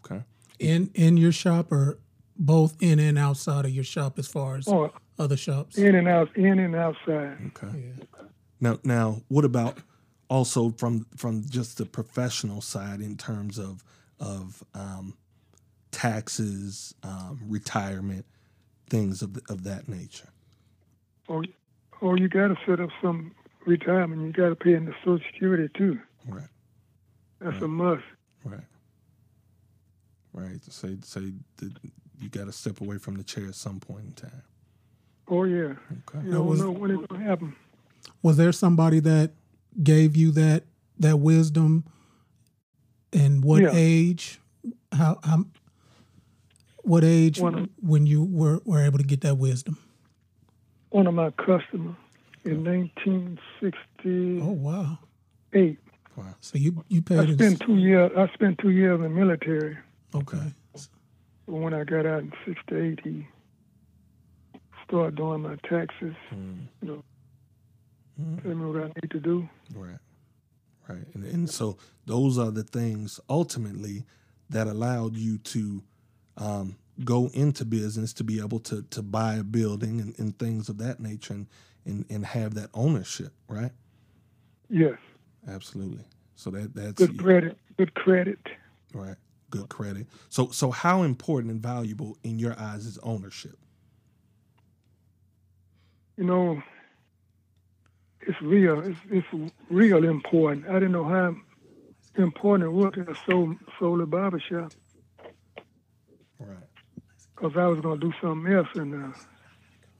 Okay. 0.05 0.23
In 0.59 0.91
in 0.95 1.17
your 1.17 1.33
shop 1.33 1.73
or 1.73 1.99
both 2.39 2.77
in 2.81 2.99
and 2.99 3.19
outside 3.19 3.65
of 3.65 3.71
your 3.71 3.85
shop 3.85 4.19
as 4.19 4.27
far 4.27 4.57
as 4.57 4.67
Oh, 4.69 4.91
other 5.19 5.37
shops. 5.37 5.77
in 5.77 5.95
and 5.95 6.09
out, 6.09 6.35
in 6.37 6.59
and 6.59 6.75
outside. 6.75 7.37
Okay. 7.57 7.93
Yeah. 7.99 8.05
Now, 8.61 8.79
now, 8.85 9.23
what 9.29 9.45
about 9.45 9.79
also 10.29 10.71
from 10.71 11.07
from 11.17 11.45
just 11.49 11.79
the 11.79 11.87
professional 11.87 12.61
side 12.61 13.01
in 13.01 13.17
terms 13.17 13.59
of 13.59 13.83
of 14.19 14.63
um, 14.75 15.17
taxes, 15.91 16.95
um, 17.03 17.41
retirement, 17.49 18.27
things 18.89 19.23
of 19.23 19.39
of 19.49 19.65
that 19.65 19.89
nature? 19.89 20.29
Or, 21.29 21.45
or 22.01 22.19
you 22.19 22.29
got 22.29 22.49
to 22.49 22.57
set 22.67 22.81
up 22.81 22.91
some 23.01 23.33
retirement. 23.67 24.23
You 24.23 24.33
got 24.33 24.49
to 24.49 24.57
pay 24.57 24.75
into 24.75 24.93
Social 25.05 25.21
Security 25.33 25.69
too. 25.77 26.01
Right, 26.29 26.49
That's 27.41 27.63
a 27.63 27.69
must. 27.69 28.03
right, 28.45 28.61
right. 30.33 30.63
To 30.63 30.71
say 30.71 30.97
say 31.03 31.33
that 31.57 31.73
you 32.21 32.29
got 32.29 32.47
to 32.47 32.53
step 32.53 32.81
away 32.81 32.99
from 32.99 33.17
the 33.17 33.25
chair 33.25 33.47
at 33.47 33.55
some 33.55 33.81
point 33.81 34.05
in 34.07 34.13
time. 34.13 34.43
Oh 35.29 35.45
yeah. 35.45 35.75
Okay. 36.09 36.25
You 36.27 36.33
don't 36.33 36.47
was- 36.47 36.61
know 36.61 36.71
when 36.71 36.91
it's 36.93 37.07
gonna 37.07 37.25
happen. 37.25 37.55
Was 38.23 38.37
there 38.37 38.53
somebody 38.53 39.01
that 39.01 39.33
gave 39.83 40.17
you 40.17 40.31
that 40.33 40.65
that 40.99 41.19
wisdom? 41.19 41.85
And 43.13 43.43
what 43.45 43.63
Yeah. 43.63 43.71
age? 43.73 44.41
How 44.93 45.19
how? 45.25 45.45
What 46.83 47.05
age 47.05 47.41
of- 47.41 47.69
when 47.81 48.07
you 48.07 48.25
were 48.25 48.61
were 48.65 48.81
able 48.83 48.99
to 48.99 49.05
get 49.05 49.21
that 49.23 49.37
wisdom? 49.39 49.79
One 50.91 51.07
of 51.07 51.15
my 51.15 51.31
customers 51.31 51.95
in 52.45 52.65
1960. 52.65 54.41
Oh 54.43 54.53
wow! 54.53 54.99
Eight. 55.53 55.79
Wow. 56.17 56.35
So 56.41 56.59
you 56.59 56.85
you 56.89 56.99
I 57.01 57.03
paid 57.27 57.35
spent 57.35 57.61
two 57.61 57.77
years. 57.77 58.11
I 58.17 58.29
spent 58.35 58.59
two 58.59 58.71
years 58.71 58.97
in 58.97 59.03
the 59.03 59.09
military. 59.09 59.77
Okay. 60.15 60.53
But 60.73 60.89
when 61.47 61.75
I 61.75 61.85
got 61.85 62.07
out 62.07 62.21
in 62.21 62.33
'68, 62.45 63.01
he 63.05 63.27
started 64.87 65.17
doing 65.17 65.43
my 65.43 65.57
taxes. 65.69 66.15
Mm, 66.33 66.67
You 66.83 66.89
know, 66.89 67.05
mm. 68.21 68.43
tell 68.43 68.55
me 68.55 68.67
what 68.67 68.83
I 68.85 68.87
need 69.03 69.11
to 69.11 69.21
do. 69.21 69.49
Right. 69.75 69.99
Right. 70.89 71.07
And, 71.15 71.25
and 71.25 71.51
so 71.51 71.79
those 72.07 72.37
are 72.39 72.51
the 72.51 72.65
things 72.65 73.21
ultimately 73.29 74.05
that 74.49 74.67
allowed 74.67 75.17
you 75.17 75.39
to 75.39 75.83
um, 76.37 76.77
go 77.05 77.31
into 77.33 77.65
business 77.65 78.13
to 78.15 78.25
be 78.25 78.41
able 78.41 78.59
to, 78.61 78.83
to 78.91 79.01
buy 79.03 79.37
a 79.37 79.45
building 79.45 80.01
and, 80.01 80.19
and 80.19 80.37
things 80.39 80.69
of 80.69 80.79
that 80.79 80.99
nature 80.99 81.35
and, 81.35 81.47
and, 81.85 82.05
and 82.11 82.27
have 82.27 82.55
that 82.55 82.71
ownership, 82.75 83.33
right? 83.49 83.71
Yes, 84.69 84.99
Absolutely. 85.49 86.05
So 86.35 86.51
that 86.51 86.75
that's 86.75 86.95
good 86.95 87.19
credit. 87.19 87.57
Good 87.77 87.95
credit. 87.95 88.39
right. 88.95 89.17
Good 89.51 89.69
credit. 89.69 90.07
So 90.29 90.51
so 90.51 90.71
how 90.71 91.03
important 91.03 91.51
and 91.53 91.61
valuable 91.61 92.17
in 92.23 92.39
your 92.39 92.59
eyes 92.59 92.87
is 92.87 92.99
ownership? 93.03 93.59
You 96.17 96.25
know, 96.25 96.63
it's 98.21 98.41
real. 98.43 98.81
It's, 98.81 98.99
it's 99.11 99.53
real 99.71 100.05
important. 100.05 100.69
I 100.69 100.75
didn't 100.75 100.93
know 100.93 101.05
how 101.05 101.35
important 102.17 102.69
it 102.69 102.73
was 102.73 102.93
to 102.95 103.15
sold 103.27 103.57
sold 103.79 104.01
a 104.01 104.07
barber 104.07 104.39
shop 104.41 104.73
Right. 106.39 106.57
because 107.35 107.57
I 107.57 107.67
was 107.67 107.81
gonna 107.81 108.01
do 108.01 108.13
something 108.21 108.53
else, 108.53 108.69
and 108.75 108.95
uh, 108.95 109.19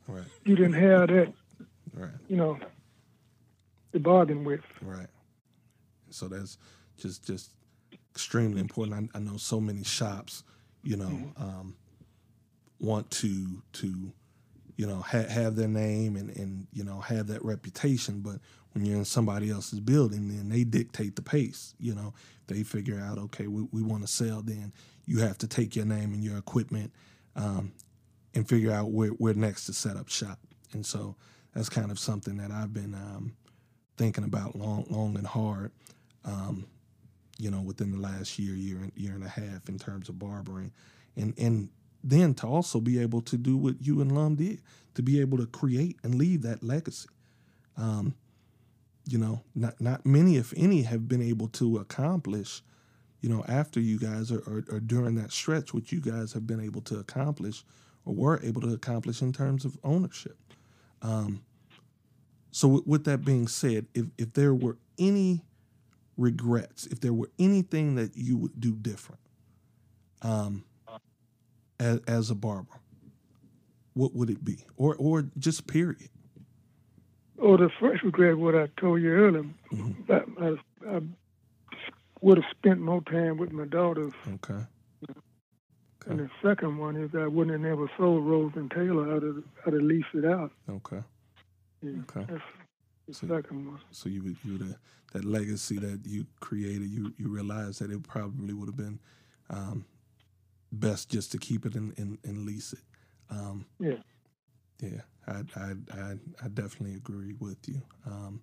Right. 0.07 0.25
you 0.45 0.57
didn't 0.57 0.75
have 0.75 1.09
that. 1.09 1.33
Right. 1.95 2.11
You 2.29 2.37
know, 2.37 2.59
to 3.93 3.99
bargain 4.01 4.45
with. 4.45 4.61
Right. 4.81 5.09
So 6.11 6.29
that's 6.29 6.59
just 6.99 7.27
just 7.27 7.51
extremely 8.11 8.61
important. 8.61 9.11
I, 9.15 9.19
I 9.19 9.21
know 9.21 9.37
so 9.37 9.61
many 9.61 9.85
shops, 9.85 10.45
you 10.83 10.97
know, 10.97 11.33
um, 11.37 11.77
want 12.79 13.11
to 13.11 13.63
to 13.73 14.13
you 14.77 14.87
know 14.87 15.03
ha- 15.03 15.29
have 15.29 15.57
their 15.57 15.69
name 15.69 16.17
and 16.17 16.31
and 16.37 16.67
you 16.73 16.85
know 16.85 17.01
have 17.01 17.27
that 17.29 17.45
reputation, 17.45 18.21
but 18.21 18.37
when 18.73 18.85
you're 18.85 18.97
in 18.97 19.05
somebody 19.05 19.51
else's 19.51 19.81
building, 19.81 20.29
then 20.29 20.49
they 20.49 20.65
dictate 20.65 21.17
the 21.17 21.23
pace. 21.23 21.75
You 21.79 21.95
know, 21.95 22.15
they 22.47 22.63
figure 22.63 23.01
out 23.01 23.19
okay, 23.19 23.47
we, 23.47 23.67
we 23.73 23.83
want 23.83 24.03
to 24.03 24.09
sell, 24.09 24.43
then 24.43 24.73
you 25.07 25.19
have 25.19 25.39
to 25.39 25.49
take 25.49 25.75
your 25.77 25.87
name 25.87 26.13
and 26.13 26.23
your 26.23 26.39
equipment 26.39 26.93
um, 27.37 27.73
and 28.35 28.49
figure 28.49 28.73
out 28.73 28.91
where 28.91 29.11
where 29.11 29.35
next 29.35 29.67
to 29.67 29.73
set 29.73 29.97
up 29.97 30.09
shop. 30.09 30.39
And 30.73 30.87
so 30.87 31.17
that's 31.55 31.69
kind 31.69 31.91
of 31.91 31.99
something 31.99 32.37
that 32.37 32.51
I've 32.51 32.73
been 32.73 32.95
um, 32.95 33.35
thinking 33.97 34.25
about 34.25 34.57
long, 34.57 34.87
long 34.89 35.17
and 35.17 35.27
hard. 35.27 35.73
Um, 36.25 36.67
you 37.41 37.51
know, 37.51 37.63
within 37.63 37.91
the 37.91 37.99
last 37.99 38.39
year, 38.39 38.55
year, 38.55 38.79
and 38.79 38.93
year 38.95 39.15
and 39.15 39.25
a 39.25 39.29
half, 39.29 39.69
in 39.69 39.79
terms 39.79 40.09
of 40.09 40.19
barbering, 40.19 40.73
and 41.17 41.35
and 41.39 41.71
then 42.05 42.35
to 42.35 42.47
also 42.47 42.81
be 42.81 42.99
able 42.99 43.21
to 43.23 43.37
do 43.37 43.57
what 43.57 43.77
you 43.81 44.01
and 44.01 44.13
Lum 44.13 44.37
did, 44.37 44.61
to 44.95 45.03
be 45.03 45.21
able 45.21 45.39
to 45.39 45.47
create 45.47 45.97
and 46.03 46.15
leave 46.15 46.43
that 46.43 46.63
legacy. 46.63 47.09
Um, 47.77 48.15
you 49.07 49.19
know, 49.19 49.43
not 49.55 49.81
not 49.81 50.05
many, 50.05 50.37
if 50.37 50.53
any, 50.57 50.83
have 50.83 51.09
been 51.09 51.23
able 51.23 51.49
to 51.49 51.79
accomplish. 51.79 52.63
You 53.21 53.29
know, 53.29 53.45
after 53.49 53.81
you 53.81 53.99
guys 53.99 54.33
are, 54.33 54.41
or, 54.41 54.65
or 54.71 54.81
during 54.81 55.15
that 55.17 55.31
stretch, 55.31 55.75
what 55.75 55.93
you 55.93 56.01
guys 56.01 56.33
have 56.33 56.47
been 56.47 56.61
able 56.61 56.81
to 56.83 56.99
accomplish, 56.99 57.65
or 58.05 58.15
were 58.15 58.41
able 58.43 58.63
to 58.63 58.73
accomplish 58.73 59.21
in 59.21 59.33
terms 59.33 59.65
of 59.65 59.79
ownership. 59.85 60.39
Um, 61.03 61.43
so, 62.51 62.69
with, 62.69 62.87
with 62.87 63.05
that 63.05 63.25
being 63.25 63.49
said, 63.49 63.87
if 63.95 64.07
if 64.17 64.33
there 64.35 64.55
were 64.55 64.79
any 64.99 65.43
regrets, 66.17 66.87
if 66.87 67.01
there 67.01 67.13
were 67.13 67.31
anything 67.39 67.95
that 67.97 68.17
you 68.17 68.37
would 68.37 68.61
do 68.61 68.73
different, 68.75 69.21
um, 70.23 70.65
as, 71.79 72.01
as 72.07 72.31
a 72.31 72.35
barber, 72.35 72.81
what 73.95 74.15
would 74.15 74.31
it 74.31 74.45
be, 74.45 74.65
or 74.77 74.95
or 74.97 75.25
just 75.39 75.67
period? 75.67 76.11
Oh, 77.43 77.57
the 77.57 77.71
first 77.81 78.03
regret, 78.03 78.37
what 78.37 78.55
I 78.55 78.69
told 78.79 79.01
you 79.01 79.11
earlier, 79.11 79.45
Mhm. 79.73 80.07
that 80.09 80.25
I, 80.39 80.97
I 80.97 81.01
would 82.21 82.37
have 82.37 82.51
spent 82.51 82.81
more 82.81 83.01
time 83.03 83.39
with 83.39 83.51
my 83.53 83.65
daughters. 83.65 84.13
Okay. 84.35 84.67
And 86.07 86.19
the 86.19 86.31
second 86.43 86.79
one 86.79 86.97
is 86.97 87.11
I 87.15 87.27
wouldn't 87.27 87.53
have 87.53 87.61
never 87.61 87.91
sold 87.97 88.25
Rose 88.27 88.53
and 88.57 88.71
Taylor. 88.71 89.15
I'd 89.17 89.23
have, 89.23 89.43
I'd 89.67 89.73
have 89.75 89.83
leased 89.83 90.09
it 90.15 90.25
out. 90.25 90.51
Okay. 90.69 91.03
Yeah, 91.83 92.01
Okay. 92.03 92.25
That's 92.29 92.43
So-. 93.13 93.27
So 93.91 94.09
you 94.09 94.23
would 94.23 94.37
you 94.45 94.53
would 94.53 94.77
that 95.13 95.25
legacy 95.25 95.79
that 95.79 96.01
you 96.07 96.27
created, 96.41 96.89
you 96.89 97.13
you 97.19 97.29
realize 97.29 97.79
that 97.79 97.91
it 97.91 98.03
probably 98.03 98.55
would 98.55 98.69
have 98.69 98.77
been 98.77 99.01
um, 99.49 99.85
best 100.73 101.11
just 101.11 101.33
to 101.33 101.39
keep 101.39 101.67
it 101.67 101.75
and, 101.75 101.97
and, 101.99 102.19
and 102.25 102.47
lease 102.47 102.73
it. 102.73 102.85
Um, 103.31 103.67
Yeah. 103.79 103.97
Yeah, 104.81 105.01
I, 105.27 105.43
I, 105.57 105.73
I, 105.93 106.13
I 106.43 106.49
definitely 106.49 106.95
agree 106.95 107.35
with 107.39 107.59
you. 107.69 107.83
Um, 108.07 108.41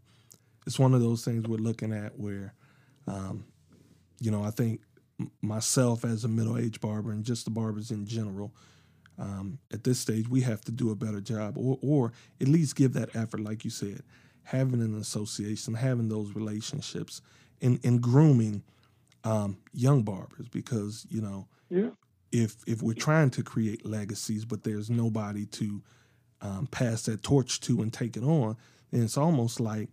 it's 0.67 0.77
one 0.77 0.93
of 0.93 1.01
those 1.01 1.25
things 1.25 1.47
we're 1.47 1.57
looking 1.57 1.91
at 1.93 2.19
where, 2.19 2.53
um, 3.07 3.45
you 4.19 4.29
know, 4.29 4.43
I 4.43 4.51
think 4.51 4.81
myself 5.41 6.05
as 6.05 6.25
a 6.25 6.27
middle 6.27 6.57
aged 6.57 6.79
barber 6.79 7.11
and 7.11 7.23
just 7.23 7.45
the 7.45 7.49
barbers 7.49 7.89
in 7.89 8.05
general, 8.05 8.53
um, 9.17 9.57
at 9.73 9.83
this 9.83 9.99
stage, 9.99 10.29
we 10.29 10.41
have 10.41 10.61
to 10.65 10.71
do 10.71 10.91
a 10.91 10.95
better 10.95 11.21
job 11.21 11.57
or, 11.57 11.79
or 11.81 12.11
at 12.39 12.47
least 12.47 12.75
give 12.75 12.93
that 12.93 13.15
effort, 13.15 13.39
like 13.39 13.65
you 13.65 13.71
said, 13.71 14.03
having 14.47 14.81
an 14.81 14.95
association, 14.97 15.73
having 15.73 16.07
those 16.07 16.33
relationships, 16.33 17.21
and, 17.61 17.79
and 17.83 18.01
grooming 18.01 18.63
um, 19.25 19.57
young 19.73 20.03
barbers 20.03 20.47
because, 20.49 21.05
you 21.09 21.21
know, 21.21 21.47
Yeah. 21.69 21.89
if 22.31 22.55
if 22.65 22.81
we're 22.81 22.93
trying 22.93 23.29
to 23.31 23.43
create 23.43 23.85
legacies, 23.85 24.45
but 24.45 24.63
there's 24.63 24.89
nobody 24.89 25.45
to 25.47 25.81
um, 26.41 26.67
pass 26.67 27.03
that 27.03 27.23
torch 27.23 27.59
to 27.61 27.81
and 27.81 27.91
take 27.91 28.15
it 28.15 28.23
on, 28.23 28.55
then 28.91 29.03
it's 29.03 29.17
almost 29.17 29.59
like, 29.59 29.89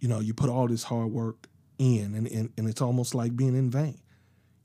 you 0.00 0.08
know, 0.08 0.20
you 0.20 0.34
put 0.34 0.50
all 0.50 0.68
this 0.68 0.84
hard 0.84 1.10
work 1.10 1.48
in, 1.78 2.14
and 2.14 2.28
and, 2.28 2.52
and 2.56 2.68
it's 2.68 2.80
almost 2.82 3.14
like 3.14 3.34
being 3.34 3.56
in 3.56 3.70
vain. 3.70 3.98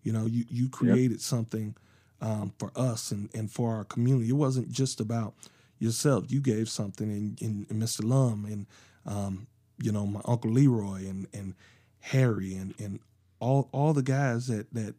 You 0.04 0.12
know, 0.14 0.26
you 0.28 0.46
you 0.50 0.70
created 0.70 1.20
something 1.22 1.76
um, 2.22 2.54
for 2.60 2.72
us 2.76 3.12
and 3.12 3.30
and 3.34 3.50
for 3.52 3.74
our 3.76 3.86
community. 3.86 4.30
It 4.30 4.34
wasn't 4.34 4.70
just 4.72 5.00
about 5.00 5.34
yourself. 5.80 6.26
You 6.32 6.42
gave 6.42 6.70
something, 6.70 7.10
and, 7.10 7.42
and, 7.42 7.66
and 7.72 7.82
Mr. 7.82 8.04
Lum, 8.04 8.46
and 8.46 8.68
um, 9.06 9.47
you 9.82 9.91
know, 9.91 10.06
my 10.06 10.22
uncle 10.26 10.52
Leroy, 10.52 11.08
and 11.08 11.28
and 11.34 11.56
Harry, 11.99 12.54
and 12.56 12.74
and 12.80 12.99
all 13.39 13.70
all 13.72 13.93
the 13.93 14.04
guys 14.04 14.47
that 14.47 14.74
that 14.74 14.95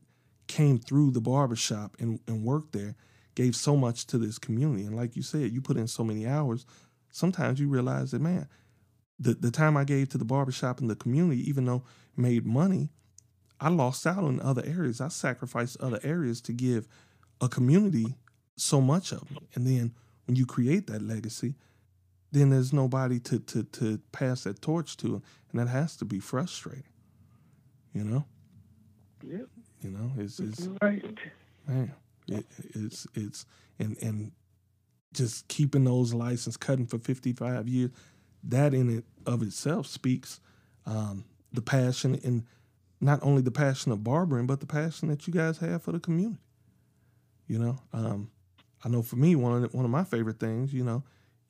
came 0.48 0.78
through 0.78 1.10
the 1.10 1.20
barbershop 1.20 1.96
and, 1.98 2.20
and 2.26 2.44
worked 2.44 2.72
there 2.72 2.94
gave 3.34 3.56
so 3.56 3.76
much 3.76 4.06
to 4.06 4.18
this 4.18 4.38
community. 4.38 4.84
And 4.84 4.94
like 4.94 5.16
you 5.16 5.22
said, 5.22 5.50
you 5.52 5.62
put 5.62 5.78
in 5.78 5.86
so 5.86 6.04
many 6.04 6.26
hours, 6.26 6.66
sometimes 7.10 7.58
you 7.58 7.68
realize 7.68 8.10
that, 8.10 8.20
man, 8.20 8.48
the, 9.18 9.34
the 9.34 9.50
time 9.50 9.76
I 9.76 9.84
gave 9.84 10.10
to 10.10 10.18
the 10.18 10.24
barbershop 10.24 10.80
and 10.80 10.90
the 10.90 10.96
community, 10.96 11.48
even 11.48 11.64
though 11.64 11.84
made 12.16 12.44
money, 12.44 12.90
I 13.60 13.68
lost 13.68 14.06
out 14.06 14.24
on 14.24 14.40
other 14.40 14.62
areas. 14.66 15.00
I 15.00 15.08
sacrificed 15.08 15.80
other 15.80 16.00
areas 16.02 16.40
to 16.42 16.52
give 16.52 16.86
a 17.40 17.48
community 17.48 18.16
so 18.56 18.80
much 18.80 19.12
of 19.12 19.22
it. 19.30 19.42
And 19.54 19.66
then 19.66 19.94
when 20.26 20.36
you 20.36 20.44
create 20.44 20.86
that 20.88 21.02
legacy, 21.02 21.54
then 22.32 22.50
there's 22.50 22.72
nobody 22.72 23.20
to, 23.20 23.38
to, 23.38 23.62
to 23.64 23.98
pass 24.10 24.44
that 24.44 24.60
torch 24.60 24.96
to. 24.98 25.22
And 25.50 25.60
that 25.60 25.68
has 25.68 25.96
to 25.98 26.04
be 26.04 26.18
frustrating. 26.18 26.84
You 27.94 28.04
know? 28.04 28.24
Yeah. 29.22 29.44
You 29.82 29.90
know, 29.90 30.10
it's, 30.16 30.38
it's 30.38 30.68
right. 30.80 31.04
man, 31.66 31.92
it, 32.28 32.46
it's 32.74 33.06
it's 33.14 33.46
and 33.78 33.96
and 34.00 34.30
just 35.12 35.48
keeping 35.48 35.84
those 35.84 36.14
license 36.14 36.56
cutting 36.56 36.86
for 36.86 36.98
55 36.98 37.68
years 37.68 37.90
that 38.44 38.74
in 38.74 38.98
it 38.98 39.04
of 39.26 39.42
itself 39.42 39.86
speaks 39.86 40.40
um, 40.86 41.24
the 41.52 41.60
passion 41.60 42.18
and 42.24 42.44
not 43.00 43.18
only 43.22 43.42
the 43.42 43.50
passion 43.50 43.92
of 43.92 44.04
barbering 44.04 44.46
but 44.46 44.60
the 44.60 44.66
passion 44.66 45.08
that 45.08 45.26
you 45.26 45.32
guys 45.32 45.58
have 45.58 45.82
for 45.82 45.92
the 45.92 46.00
community 46.00 46.40
you 47.46 47.58
know 47.58 47.76
um, 47.92 48.30
i 48.84 48.88
know 48.88 49.02
for 49.02 49.16
me 49.16 49.34
one 49.36 49.52
of 49.52 49.62
the, 49.62 49.76
one 49.76 49.84
of 49.84 49.90
my 49.90 50.04
favorite 50.04 50.38
things 50.38 50.72
you 50.72 50.84
know 50.84 51.02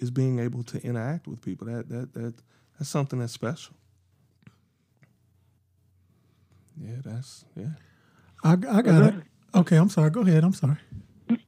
is 0.03 0.11
being 0.11 0.38
able 0.38 0.62
to 0.64 0.82
interact 0.82 1.26
with 1.26 1.40
people 1.40 1.66
that 1.66 1.88
that 1.88 2.12
that 2.14 2.34
that's 2.78 2.90
something 2.90 3.18
that's 3.18 3.32
special 3.32 3.74
yeah 6.80 6.96
that's 7.05 7.44
yeah 7.57 7.68
I, 8.44 8.53
I 8.53 8.82
got 8.82 9.14
it. 9.14 9.14
Okay, 9.55 9.76
I'm 9.76 9.88
sorry. 9.88 10.11
Go 10.11 10.22
ahead. 10.22 10.44
I'm 10.44 10.53
sorry. 10.53 10.78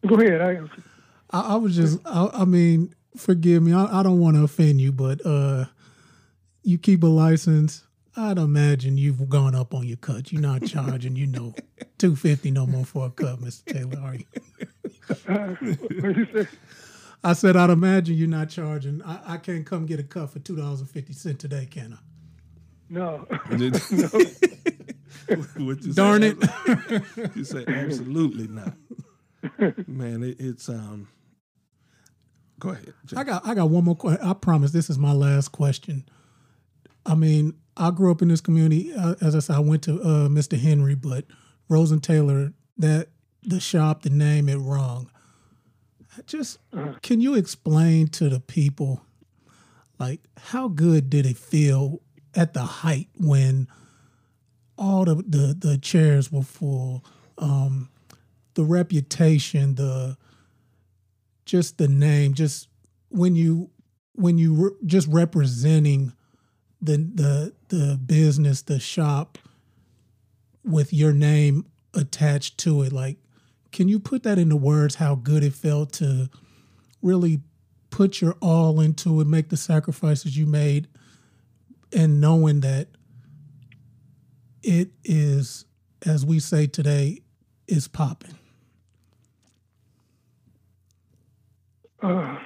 Go 0.07 0.17
ahead. 0.21 0.41
I, 0.41 1.37
I, 1.37 1.55
I 1.55 1.57
was 1.57 1.75
just, 1.75 1.99
I, 2.05 2.29
I 2.33 2.45
mean, 2.45 2.95
forgive 3.17 3.63
me. 3.63 3.73
I, 3.73 4.01
I 4.01 4.03
don't 4.03 4.21
want 4.21 4.37
to 4.37 4.45
offend 4.45 4.81
you, 4.81 4.93
but 4.93 5.25
uh, 5.25 5.65
you 6.63 6.79
keep 6.79 7.03
a 7.03 7.07
license. 7.07 7.85
I'd 8.17 8.39
imagine 8.39 8.97
you've 8.97 9.29
gone 9.29 9.57
up 9.57 9.75
on 9.75 9.87
your 9.87 9.97
cut. 9.97 10.31
You're 10.31 10.41
not 10.41 10.65
charging, 10.65 11.17
you 11.17 11.27
know, 11.27 11.53
two 11.99 12.15
fifty 12.15 12.53
no 12.53 12.65
more 12.65 12.85
for 12.85 13.07
a 13.07 13.11
cut, 13.11 13.41
Mister 13.41 13.73
Taylor, 13.73 13.99
are 14.01 14.15
you? 14.15 14.25
uh, 15.29 15.49
what 16.01 16.17
you 16.17 16.27
say? 16.33 16.47
I 17.25 17.33
said 17.33 17.57
I'd 17.57 17.71
imagine 17.71 18.17
you're 18.17 18.29
not 18.29 18.51
charging. 18.51 19.03
I, 19.03 19.35
I 19.35 19.37
can't 19.39 19.65
come 19.67 19.87
get 19.87 19.99
a 19.99 20.05
cut 20.05 20.31
for 20.31 20.39
two 20.41 20.57
dollars 20.57 20.81
and 20.81 20.91
fifty 20.91 21.13
cent 21.15 21.39
today, 21.41 21.67
can 21.67 21.95
I? 21.95 21.99
No. 22.91 23.27
What 25.57 25.83
you 25.83 25.93
Darn 25.95 26.23
say? 26.23 26.35
it! 26.37 27.37
you 27.37 27.45
say 27.45 27.65
absolutely 27.67 28.49
not 28.49 28.75
man 29.87 30.23
it, 30.23 30.37
it's 30.41 30.69
um 30.69 31.09
go 32.59 32.71
ahead 32.71 32.93
Jay. 33.07 33.17
I 33.17 33.25
got 33.25 33.47
I 33.47 33.55
got 33.55 33.71
one 33.71 33.85
more 33.85 33.97
question. 33.97 34.27
I 34.27 34.35
promise 34.35 34.73
this 34.73 34.91
is 34.91 34.99
my 34.99 35.13
last 35.13 35.49
question. 35.53 36.05
I 37.07 37.15
mean, 37.15 37.55
I 37.77 37.91
grew 37.91 38.11
up 38.11 38.23
in 38.23 38.29
this 38.29 38.41
community. 38.41 38.93
Uh, 38.95 39.15
as 39.21 39.37
I 39.37 39.41
said, 39.41 39.57
I 39.57 39.61
went 39.61 39.83
to 39.85 40.01
uh, 40.01 40.29
Mr. 40.29 40.59
Henry, 40.59 40.95
but 40.95 41.27
Rose 41.69 41.91
and 41.91 42.03
Taylor, 42.03 42.53
that 42.79 43.09
the 43.43 43.61
shop, 43.61 44.03
the 44.03 44.11
name, 44.11 44.49
it 44.49 44.57
wrong. 44.57 45.11
Just 46.27 46.59
can 47.03 47.21
you 47.21 47.35
explain 47.35 48.09
to 48.09 48.29
the 48.29 48.41
people, 48.41 49.03
like 49.99 50.21
how 50.39 50.69
good 50.69 51.11
did 51.11 51.27
it 51.27 51.37
feel 51.37 52.01
at 52.35 52.55
the 52.55 52.63
height 52.63 53.09
when 53.17 53.69
all 54.79 55.05
the 55.05 55.17
the, 55.17 55.55
the 55.59 55.79
chairs 55.79 56.33
were 56.33 56.43
full, 56.43 57.05
um, 57.39 57.91
the 58.55 58.65
reputation, 58.65 59.75
the 59.75 60.17
just 61.45 61.79
the 61.79 61.89
name, 61.89 62.35
just 62.35 62.69
when 63.11 63.35
you 63.35 63.71
when 64.15 64.39
you 64.39 64.55
re- 64.55 64.77
just 64.87 65.09
representing 65.09 66.13
the 66.81 66.97
the 66.97 67.53
the 67.69 67.97
business, 67.97 68.63
the 68.63 68.81
shop 68.81 69.39
with 70.65 70.93
your 70.93 71.13
name 71.13 71.67
attached 71.93 72.59
to 72.59 72.83
it, 72.83 72.93
like 72.93 73.19
can 73.75 73.89
you 73.89 73.99
put 73.99 74.23
that 74.23 74.39
into 74.39 74.55
words 74.55 74.95
how 74.95 75.17
good 75.17 75.43
it 75.43 75.53
felt 75.53 75.93
to 75.95 76.31
really 77.03 77.41
put 77.91 78.21
your 78.21 78.37
all 78.41 78.81
into 78.81 79.21
it, 79.21 79.27
make 79.27 79.49
the 79.49 79.57
sacrifices 79.57 80.37
you 80.39 80.47
made, 80.47 80.87
and 81.93 82.21
knowing 82.21 82.61
that 82.61 82.87
it 84.63 84.91
is, 85.03 85.65
as 86.07 86.25
we 86.25 86.39
say 86.39 86.69
today, 86.69 87.19
is 87.67 87.89
popping. 87.89 88.37
Uh, 92.01 92.39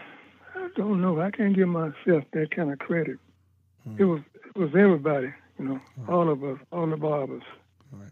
I 0.54 0.68
don't 0.76 1.02
know. 1.02 1.20
I 1.20 1.30
can't 1.30 1.54
give 1.54 1.68
myself 1.68 2.24
that 2.32 2.50
kind 2.56 2.72
of 2.72 2.78
credit. 2.78 3.18
It 3.98 4.04
was 4.04 4.20
it 4.46 4.58
was 4.58 4.70
everybody, 4.74 5.32
you 5.58 5.64
know, 5.66 5.80
all 6.08 6.30
of 6.30 6.42
us, 6.42 6.58
all 6.72 6.86
the 6.86 6.96
barbers. 6.96 7.42
Right. 7.92 8.10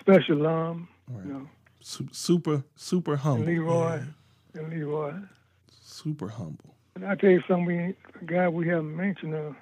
Special 0.00 0.36
Lum, 0.36 0.88
Right. 1.08 1.26
you 1.26 1.32
know, 1.32 1.48
Su- 1.82 2.08
super 2.12 2.62
super 2.76 3.12
and 3.12 3.20
humble 3.20 3.46
Leroy, 3.46 4.02
and 4.54 4.70
Leroy. 4.70 5.14
super 5.80 6.28
humble 6.28 6.74
And 6.94 7.04
I 7.04 7.14
tell 7.16 7.30
you 7.30 7.42
something, 7.48 7.66
we, 7.66 7.96
a 8.20 8.24
guy 8.24 8.48
we 8.48 8.68
haven't 8.68 8.94
mentioned, 8.96 9.34
uh, 9.34 9.52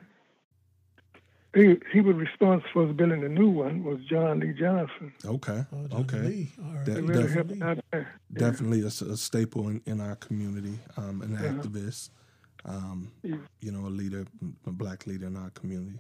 he, 1.55 1.79
he 1.93 2.01
was 2.01 2.15
responsible 2.15 2.71
for 2.87 2.93
building 2.93 3.23
the 3.23 3.29
new 3.29 3.49
one, 3.51 3.83
was 3.83 3.99
John 4.09 4.39
Lee 4.41 4.53
Johnson. 4.53 5.13
okay 5.25 5.65
Oh, 5.73 5.87
Johnny 5.89 6.03
okay 6.05 6.19
Lee. 6.21 6.53
All 6.65 6.75
right. 6.75 6.85
That- 6.87 6.97
He 6.97 7.03
really 7.03 7.23
Def- 7.23 7.59
helped. 7.59 7.83
Yeah. 7.93 8.05
definitely 8.33 8.81
a 8.83 8.91
staple 9.17 9.69
in, 9.69 9.81
in 9.87 10.01
our 10.01 10.17
community 10.17 10.79
um, 10.97 11.23
an 11.23 11.35
Uh-huh. 11.35 11.47
activist 11.49 12.11
um, 12.67 13.11
Yeah. 13.23 13.37
you 13.61 13.73
know 13.73 13.87
a 13.87 13.93
leader 14.01 14.27
a 14.67 14.71
black 14.71 15.07
leader 15.07 15.27
in 15.27 15.37
our 15.37 15.51
community 15.51 15.99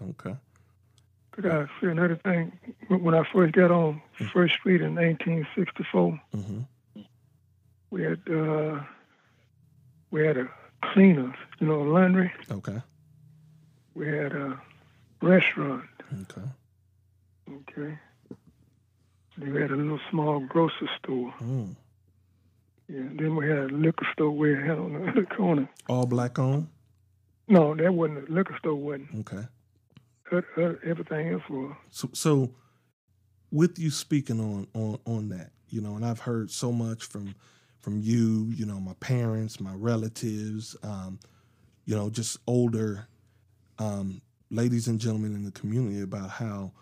okay 0.00 0.34
But 0.34 0.51
I 1.38 1.66
see 1.80 1.86
another 1.86 2.16
thing. 2.16 2.52
When 2.88 3.14
I 3.14 3.24
first 3.32 3.54
got 3.54 3.70
on 3.70 4.02
First 4.32 4.54
Street 4.54 4.80
in 4.82 4.94
1964, 4.94 6.20
hmm 6.34 6.60
we 7.90 8.02
had 8.02 8.20
uh, 8.30 8.80
we 10.10 10.26
had 10.26 10.36
a 10.38 10.48
cleaner, 10.92 11.34
you 11.58 11.66
know, 11.66 11.82
a 11.82 11.88
laundry. 11.88 12.32
okay 12.50 12.80
We 13.94 14.06
had 14.08 14.32
a 14.32 14.60
restaurant. 15.20 15.84
okay 16.22 16.48
Okay. 17.50 17.98
Then 19.38 19.52
we 19.54 19.60
had 19.60 19.70
a 19.70 19.76
little 19.76 20.00
small 20.10 20.40
grocery 20.40 20.88
store. 20.98 21.32
mm. 21.40 21.74
Yeah. 22.88 23.02
Then 23.14 23.36
we 23.36 23.48
had 23.48 23.58
a 23.58 23.66
liquor 23.68 24.06
store 24.12 24.30
we 24.30 24.54
had 24.54 24.78
on 24.78 24.92
the 24.94 25.08
other 25.10 25.24
corner. 25.36 25.68
all 25.88 26.06
black 26.06 26.38
owned 26.38 26.68
No, 27.48 27.74
that 27.74 27.92
wasn't 27.92 28.28
a 28.28 28.32
liquor 28.32 28.56
store. 28.58 28.74
wasn't. 28.74 29.08
okay 29.20 29.46
Everything 30.32 31.28
else. 31.28 31.74
So, 31.90 32.10
so 32.12 32.54
with 33.50 33.78
you 33.78 33.90
speaking 33.90 34.40
on 34.40 34.66
on 34.74 34.98
on 35.06 35.28
that, 35.30 35.50
you 35.68 35.80
know, 35.80 35.96
and 35.96 36.04
I've 36.04 36.20
heard 36.20 36.50
so 36.50 36.72
much 36.72 37.04
from 37.04 37.34
from 37.78 38.00
you, 38.00 38.50
you 38.54 38.64
know, 38.64 38.78
my 38.78 38.94
parents, 39.00 39.60
my 39.60 39.74
relatives, 39.74 40.76
um, 40.82 41.18
you 41.84 41.96
know, 41.96 42.10
just 42.10 42.38
older 42.46 43.08
um, 43.78 44.22
ladies 44.50 44.86
and 44.86 45.00
gentlemen 45.00 45.34
in 45.34 45.44
the 45.44 45.50
community 45.50 46.00
about 46.00 46.30
how 46.30 46.72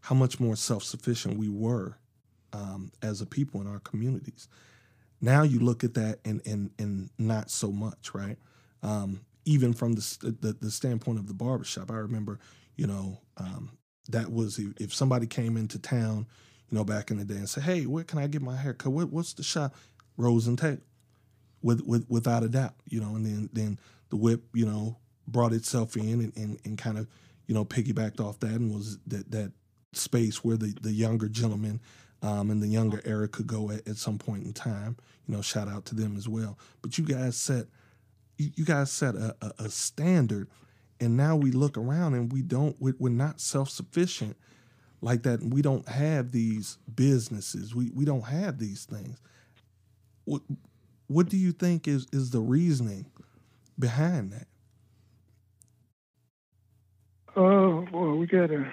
how 0.00 0.14
much 0.14 0.38
more 0.38 0.56
self 0.56 0.84
sufficient 0.84 1.38
we 1.38 1.48
were 1.48 1.96
um, 2.52 2.92
as 3.02 3.20
a 3.20 3.26
people 3.26 3.60
in 3.60 3.66
our 3.66 3.80
communities. 3.80 4.48
Now 5.20 5.42
you 5.42 5.58
look 5.58 5.84
at 5.84 5.94
that 5.94 6.20
and 6.24 6.40
and 6.46 6.70
and 6.78 7.10
not 7.18 7.50
so 7.50 7.72
much, 7.72 8.14
right? 8.14 8.38
Um, 8.82 9.22
even 9.44 9.72
from 9.72 9.94
the, 9.94 10.36
the 10.40 10.52
the 10.52 10.70
standpoint 10.70 11.18
of 11.18 11.26
the 11.26 11.34
barbershop, 11.34 11.90
I 11.90 11.96
remember, 11.96 12.38
you 12.76 12.86
know, 12.86 13.20
um, 13.36 13.76
that 14.10 14.32
was 14.32 14.58
if, 14.58 14.72
if 14.80 14.94
somebody 14.94 15.26
came 15.26 15.56
into 15.56 15.78
town, 15.78 16.26
you 16.70 16.78
know, 16.78 16.84
back 16.84 17.10
in 17.10 17.18
the 17.18 17.24
day 17.24 17.36
and 17.36 17.48
said, 17.48 17.62
"Hey, 17.62 17.86
where 17.86 18.04
can 18.04 18.18
I 18.18 18.26
get 18.26 18.42
my 18.42 18.56
hair 18.56 18.74
cut? 18.74 18.92
What, 18.92 19.10
what's 19.10 19.34
the 19.34 19.42
shop?" 19.42 19.74
Rose 20.16 20.46
and 20.46 20.58
Taylor, 20.58 20.78
with, 21.62 21.80
with 21.82 22.06
without 22.08 22.42
a 22.42 22.48
doubt, 22.48 22.74
you 22.88 23.00
know. 23.00 23.16
And 23.16 23.24
then 23.24 23.48
then 23.52 23.78
the 24.10 24.16
whip, 24.16 24.44
you 24.54 24.66
know, 24.66 24.96
brought 25.26 25.52
itself 25.52 25.96
in 25.96 26.20
and, 26.20 26.36
and, 26.36 26.58
and 26.64 26.78
kind 26.78 26.98
of, 26.98 27.08
you 27.46 27.54
know, 27.54 27.64
piggybacked 27.64 28.20
off 28.20 28.38
that 28.40 28.52
and 28.52 28.72
was 28.72 28.98
that 29.06 29.30
that 29.30 29.52
space 29.92 30.44
where 30.44 30.56
the 30.56 30.74
the 30.80 30.92
younger 30.92 31.28
gentleman 31.28 31.80
um, 32.22 32.50
and 32.50 32.62
the 32.62 32.68
younger 32.68 33.00
era 33.04 33.28
could 33.28 33.46
go 33.46 33.70
at, 33.70 33.86
at 33.88 33.96
some 33.96 34.18
point 34.18 34.44
in 34.44 34.52
time. 34.52 34.96
You 35.26 35.34
know, 35.34 35.42
shout 35.42 35.68
out 35.68 35.84
to 35.86 35.94
them 35.94 36.16
as 36.16 36.28
well. 36.28 36.58
But 36.82 36.98
you 36.98 37.04
guys 37.04 37.36
set 37.36 37.66
you, 38.36 38.50
you 38.56 38.64
guys 38.64 38.90
set 38.90 39.14
a, 39.14 39.34
a, 39.40 39.64
a 39.64 39.68
standard 39.70 40.48
and 41.00 41.16
now 41.16 41.36
we 41.36 41.50
look 41.50 41.76
around 41.76 42.14
and 42.14 42.32
we 42.32 42.42
don't 42.42 42.76
we're, 42.80 43.08
not 43.08 43.40
self-sufficient 43.40 44.36
like 45.00 45.22
that 45.22 45.42
we 45.42 45.62
don't 45.62 45.88
have 45.88 46.32
these 46.32 46.78
businesses 46.94 47.74
we, 47.74 47.90
we 47.94 48.04
don't 48.04 48.24
have 48.26 48.58
these 48.58 48.84
things 48.84 49.20
what 50.24 50.42
what 51.06 51.28
do 51.28 51.36
you 51.36 51.52
think 51.52 51.86
is 51.86 52.06
is 52.12 52.30
the 52.30 52.40
reasoning 52.40 53.06
behind 53.78 54.32
that 54.32 54.46
Oh, 57.36 57.84
well, 57.92 58.14
we 58.14 58.26
got 58.26 58.46
to. 58.48 58.64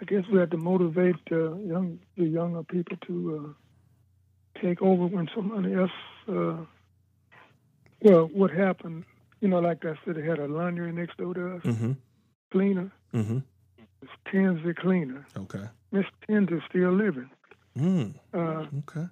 I 0.00 0.04
guess 0.04 0.24
we 0.30 0.38
have 0.38 0.50
to 0.50 0.58
motivate 0.58 1.16
uh, 1.32 1.54
young 1.54 1.98
the 2.18 2.26
younger 2.26 2.62
people 2.62 2.98
to 3.06 3.56
uh, 3.56 4.60
take 4.60 4.82
over 4.82 5.06
when 5.06 5.26
somebody 5.34 5.72
else. 5.72 5.90
Uh, 6.28 6.58
well, 8.02 8.28
what 8.34 8.50
happened? 8.50 9.04
You 9.40 9.48
know, 9.48 9.58
like 9.60 9.84
I 9.84 9.94
said, 10.04 10.16
they 10.16 10.22
had 10.22 10.38
a 10.38 10.46
laundry 10.46 10.92
next 10.92 11.18
door 11.18 11.34
to 11.34 11.56
us, 11.56 11.62
mm-hmm 11.62 11.92
cleaner. 12.52 12.90
mm-hmm 13.12 13.38
It's 14.02 14.10
Cleaner. 14.80 15.26
okay 15.36 15.64
Miss 15.92 16.04
Tensley's 16.28 16.62
still 16.68 16.92
living. 16.92 17.30
mm, 17.76 18.14
Uh, 18.32 18.64
okay 18.88 19.06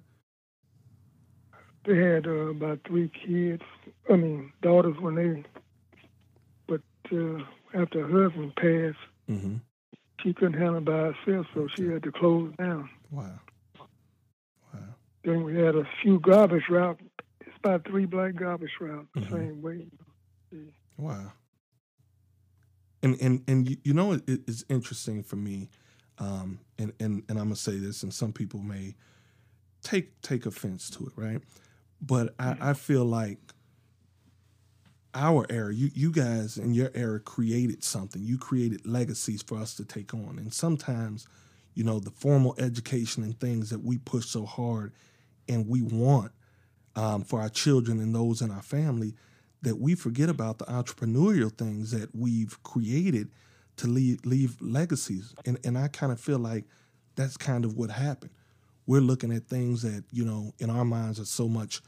they 1.85 1.95
had 1.97 2.25
uh, 2.25 2.49
about 2.49 2.79
three 2.87 3.09
kids. 3.09 3.61
I 4.11 4.15
mean, 4.15 4.51
daughters 4.63 4.95
when 4.99 5.15
they. 5.15 5.43
But 6.67 6.81
uh, 7.15 7.43
after 7.79 8.07
her 8.07 8.23
husband 8.23 8.55
passed, 8.55 8.97
mm-hmm 9.29 9.55
she 10.21 10.33
couldn't 10.33 10.59
handle 10.59 10.81
by 10.81 11.11
herself, 11.13 11.45
so 11.53 11.67
she 11.75 11.83
had 11.85 12.01
to 12.03 12.11
close 12.11 12.51
down. 12.57 12.89
wow 13.11 13.39
wow 14.73 14.79
Then 15.23 15.43
we 15.43 15.55
had 15.55 15.75
a 15.75 15.87
few 16.01 16.19
garbage 16.19 16.63
route. 16.69 16.99
It's 17.41 17.55
about 17.63 17.85
three 17.85 18.05
black 18.05 18.35
garbage 18.35 18.71
routes 18.79 19.07
the 19.13 19.21
Mhm. 19.21 19.31
same 19.31 19.61
way. 19.61 19.85
Wow. 20.97 21.33
And 23.03 23.19
and 23.21 23.43
and 23.47 23.69
you, 23.69 23.77
you 23.83 23.93
know 23.93 24.13
it, 24.13 24.23
it's 24.27 24.63
interesting 24.69 25.21
for 25.21 25.35
me, 25.35 25.69
um, 26.17 26.59
and 26.79 26.91
and 26.99 27.23
and 27.29 27.37
I'm 27.37 27.45
gonna 27.45 27.55
say 27.55 27.77
this, 27.77 28.01
and 28.03 28.13
some 28.13 28.33
people 28.33 28.61
may 28.61 28.95
take 29.83 30.21
take 30.21 30.45
offense 30.45 30.89
to 30.91 31.05
it, 31.07 31.13
right? 31.15 31.41
But 32.01 32.35
I, 32.39 32.57
I 32.61 32.73
feel 32.73 33.05
like 33.05 33.39
our 35.13 35.45
era, 35.49 35.73
you 35.73 35.89
you 35.93 36.11
guys 36.11 36.57
in 36.57 36.73
your 36.73 36.91
era 36.93 37.19
created 37.19 37.83
something. 37.83 38.21
You 38.23 38.37
created 38.37 38.85
legacies 38.85 39.41
for 39.41 39.57
us 39.57 39.73
to 39.75 39.85
take 39.85 40.13
on, 40.13 40.37
and 40.37 40.53
sometimes, 40.53 41.27
you 41.73 41.83
know, 41.83 41.99
the 41.99 42.11
formal 42.11 42.55
education 42.57 43.23
and 43.23 43.39
things 43.39 43.69
that 43.69 43.83
we 43.83 43.97
push 43.97 44.25
so 44.25 44.45
hard, 44.45 44.91
and 45.47 45.67
we 45.67 45.81
want 45.81 46.31
um, 46.95 47.23
for 47.23 47.41
our 47.41 47.49
children 47.49 47.99
and 47.99 48.15
those 48.15 48.41
in 48.41 48.51
our 48.51 48.63
family 48.63 49.15
that 49.65 49.79
we 49.79 49.95
forget 49.95 50.29
about 50.29 50.59
the 50.59 50.65
entrepreneurial 50.65 51.51
things 51.51 51.91
that 51.91 52.15
we've 52.15 52.61
created 52.61 53.29
to 53.77 53.87
leave, 53.87 54.23
leave 54.23 54.61
legacies. 54.61 55.33
And, 55.45 55.59
and 55.65 55.75
I 55.77 55.87
kind 55.87 56.11
of 56.11 56.19
feel 56.19 56.37
like 56.37 56.65
that's 57.15 57.35
kind 57.35 57.65
of 57.65 57.73
what 57.75 57.89
happened. 57.89 58.31
We're 58.85 59.01
looking 59.01 59.33
at 59.33 59.47
things 59.47 59.81
that, 59.81 60.03
you 60.11 60.23
know, 60.23 60.53
in 60.59 60.69
our 60.69 60.85
minds 60.85 61.19
are 61.19 61.25
so 61.25 61.47
much 61.47 61.81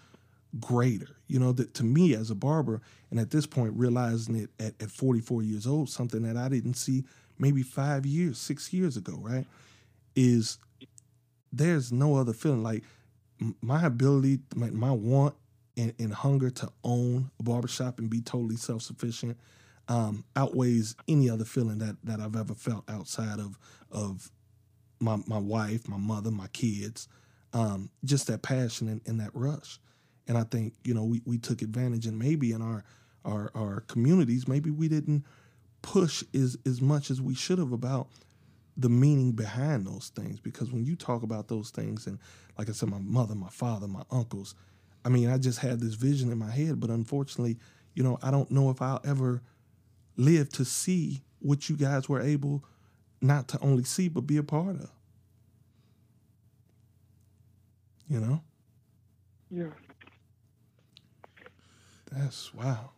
greater. 0.59 1.09
You 1.27 1.39
know, 1.39 1.51
that 1.51 1.75
to 1.75 1.83
me 1.83 2.15
as 2.15 2.31
a 2.31 2.35
barber, 2.35 2.81
and 3.11 3.19
at 3.19 3.29
this 3.29 3.45
point 3.45 3.73
realizing 3.75 4.35
it 4.35 4.49
at, 4.59 4.81
at 4.81 4.89
44 4.89 5.43
years 5.43 5.67
old, 5.67 5.89
something 5.89 6.23
that 6.23 6.35
I 6.35 6.49
didn't 6.49 6.73
see 6.73 7.03
maybe 7.37 7.61
five 7.61 8.07
years, 8.07 8.39
six 8.39 8.73
years 8.73 8.97
ago, 8.97 9.19
right? 9.21 9.45
Is 10.15 10.57
there's 11.53 11.91
no 11.91 12.15
other 12.15 12.33
feeling 12.33 12.63
like 12.63 12.83
my 13.61 13.85
ability, 13.85 14.39
my, 14.55 14.71
my 14.71 14.91
want 14.91 15.35
and, 15.77 15.93
and 15.99 16.13
hunger 16.13 16.49
to 16.49 16.69
own 16.83 17.31
a 17.39 17.43
barbershop 17.43 17.99
and 17.99 18.09
be 18.09 18.21
totally 18.21 18.55
self 18.57 18.81
sufficient 18.81 19.37
um, 19.87 20.25
outweighs 20.35 20.95
any 21.07 21.29
other 21.29 21.45
feeling 21.45 21.77
that, 21.77 21.95
that 22.03 22.19
I've 22.19 22.35
ever 22.35 22.53
felt 22.53 22.89
outside 22.89 23.39
of 23.39 23.57
of 23.91 24.31
my 24.99 25.17
my 25.27 25.37
wife, 25.37 25.87
my 25.87 25.97
mother, 25.97 26.31
my 26.31 26.47
kids. 26.47 27.07
Um, 27.53 27.89
just 28.03 28.27
that 28.27 28.41
passion 28.41 28.89
and, 28.89 29.01
and 29.05 29.19
that 29.21 29.31
rush. 29.33 29.79
And 30.27 30.37
I 30.37 30.43
think, 30.43 30.73
you 30.83 30.93
know, 30.93 31.05
we, 31.05 31.21
we 31.25 31.37
took 31.37 31.61
advantage 31.61 32.05
and 32.05 32.19
maybe 32.19 32.51
in 32.51 32.61
our 32.61 32.83
our, 33.23 33.51
our 33.55 33.81
communities, 33.81 34.47
maybe 34.47 34.69
we 34.69 34.87
didn't 34.87 35.25
push 35.81 36.23
as, 36.33 36.57
as 36.65 36.81
much 36.81 37.11
as 37.11 37.21
we 37.21 37.35
should 37.35 37.59
have 37.59 37.71
about 37.73 38.07
the 38.77 38.89
meaning 38.89 39.33
behind 39.33 39.85
those 39.85 40.11
things. 40.15 40.39
Because 40.39 40.71
when 40.71 40.85
you 40.85 40.95
talk 40.95 41.23
about 41.23 41.47
those 41.47 41.69
things 41.69 42.07
and 42.07 42.19
like 42.57 42.69
I 42.69 42.71
said, 42.71 42.89
my 42.89 42.99
mother, 42.99 43.35
my 43.35 43.49
father, 43.49 43.87
my 43.87 44.03
uncles, 44.11 44.55
I 45.07 45.09
mean, 45.09 45.29
I 45.29 45.37
just 45.37 45.59
had 45.59 45.79
this 45.79 45.93
vision 45.93 46.33
in 46.33 46.37
my 46.37 46.51
head, 46.51 46.81
but 46.81 46.89
unfortunately, 46.89 47.55
you 47.93 48.03
know, 48.03 48.19
I 48.21 48.29
don't 48.29 48.51
know 48.51 48.69
if 48.69 48.81
I'll 48.81 48.99
ever 49.05 49.41
live 50.17 50.49
to 50.49 50.65
see 50.65 51.21
what 51.39 51.69
you 51.69 51.77
guys 51.77 52.09
were 52.09 52.19
able 52.19 52.65
not 53.21 53.47
to 53.47 53.59
only 53.61 53.85
see 53.85 54.09
but 54.09 54.27
be 54.27 54.35
a 54.35 54.43
part 54.43 54.75
of. 54.75 54.89
You 58.09 58.19
know? 58.19 58.41
Yeah. 59.49 59.69
That's 62.11 62.53
wow. 62.53 62.89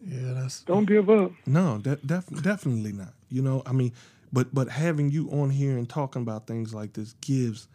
Yeah, 0.00 0.32
that's 0.32 0.62
Don't 0.62 0.84
give 0.84 1.10
up. 1.10 1.32
No, 1.44 1.78
de- 1.78 1.96
def- 1.96 2.40
definitely 2.40 2.92
not. 2.92 3.14
You 3.30 3.42
know, 3.42 3.64
I 3.66 3.72
mean, 3.72 3.92
but 4.32 4.54
but 4.54 4.68
having 4.68 5.10
you 5.10 5.28
on 5.32 5.50
here 5.50 5.76
and 5.76 5.88
talking 5.88 6.22
about 6.22 6.46
things 6.46 6.72
like 6.72 6.92
this 6.92 7.14
gives 7.20 7.66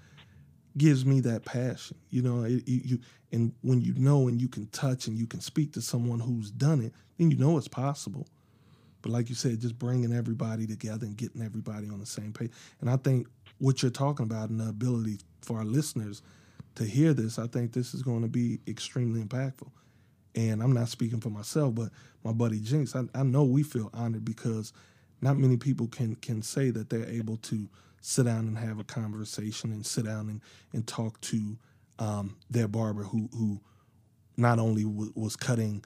gives 0.78 1.06
me 1.06 1.20
that 1.22 1.46
passion. 1.46 1.98
You 2.10 2.22
know, 2.22 2.44
it, 2.44 2.68
you, 2.68 2.82
you 2.84 3.00
and 3.32 3.54
when 3.62 3.82
you 3.82 3.94
know 3.96 4.28
and 4.28 4.42
you 4.42 4.48
can 4.48 4.68
touch 4.68 5.08
and 5.08 5.18
you 5.18 5.28
can 5.28 5.42
speak 5.42 5.74
to 5.74 5.82
someone 5.82 6.20
who's 6.20 6.52
done 6.52 6.82
it, 6.82 6.94
then 7.18 7.32
you 7.32 7.38
know 7.38 7.58
it's 7.58 7.68
possible. 7.68 8.28
But 9.02 9.12
like 9.12 9.30
you 9.30 9.36
said, 9.36 9.60
just 9.60 9.80
bringing 9.80 10.14
everybody 10.14 10.68
together 10.68 11.06
and 11.06 11.18
getting 11.18 11.42
everybody 11.42 11.90
on 11.90 12.00
the 12.00 12.06
same 12.06 12.34
page. 12.34 12.52
And 12.82 12.90
I 12.90 12.98
think 12.98 13.28
what 13.58 13.82
you're 13.82 13.92
talking 13.92 14.26
about 14.26 14.50
and 14.50 14.60
the 14.60 14.70
ability 14.70 15.20
for 15.42 15.58
our 15.58 15.66
listeners 15.66 16.22
to 16.76 16.86
hear 16.86 17.14
this, 17.14 17.40
I 17.40 17.48
think 17.48 17.74
this 17.74 17.94
is 17.94 18.04
going 18.04 18.22
to 18.22 18.28
be 18.28 18.60
extremely 18.68 19.24
impactful. 19.24 19.70
And 20.36 20.64
I'm 20.64 20.74
not 20.74 20.88
speaking 20.88 21.20
for 21.20 21.30
myself, 21.30 21.76
but 21.76 21.90
my 22.24 22.32
buddy 22.32 22.60
Jinx, 22.60 22.96
I, 22.96 23.04
I 23.14 23.24
know 23.24 23.44
we 23.44 23.64
feel 23.64 23.90
honored 23.94 24.24
because 24.24 24.72
not 25.22 25.38
many 25.38 25.58
people 25.58 25.88
can 25.88 26.16
can 26.16 26.42
say 26.42 26.70
that 26.72 26.90
they're 26.90 27.08
able 27.08 27.38
to 27.38 27.68
sit 28.02 28.26
down 28.26 28.48
and 28.48 28.58
have 28.58 28.80
a 28.80 28.84
conversation 28.84 29.72
and 29.72 29.86
sit 29.86 30.06
down 30.06 30.30
and, 30.30 30.42
and 30.74 30.88
talk 30.88 31.22
to 31.22 31.58
um, 32.00 32.38
their 32.50 32.68
barber 32.68 33.04
who 33.04 33.30
who 33.32 33.62
not 34.38 34.60
only 34.60 34.84
w- 34.84 35.14
was 35.16 35.36
cutting 35.36 35.84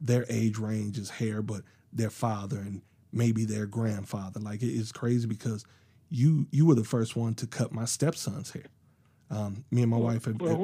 their 0.00 0.24
age 0.28 0.58
range's 0.58 1.10
hair, 1.10 1.42
but 1.42 1.62
their 1.92 2.10
father 2.10 2.58
and 2.58 2.82
maybe 3.12 3.44
their 3.44 3.66
grandfather. 3.66 4.40
Like 4.40 4.62
it 4.62 4.70
is 4.74 4.92
crazy 4.92 5.26
because 5.26 5.64
you 6.08 6.46
you 6.50 6.66
were 6.66 6.74
the 6.74 6.84
first 6.84 7.14
one 7.16 7.34
to 7.34 7.46
cut 7.46 7.72
my 7.72 7.84
stepson's 7.84 8.50
hair. 8.50 8.66
Um, 9.30 9.64
me 9.70 9.82
and 9.82 9.90
my 9.90 9.96
wife 9.98 10.24
have, 10.24 10.40
Well, 10.40 10.56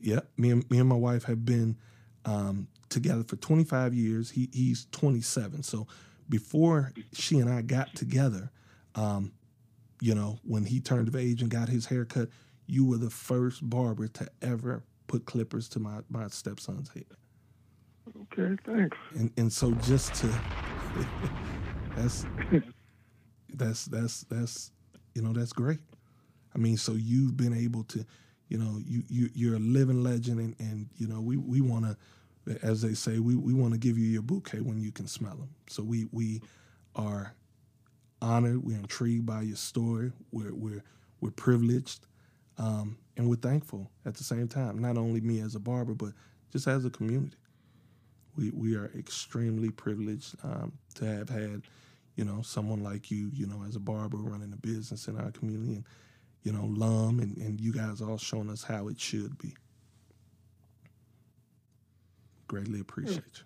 yeah, 0.00 0.20
me 0.36 0.50
and 0.50 0.68
me 0.70 0.78
and 0.78 0.88
my 0.88 0.96
wife 0.96 1.24
have 1.24 1.44
been 1.44 1.76
um, 2.24 2.68
together 2.88 3.22
for 3.24 3.36
25 3.36 3.94
years. 3.94 4.30
He 4.30 4.48
he's 4.52 4.86
27. 4.92 5.62
So 5.62 5.86
before 6.28 6.92
she 7.12 7.38
and 7.38 7.50
I 7.50 7.62
got 7.62 7.94
together, 7.94 8.50
um, 8.94 9.32
you 10.02 10.16
know, 10.16 10.40
when 10.42 10.64
he 10.64 10.80
turned 10.80 11.06
of 11.06 11.14
age 11.14 11.42
and 11.42 11.50
got 11.50 11.68
his 11.68 11.86
hair 11.86 12.04
cut, 12.04 12.28
you 12.66 12.84
were 12.84 12.96
the 12.96 13.08
first 13.08 13.70
barber 13.70 14.08
to 14.08 14.26
ever 14.42 14.82
put 15.06 15.26
clippers 15.26 15.68
to 15.68 15.78
my 15.78 16.00
my 16.10 16.26
stepson's 16.26 16.88
head. 16.88 17.04
Okay, 18.22 18.56
thanks. 18.66 18.98
And 19.14 19.30
and 19.36 19.52
so 19.52 19.70
just 19.74 20.12
to 20.14 20.26
that's 21.96 22.26
that's 23.54 23.84
that's 23.84 24.24
that's 24.24 24.72
you 25.14 25.22
know 25.22 25.32
that's 25.32 25.52
great. 25.52 25.78
I 26.52 26.58
mean, 26.58 26.76
so 26.76 26.92
you've 26.92 27.36
been 27.36 27.54
able 27.54 27.84
to, 27.84 28.04
you 28.48 28.58
know, 28.58 28.80
you 28.84 29.04
you 29.08 29.30
you're 29.34 29.54
a 29.54 29.60
living 29.60 30.02
legend, 30.02 30.40
and 30.40 30.56
and 30.58 30.88
you 30.96 31.06
know 31.06 31.20
we 31.20 31.36
we 31.36 31.60
want 31.60 31.84
to, 31.84 32.58
as 32.64 32.82
they 32.82 32.94
say, 32.94 33.20
we 33.20 33.36
we 33.36 33.54
want 33.54 33.72
to 33.72 33.78
give 33.78 33.96
you 33.96 34.06
your 34.08 34.22
bouquet 34.22 34.62
when 34.62 34.80
you 34.80 34.90
can 34.90 35.06
smell 35.06 35.36
them. 35.36 35.50
So 35.68 35.84
we 35.84 36.08
we 36.10 36.42
are 36.96 37.36
honored, 38.22 38.64
we're 38.64 38.78
intrigued 38.78 39.26
by 39.26 39.42
your 39.42 39.56
story, 39.56 40.12
we're 40.30 40.54
we're 40.54 40.82
we're 41.20 41.30
privileged, 41.30 42.06
um, 42.56 42.96
and 43.16 43.28
we're 43.28 43.36
thankful 43.36 43.90
at 44.06 44.14
the 44.14 44.24
same 44.24 44.48
time. 44.48 44.78
Not 44.78 44.96
only 44.96 45.20
me 45.20 45.40
as 45.40 45.54
a 45.54 45.60
barber, 45.60 45.94
but 45.94 46.12
just 46.50 46.66
as 46.66 46.84
a 46.84 46.90
community 46.90 47.36
we 48.36 48.50
we 48.50 48.76
are 48.76 48.90
extremely 48.96 49.70
privileged 49.70 50.36
um, 50.44 50.72
to 50.94 51.04
have 51.04 51.28
had 51.28 51.62
you 52.16 52.24
know 52.24 52.42
someone 52.42 52.82
like 52.82 53.10
you 53.10 53.30
you 53.32 53.46
know 53.46 53.62
as 53.66 53.76
a 53.76 53.80
barber 53.80 54.18
running 54.18 54.52
a 54.52 54.56
business 54.56 55.08
in 55.08 55.18
our 55.18 55.30
community 55.32 55.74
and 55.74 55.84
you 56.42 56.52
know 56.52 56.64
lum 56.66 57.20
and, 57.20 57.36
and 57.38 57.60
you 57.60 57.72
guys 57.72 58.00
all 58.00 58.18
showing 58.18 58.50
us 58.50 58.62
how 58.62 58.88
it 58.88 58.98
should 59.00 59.36
be 59.38 59.54
greatly 62.48 62.80
appreciate 62.80 63.24
you 63.36 63.44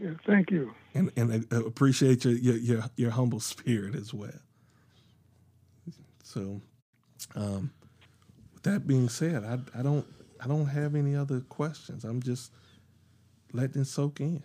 Yeah, 0.00 0.10
thank 0.26 0.50
you. 0.52 0.72
and 0.94 1.10
and 1.16 1.46
uh, 1.52 1.64
appreciate 1.64 2.24
your, 2.24 2.34
your 2.34 2.56
your 2.56 2.84
your 2.96 3.10
humble 3.10 3.40
spirit 3.40 3.94
as 3.96 4.14
well 4.14 4.30
so 6.22 6.60
um 7.34 7.72
with 8.54 8.62
that 8.62 8.86
being 8.86 9.08
said 9.08 9.44
i 9.44 9.58
i 9.78 9.82
don't 9.82 10.06
i 10.40 10.46
don't 10.46 10.66
have 10.66 10.94
any 10.94 11.16
other 11.16 11.40
questions 11.40 12.04
i'm 12.04 12.22
just 12.22 12.52
letting 13.52 13.82
it 13.82 13.86
soak 13.86 14.20
in 14.20 14.42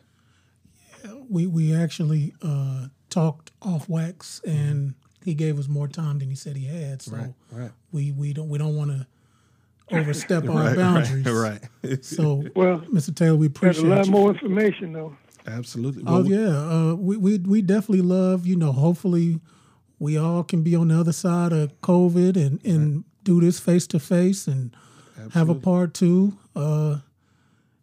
Yeah, 1.04 1.14
we 1.30 1.46
we 1.46 1.76
actually 1.76 2.34
uh, 2.42 2.88
talked 3.10 3.52
off 3.62 3.88
wax, 3.90 4.42
and 4.46 4.96
he 5.24 5.34
gave 5.36 5.60
us 5.60 5.68
more 5.68 5.88
time 5.88 6.18
than 6.20 6.30
he 6.30 6.36
said 6.36 6.56
he 6.56 6.66
had. 6.66 7.02
So 7.02 7.16
right 7.16 7.34
right 7.52 7.72
we 7.92 8.12
we 8.12 8.34
don't 8.34 8.50
we 8.50 8.58
don't 8.58 8.76
want 8.78 8.92
to 8.92 9.06
overstep 9.92 10.44
our 10.50 10.56
right, 10.68 10.76
boundaries. 10.76 11.26
Right, 11.26 11.62
right. 11.84 12.04
So, 12.04 12.46
Well, 12.56 12.80
Mr. 12.92 13.14
Taylor, 13.14 13.36
we 13.36 13.48
There's 13.50 13.78
appreciate 13.78 13.92
a 13.92 13.96
lot 13.96 14.06
you. 14.06 14.12
more 14.14 14.30
information 14.34 14.94
though. 14.94 15.16
Absolutely. 15.46 16.04
Oh 16.06 16.22
Well, 16.22 16.26
yeah, 16.26 16.48
uh, 16.48 16.96
we 16.96 17.18
we 17.18 17.38
we 17.38 17.62
definitely 17.62 18.02
love. 18.02 18.48
You 18.48 18.56
know, 18.56 18.72
hopefully, 18.72 19.40
we 20.00 20.18
all 20.18 20.44
can 20.44 20.64
be 20.64 20.76
on 20.76 20.88
the 20.90 21.00
other 21.00 21.12
side 21.14 21.52
of 21.52 21.80
COVID 21.82 22.36
and 22.38 22.64
and 22.66 23.04
do 23.24 23.42
this 23.42 23.60
face 23.60 23.88
to 23.88 24.00
face 24.00 24.48
and 24.48 24.76
have 25.32 25.50
a 25.50 25.56
part 25.56 25.94
two, 25.94 26.38
uh, 26.56 26.98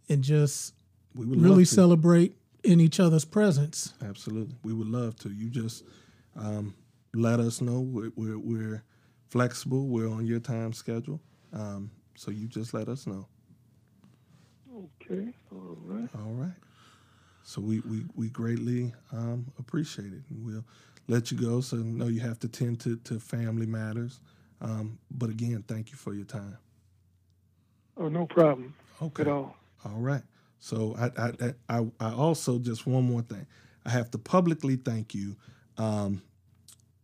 and 0.08 0.22
just 0.22 0.74
We 1.14 1.26
would 1.26 1.40
really 1.40 1.64
celebrate 1.64 2.36
in 2.62 2.80
each 2.80 3.00
other's 3.00 3.24
presence. 3.24 3.94
Absolutely. 4.02 4.56
We 4.62 4.72
would 4.72 4.88
love 4.88 5.16
to. 5.20 5.30
You 5.30 5.48
just 5.48 5.84
um, 6.36 6.74
let 7.14 7.40
us 7.40 7.61
know. 7.61 7.80
We're, 7.80 8.12
we're, 8.16 8.38
we're 8.38 8.82
flexible. 9.28 9.86
We're 9.86 10.11
on 10.11 10.26
your 10.26 10.40
time 10.40 10.72
schedule. 10.72 11.20
Um, 11.52 11.90
so 12.16 12.30
you 12.30 12.46
just 12.48 12.74
let 12.74 12.88
us 12.88 13.06
know. 13.06 13.26
Okay, 15.02 15.32
all 15.52 15.76
right. 15.84 16.08
All 16.14 16.32
right. 16.32 16.52
So 17.51 17.61
we, 17.61 17.80
we, 17.80 18.05
we 18.14 18.28
greatly 18.28 18.94
um, 19.12 19.44
appreciate 19.59 20.12
it. 20.12 20.22
And 20.30 20.46
we'll 20.46 20.64
let 21.09 21.32
you 21.32 21.36
go. 21.36 21.61
So 21.61 21.78
know 21.78 22.07
you 22.07 22.20
have 22.20 22.38
to 22.40 22.48
tend 22.48 22.78
to, 22.82 22.94
to 22.98 23.18
family 23.18 23.66
matters. 23.66 24.20
Um, 24.61 25.01
but 25.11 25.30
again, 25.30 25.64
thank 25.66 25.90
you 25.90 25.96
for 25.96 26.14
your 26.14 26.26
time. 26.26 26.59
Oh, 27.96 28.09
no 28.09 28.24
problem 28.24 28.72
Okay. 29.03 29.22
at 29.22 29.28
all. 29.28 29.57
All 29.84 29.98
right. 29.98 30.22
So 30.61 30.94
I 30.96 31.07
I 31.20 31.55
I, 31.68 31.86
I 31.98 32.12
also 32.12 32.61
just 32.61 32.86
one 32.86 33.03
more 33.05 33.22
thing. 33.22 33.46
I 33.84 33.90
have 33.90 34.12
to 34.12 34.18
publicly 34.18 34.76
thank 34.76 35.12
you 35.12 35.34
um, 35.76 36.22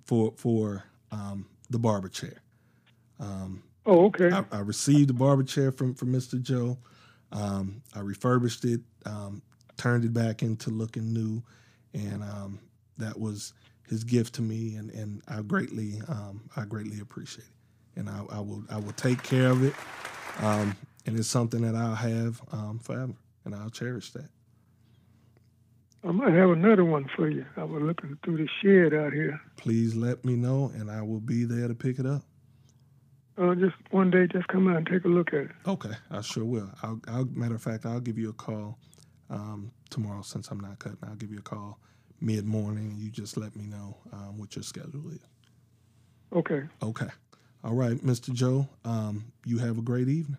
for 0.04 0.32
for 0.36 0.84
um, 1.10 1.46
the 1.70 1.78
barber 1.78 2.08
chair. 2.08 2.40
Um, 3.18 3.64
Oh, 3.84 4.06
okay. 4.06 4.30
I, 4.30 4.44
I 4.52 4.58
received 4.60 5.08
the 5.08 5.14
barber 5.14 5.42
chair 5.42 5.72
from 5.72 5.94
from 5.94 6.12
Mr. 6.12 6.40
Joe. 6.40 6.78
Um, 7.32 7.82
I 7.94 8.00
refurbished 8.00 8.64
it, 8.64 8.80
um, 9.06 9.42
turned 9.76 10.04
it 10.04 10.12
back 10.12 10.42
into 10.42 10.70
looking 10.70 11.12
new, 11.12 11.42
and 11.94 12.22
um, 12.22 12.58
that 12.98 13.18
was 13.18 13.52
his 13.88 14.04
gift 14.04 14.34
to 14.34 14.42
me, 14.42 14.74
and, 14.76 14.90
and 14.90 15.22
I 15.28 15.42
greatly 15.42 16.00
um, 16.08 16.48
I 16.56 16.64
greatly 16.64 17.00
appreciate 17.00 17.46
it, 17.46 18.00
and 18.00 18.08
I, 18.08 18.22
I 18.30 18.40
will 18.40 18.64
I 18.70 18.78
will 18.78 18.92
take 18.92 19.22
care 19.22 19.50
of 19.50 19.62
it, 19.64 19.74
um, 20.40 20.76
and 21.06 21.18
it's 21.18 21.28
something 21.28 21.62
that 21.62 21.74
I'll 21.74 21.94
have 21.94 22.40
um, 22.52 22.78
forever, 22.78 23.14
and 23.44 23.54
I'll 23.54 23.70
cherish 23.70 24.10
that. 24.12 24.28
I 26.04 26.12
might 26.12 26.34
have 26.34 26.50
another 26.50 26.84
one 26.84 27.08
for 27.16 27.28
you. 27.28 27.44
I 27.56 27.64
was 27.64 27.82
looking 27.82 28.16
through 28.24 28.36
the 28.36 28.48
shed 28.62 28.94
out 28.94 29.12
here. 29.12 29.40
Please 29.56 29.96
let 29.96 30.24
me 30.24 30.36
know, 30.36 30.70
and 30.74 30.90
I 30.90 31.02
will 31.02 31.20
be 31.20 31.44
there 31.44 31.66
to 31.66 31.74
pick 31.74 31.98
it 31.98 32.06
up. 32.06 32.22
Uh, 33.38 33.54
just 33.54 33.74
one 33.90 34.10
day, 34.10 34.26
just 34.26 34.46
come 34.48 34.68
out 34.68 34.76
and 34.76 34.86
take 34.86 35.04
a 35.04 35.08
look 35.08 35.34
at 35.34 35.40
it. 35.40 35.50
Okay, 35.66 35.92
I 36.10 36.20
sure 36.22 36.44
will. 36.44 36.70
I'll, 36.82 37.00
I'll 37.08 37.24
matter 37.26 37.56
of 37.56 37.62
fact, 37.62 37.84
I'll 37.84 38.00
give 38.00 38.18
you 38.18 38.30
a 38.30 38.32
call 38.34 38.78
um, 39.30 39.72
tomorrow 39.90 40.22
since 40.22 40.48
I'm 40.50 40.60
not 40.60 40.78
cutting. 40.78 40.98
I'll 41.06 41.14
give 41.16 41.30
you 41.30 41.38
a 41.38 41.42
call 41.42 41.78
mid 42.20 42.44
morning, 42.44 42.90
and 42.90 42.98
you 42.98 43.10
just 43.10 43.36
let 43.36 43.54
me 43.56 43.66
know 43.66 43.96
um, 44.12 44.38
what 44.38 44.56
your 44.56 44.62
schedule 44.62 45.08
is. 45.10 45.20
Okay. 46.32 46.62
Okay. 46.82 47.08
All 47.64 47.74
right, 47.74 47.96
Mr. 47.98 48.32
Joe. 48.32 48.68
Um, 48.84 49.32
you 49.44 49.58
have 49.58 49.78
a 49.78 49.82
great 49.82 50.08
evening. 50.08 50.38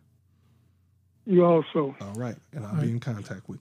You 1.25 1.43
also. 1.45 1.95
All 1.99 2.13
right, 2.15 2.37
and 2.53 2.65
I'll 2.65 2.75
All 2.75 2.81
be 2.81 2.89
in 2.89 2.99
contact 2.99 3.49
with 3.49 3.59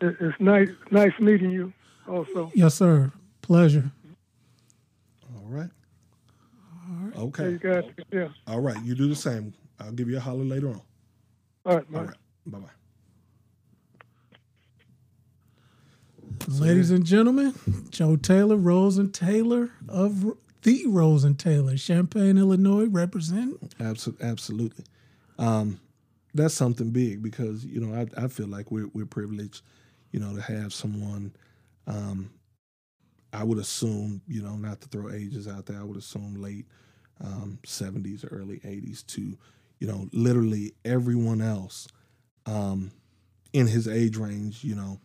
you. 0.00 0.16
It's 0.20 0.40
nice, 0.40 0.68
nice 0.90 1.12
meeting 1.20 1.50
you. 1.50 1.72
Also. 2.08 2.50
Yes, 2.54 2.74
sir. 2.74 3.12
Pleasure. 3.42 3.90
All 5.34 5.44
right. 5.46 5.70
Hey, 7.10 7.20
you 7.20 7.22
Okay. 7.22 7.58
guys. 7.58 7.84
Yeah. 8.12 8.28
All 8.46 8.60
right. 8.60 8.80
You 8.84 8.94
do 8.94 9.08
the 9.08 9.16
same. 9.16 9.52
I'll 9.78 9.92
give 9.92 10.08
you 10.08 10.16
a 10.16 10.20
holler 10.20 10.44
later 10.44 10.68
on. 10.68 10.80
All 11.66 11.76
right, 11.76 11.84
All 11.92 12.00
man. 12.00 12.06
right. 12.06 12.16
Bye 12.46 12.70
Ladies 16.48 16.90
and 16.90 17.04
gentlemen, 17.04 17.54
Joe 17.90 18.16
Taylor, 18.16 18.56
Rose 18.56 18.98
and 18.98 19.12
Taylor 19.12 19.70
of 19.88 20.36
the 20.62 20.84
Rose 20.86 21.24
and 21.24 21.38
Taylor, 21.38 21.76
Champaign, 21.76 22.38
Illinois, 22.38 22.86
represent. 22.86 23.74
Absolutely, 23.78 24.26
absolutely. 24.26 24.84
Um, 25.38 25.80
that's 26.34 26.54
something 26.54 26.90
big 26.90 27.22
because 27.22 27.64
you 27.64 27.80
know 27.80 27.94
I, 27.98 28.24
I 28.24 28.28
feel 28.28 28.46
like 28.46 28.70
we're 28.70 28.88
we're 28.92 29.06
privileged, 29.06 29.62
you 30.12 30.20
know, 30.20 30.34
to 30.34 30.42
have 30.42 30.72
someone. 30.72 31.34
Um, 31.86 32.30
I 33.32 33.44
would 33.44 33.58
assume, 33.58 34.22
you 34.26 34.42
know, 34.42 34.56
not 34.56 34.80
to 34.80 34.88
throw 34.88 35.12
ages 35.12 35.46
out 35.46 35.66
there. 35.66 35.78
I 35.78 35.84
would 35.84 35.96
assume 35.96 36.40
late 36.40 36.66
um, 37.24 37.58
'70s, 37.64 38.26
early 38.30 38.58
'80s 38.60 39.06
to, 39.08 39.38
you 39.78 39.86
know, 39.86 40.08
literally 40.12 40.72
everyone 40.84 41.40
else 41.40 41.86
um, 42.46 42.90
in 43.52 43.66
his 43.66 43.86
age 43.86 44.16
range, 44.16 44.64
you 44.64 44.74
know, 44.74 45.00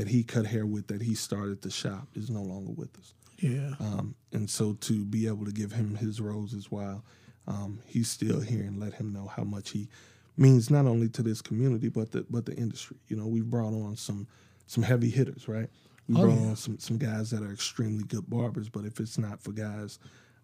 that 0.00 0.08
he 0.08 0.22
cut 0.24 0.46
hair 0.46 0.64
with, 0.64 0.86
that 0.86 1.02
he 1.02 1.14
started 1.14 1.60
the 1.60 1.70
shop, 1.70 2.08
is 2.14 2.30
no 2.30 2.40
longer 2.40 2.72
with 2.72 2.88
us. 2.98 3.12
Yeah. 3.38 3.72
Um, 3.78 4.14
and 4.32 4.48
so 4.48 4.72
to 4.72 5.04
be 5.04 5.26
able 5.26 5.44
to 5.44 5.52
give 5.52 5.72
him 5.72 5.94
his 5.94 6.22
roses 6.22 6.70
while 6.70 7.04
um, 7.46 7.80
he's 7.86 8.08
still 8.08 8.40
here 8.40 8.62
and 8.62 8.80
let 8.80 8.94
him 8.94 9.12
know 9.12 9.26
how 9.26 9.44
much 9.44 9.70
he 9.72 9.88
means 10.38 10.70
not 10.70 10.86
only 10.86 11.06
to 11.10 11.22
this 11.22 11.42
community 11.42 11.90
but 11.90 12.12
the 12.12 12.24
but 12.30 12.46
the 12.46 12.54
industry. 12.54 12.96
You 13.08 13.16
know, 13.16 13.26
we've 13.26 13.44
brought 13.50 13.74
on 13.74 13.94
some 13.96 14.26
some 14.66 14.82
heavy 14.82 15.10
hitters, 15.10 15.48
right? 15.48 15.68
We 16.08 16.16
Oh, 16.16 16.22
brought 16.24 16.40
yeah. 16.40 16.46
on 16.48 16.56
some 16.56 16.78
some 16.78 16.96
guys 16.96 17.28
that 17.30 17.42
are 17.42 17.52
extremely 17.52 18.04
good 18.04 18.24
barbers, 18.30 18.70
but 18.70 18.86
if 18.86 19.00
it's 19.00 19.18
not 19.18 19.42
for 19.42 19.52
guys 19.52 19.98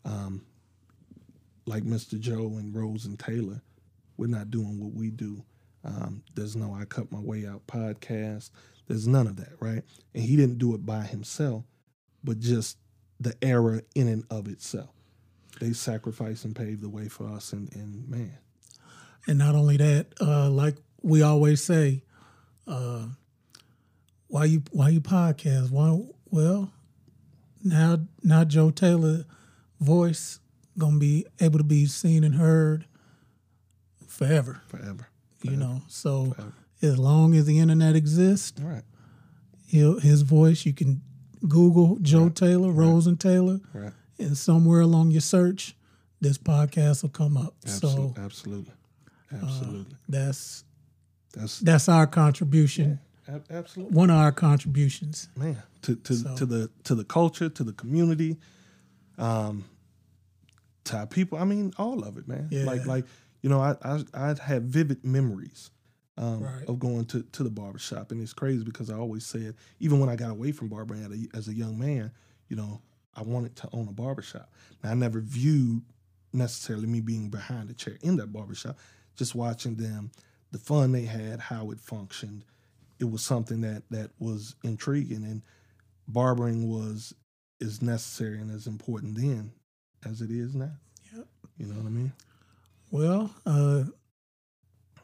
um, 0.04 0.44
like 1.64 1.82
Mr. 1.84 2.20
Joe 2.20 2.56
and 2.58 2.74
Rose 2.74 3.06
and 3.06 3.18
Taylor, 3.18 3.62
we're 4.18 4.26
not 4.26 4.50
doing 4.50 4.78
what 4.78 4.92
we 4.92 5.10
do. 5.10 5.42
Um, 5.86 6.22
there's 6.34 6.56
no 6.56 6.74
I 6.74 6.84
cut 6.84 7.12
my 7.12 7.20
way 7.20 7.46
out 7.46 7.66
podcast. 7.66 8.50
There's 8.88 9.06
none 9.06 9.26
of 9.26 9.36
that, 9.36 9.52
right? 9.60 9.82
And 10.14 10.24
he 10.24 10.36
didn't 10.36 10.58
do 10.58 10.74
it 10.74 10.84
by 10.84 11.02
himself, 11.02 11.64
but 12.24 12.40
just 12.40 12.76
the 13.20 13.34
era 13.40 13.82
in 13.94 14.08
and 14.08 14.24
of 14.30 14.48
itself. 14.48 14.90
They 15.60 15.72
sacrificed 15.72 16.44
and 16.44 16.54
paved 16.54 16.82
the 16.82 16.88
way 16.88 17.08
for 17.08 17.28
us, 17.28 17.52
and, 17.52 17.72
and 17.74 18.08
man, 18.08 18.36
And 19.26 19.38
not 19.38 19.54
only 19.54 19.76
that, 19.78 20.08
uh, 20.20 20.50
like 20.50 20.76
we 21.02 21.22
always 21.22 21.62
say, 21.62 22.02
uh, 22.66 23.06
why 24.28 24.44
you 24.44 24.62
why 24.72 24.88
you 24.90 25.00
podcast? 25.00 25.70
Why 25.70 25.98
well 26.30 26.72
now 27.62 28.00
now 28.22 28.44
Joe 28.44 28.70
Taylor 28.70 29.24
voice 29.80 30.40
gonna 30.76 30.98
be 30.98 31.26
able 31.40 31.58
to 31.58 31.64
be 31.64 31.86
seen 31.86 32.24
and 32.24 32.34
heard 32.34 32.86
forever. 34.06 34.62
forever. 34.66 35.08
You 35.50 35.56
know, 35.56 35.82
so 35.88 36.32
Forever. 36.32 36.52
as 36.82 36.98
long 36.98 37.34
as 37.34 37.46
the 37.46 37.58
internet 37.58 37.96
exists, 37.96 38.60
right, 38.60 38.82
his 39.68 40.22
voice 40.22 40.64
you 40.66 40.72
can 40.72 41.02
Google 41.48 41.98
Joe 42.00 42.28
Taylor, 42.28 42.70
Rose 42.70 43.06
and 43.06 43.18
Taylor, 43.20 43.60
right. 43.72 43.92
and 44.18 44.36
somewhere 44.36 44.80
along 44.80 45.10
your 45.10 45.20
search, 45.20 45.76
this 46.20 46.38
podcast 46.38 47.02
will 47.02 47.10
come 47.10 47.36
up. 47.36 47.54
Absolutely, 47.64 48.14
So 48.16 48.22
absolutely, 48.22 48.72
absolutely. 49.32 49.96
that's 50.08 50.64
That's 51.34 51.60
that's 51.60 51.88
our 51.88 52.06
contribution. 52.06 52.98
ab- 53.28 53.44
absolutely, 53.50 53.94
One 53.94 54.10
of 54.10 54.16
our 54.16 54.32
contributions. 54.32 55.28
man. 55.36 55.56
To 55.82 55.94
to 55.96 56.14
So- 56.14 56.36
to 56.36 56.46
the 56.46 56.70
to 56.84 56.94
the 56.94 57.04
culture, 57.04 57.48
to 57.48 57.62
the 57.64 57.72
community, 57.72 58.38
um, 59.18 59.64
to 60.84 60.96
our 60.96 61.06
people. 61.06 61.38
I 61.38 61.44
mean, 61.44 61.72
all 61.78 62.02
of 62.04 62.16
it, 62.16 62.26
man. 62.26 62.48
Yeah. 62.50 62.64
Like 62.64 62.86
like 62.86 63.04
you 63.46 63.50
know, 63.50 63.60
I 63.60 63.76
I 63.84 64.02
I 64.12 64.34
had 64.42 64.64
vivid 64.64 65.04
memories. 65.04 65.70
Um, 66.18 66.42
Right. 66.42 66.64
Of 66.66 66.80
going 66.80 67.04
to, 67.06 67.22
to 67.22 67.44
the 67.44 67.50
barber 67.50 67.78
shop. 67.78 68.10
And 68.10 68.20
it's 68.22 68.32
crazy 68.32 68.64
because 68.64 68.90
I 68.90 68.96
always 68.96 69.24
said, 69.24 69.54
even 69.80 70.00
when 70.00 70.08
I 70.08 70.16
got 70.16 70.30
away 70.30 70.50
from 70.50 70.68
barbering 70.68 71.28
as 71.34 71.46
a 71.46 71.54
young 71.54 71.78
man, 71.78 72.10
you 72.48 72.56
know, 72.56 72.80
I 73.14 73.22
wanted 73.22 73.54
to 73.56 73.68
own 73.72 73.86
a 73.86 73.92
barber 73.92 74.22
shop. 74.22 74.50
Now, 74.82 74.92
I 74.92 74.94
never 74.94 75.20
viewed 75.20 75.82
necessarily 76.32 76.86
me 76.86 77.02
being 77.02 77.28
behind 77.28 77.68
the 77.68 77.74
chair 77.74 77.98
in 78.00 78.16
that 78.16 78.32
barber 78.32 78.54
shop, 78.54 78.78
just 79.14 79.34
watching 79.34 79.76
them, 79.76 80.10
the 80.52 80.58
fun 80.58 80.90
they 80.92 81.04
had, 81.04 81.38
how 81.38 81.70
it 81.70 81.80
functioned. 81.80 82.44
It 82.98 83.10
was 83.10 83.22
something 83.22 83.60
that 83.60 83.82
that 83.90 84.10
was 84.18 84.56
intriguing 84.64 85.22
and 85.22 85.42
barbering 86.08 86.68
was 86.68 87.14
as 87.60 87.82
necessary 87.82 88.40
and 88.40 88.50
as 88.50 88.66
important 88.66 89.16
then 89.16 89.52
as 90.04 90.22
it 90.22 90.30
is 90.30 90.54
now. 90.54 90.72
Yep. 91.14 91.26
You 91.58 91.66
know 91.66 91.74
what 91.74 91.86
I 91.86 91.90
mean? 91.90 92.12
Well, 92.96 93.30
uh, 93.44 93.84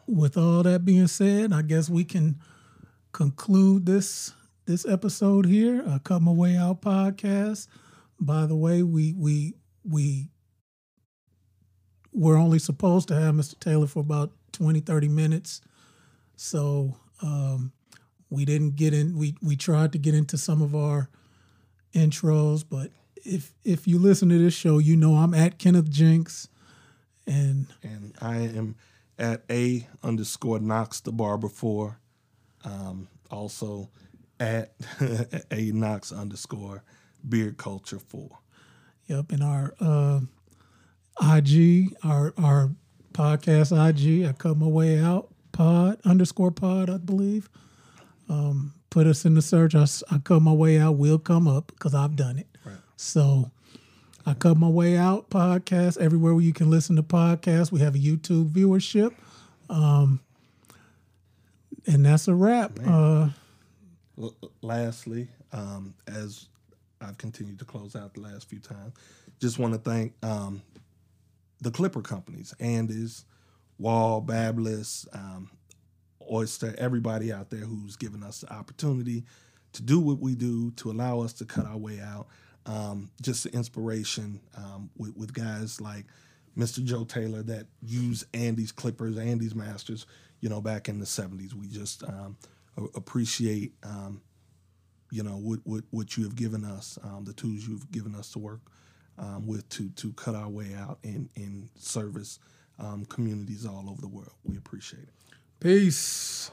with 0.07 0.38
all 0.38 0.62
that 0.62 0.82
being 0.86 1.09
said, 1.09 1.53
I 1.53 1.61
guess 1.61 1.90
we 1.90 2.05
can 2.05 2.40
conclude 3.12 3.84
this 3.84 4.32
this 4.64 4.86
episode 4.86 5.45
here, 5.45 5.84
Cut 6.03 6.22
My 6.22 6.30
Way 6.32 6.57
Out 6.57 6.80
podcast. 6.80 7.66
By 8.18 8.47
the 8.47 8.57
way, 8.57 8.82
we 8.82 9.12
we 9.12 9.57
we 9.86 10.30
we're 12.14 12.38
only 12.38 12.59
supposed 12.59 13.09
to 13.09 13.14
have 13.14 13.34
Mr. 13.34 13.61
Taylor 13.61 13.86
for 13.86 14.01
about 14.01 14.32
20, 14.53 14.80
30 14.80 15.09
minutes. 15.09 15.61
So 16.34 16.97
um, 17.20 17.72
we 18.30 18.47
didn't 18.47 18.76
get 18.76 18.95
in 18.95 19.18
we 19.18 19.34
we 19.43 19.55
tried 19.55 19.93
to 19.93 19.99
get 19.99 20.14
into 20.14 20.38
some 20.38 20.62
of 20.62 20.74
our 20.74 21.11
intros, 21.95 22.64
but 22.66 22.90
if 23.16 23.53
if 23.64 23.86
you 23.86 23.99
listen 23.99 24.30
to 24.30 24.38
this 24.38 24.55
show, 24.55 24.78
you 24.78 24.97
know 24.97 25.16
I'm 25.16 25.34
at 25.34 25.59
Kenneth 25.59 25.90
Jinks 25.90 26.49
and 27.27 27.66
and 27.83 28.14
I 28.20 28.37
am 28.37 28.77
at 29.18 29.43
a 29.51 29.87
underscore 30.03 30.59
Knox 30.61 31.01
the 31.01 31.12
barber 31.12 31.49
four. 31.49 31.99
Um, 32.64 33.09
also 33.31 33.91
at 34.39 34.73
a 35.51 35.73
Knox 35.73 36.12
underscore 36.12 36.83
beard 37.29 37.57
culture 37.57 37.99
four. 37.99 38.39
Yep, 39.07 39.33
and 39.33 39.43
our 39.43 39.75
uh, 39.81 40.20
IG, 41.37 41.95
our 42.05 42.33
our 42.39 42.70
podcast 43.12 43.73
IG, 43.73 44.27
I 44.29 44.33
cut 44.33 44.57
my 44.57 44.66
way 44.66 44.99
out 44.99 45.29
pod 45.53 46.01
underscore 46.05 46.51
pod, 46.51 46.91
I 46.91 46.97
believe. 46.97 47.49
Um, 48.29 48.75
put 48.91 49.07
us 49.07 49.25
in 49.25 49.35
the 49.35 49.43
search. 49.43 49.75
I, 49.75 49.87
I 50.11 50.18
cut 50.18 50.41
my 50.41 50.53
way 50.53 50.79
out. 50.79 50.97
Will 50.97 51.18
come 51.18 51.47
up 51.47 51.68
because 51.68 51.95
I've 51.95 52.16
done 52.16 52.39
it. 52.39 52.47
Right. 52.64 52.77
So 52.97 53.51
I 54.25 54.35
cut 54.35 54.57
my 54.57 54.68
way 54.68 54.97
out 54.97 55.31
podcast 55.31 55.99
everywhere 55.99 56.35
where 56.35 56.45
you 56.45 56.53
can 56.53 56.70
listen 56.70 56.97
to 56.97 57.03
podcasts. 57.03 57.73
We 57.73 57.81
have 57.81 57.95
a 57.95 57.99
YouTube 57.99 58.51
viewership. 58.51 59.14
Um, 59.68 60.20
and 61.87 62.05
that's 62.05 62.29
a 62.29 62.35
wrap. 62.35 62.79
Uh, 62.85 63.31
L- 64.18 64.37
lastly, 64.61 65.29
um, 65.53 65.95
as 66.07 66.47
I've 67.01 67.18
continued 67.18 67.59
to 67.59 67.64
close 67.64 67.97
out 67.97 68.14
the 68.14 68.20
last 68.20 68.49
few 68.49 68.61
times, 68.61 68.95
just 69.41 69.59
want 69.59 69.73
to 69.75 69.79
thank 69.79 70.12
um, 70.23 70.62
the 71.61 71.70
Clipper 71.70 72.03
companies, 72.03 72.55
Andis, 72.61 73.25
Wahl, 73.79 74.23
Babyliss, 74.23 75.07
um, 75.14 75.51
Oster, 76.20 76.75
everybody 76.79 77.33
out 77.33 77.51
there 77.51 77.61
who's 77.61 77.97
given 77.97 78.23
us 78.23 78.43
the 78.43 78.53
opportunity 78.53 79.25
to 79.73 79.83
do 79.83 79.99
what 79.99 80.20
we 80.20 80.35
do, 80.35 80.70
to 80.73 80.91
allow 80.91 81.20
us 81.20 81.33
to 81.35 81.45
cut 81.45 81.66
our 81.66 81.79
way 81.79 82.01
out. 82.01 82.29
Um, 82.65 83.11
just 83.21 83.45
the 83.45 83.53
inspiration 83.53 84.41
um, 84.57 84.91
with, 84.97 85.17
with 85.17 85.35
guys 85.35 85.81
like 85.81 86.07
Mr. 86.57 86.85
Joe 86.85 87.05
Taylor 87.05 87.43
that 87.43 87.67
use 87.83 88.25
Andis 88.33 88.75
Clippers, 88.75 89.17
Andis 89.17 89.55
Masters, 89.55 90.07
you 90.41 90.49
know, 90.49 90.61
back 90.61 90.89
in 90.89 90.99
the 90.99 91.07
70s. 91.07 91.55
We 91.55 91.67
just 91.67 92.05
um, 92.05 92.37
appreciate, 92.95 93.73
um, 93.83 94.23
you 95.11 95.23
know, 95.23 95.37
what, 95.37 95.61
what, 95.65 95.85
what 95.91 96.17
you 96.17 96.25
have 96.25 96.37
given 96.37 96.65
us, 96.65 96.99
um, 97.03 97.25
the 97.25 97.33
tools 97.33 97.67
you've 97.67 97.91
given 97.91 98.15
us 98.15 98.31
to 98.33 98.39
work 98.39 98.61
um, 99.19 99.47
with 99.47 99.69
to, 99.71 99.89
to 99.91 100.13
cut 100.13 100.35
our 100.35 100.49
way 100.49 100.75
out 100.75 100.99
and, 101.05 101.29
and 101.37 101.69
service 101.77 102.39
um, 102.79 103.05
communities 103.07 103.67
all 103.67 103.89
over 103.89 104.01
the 104.01 104.09
world. 104.09 104.35
We 104.45 104.57
appreciate 104.57 105.05
it. 105.05 105.11
Peace. 105.61 106.51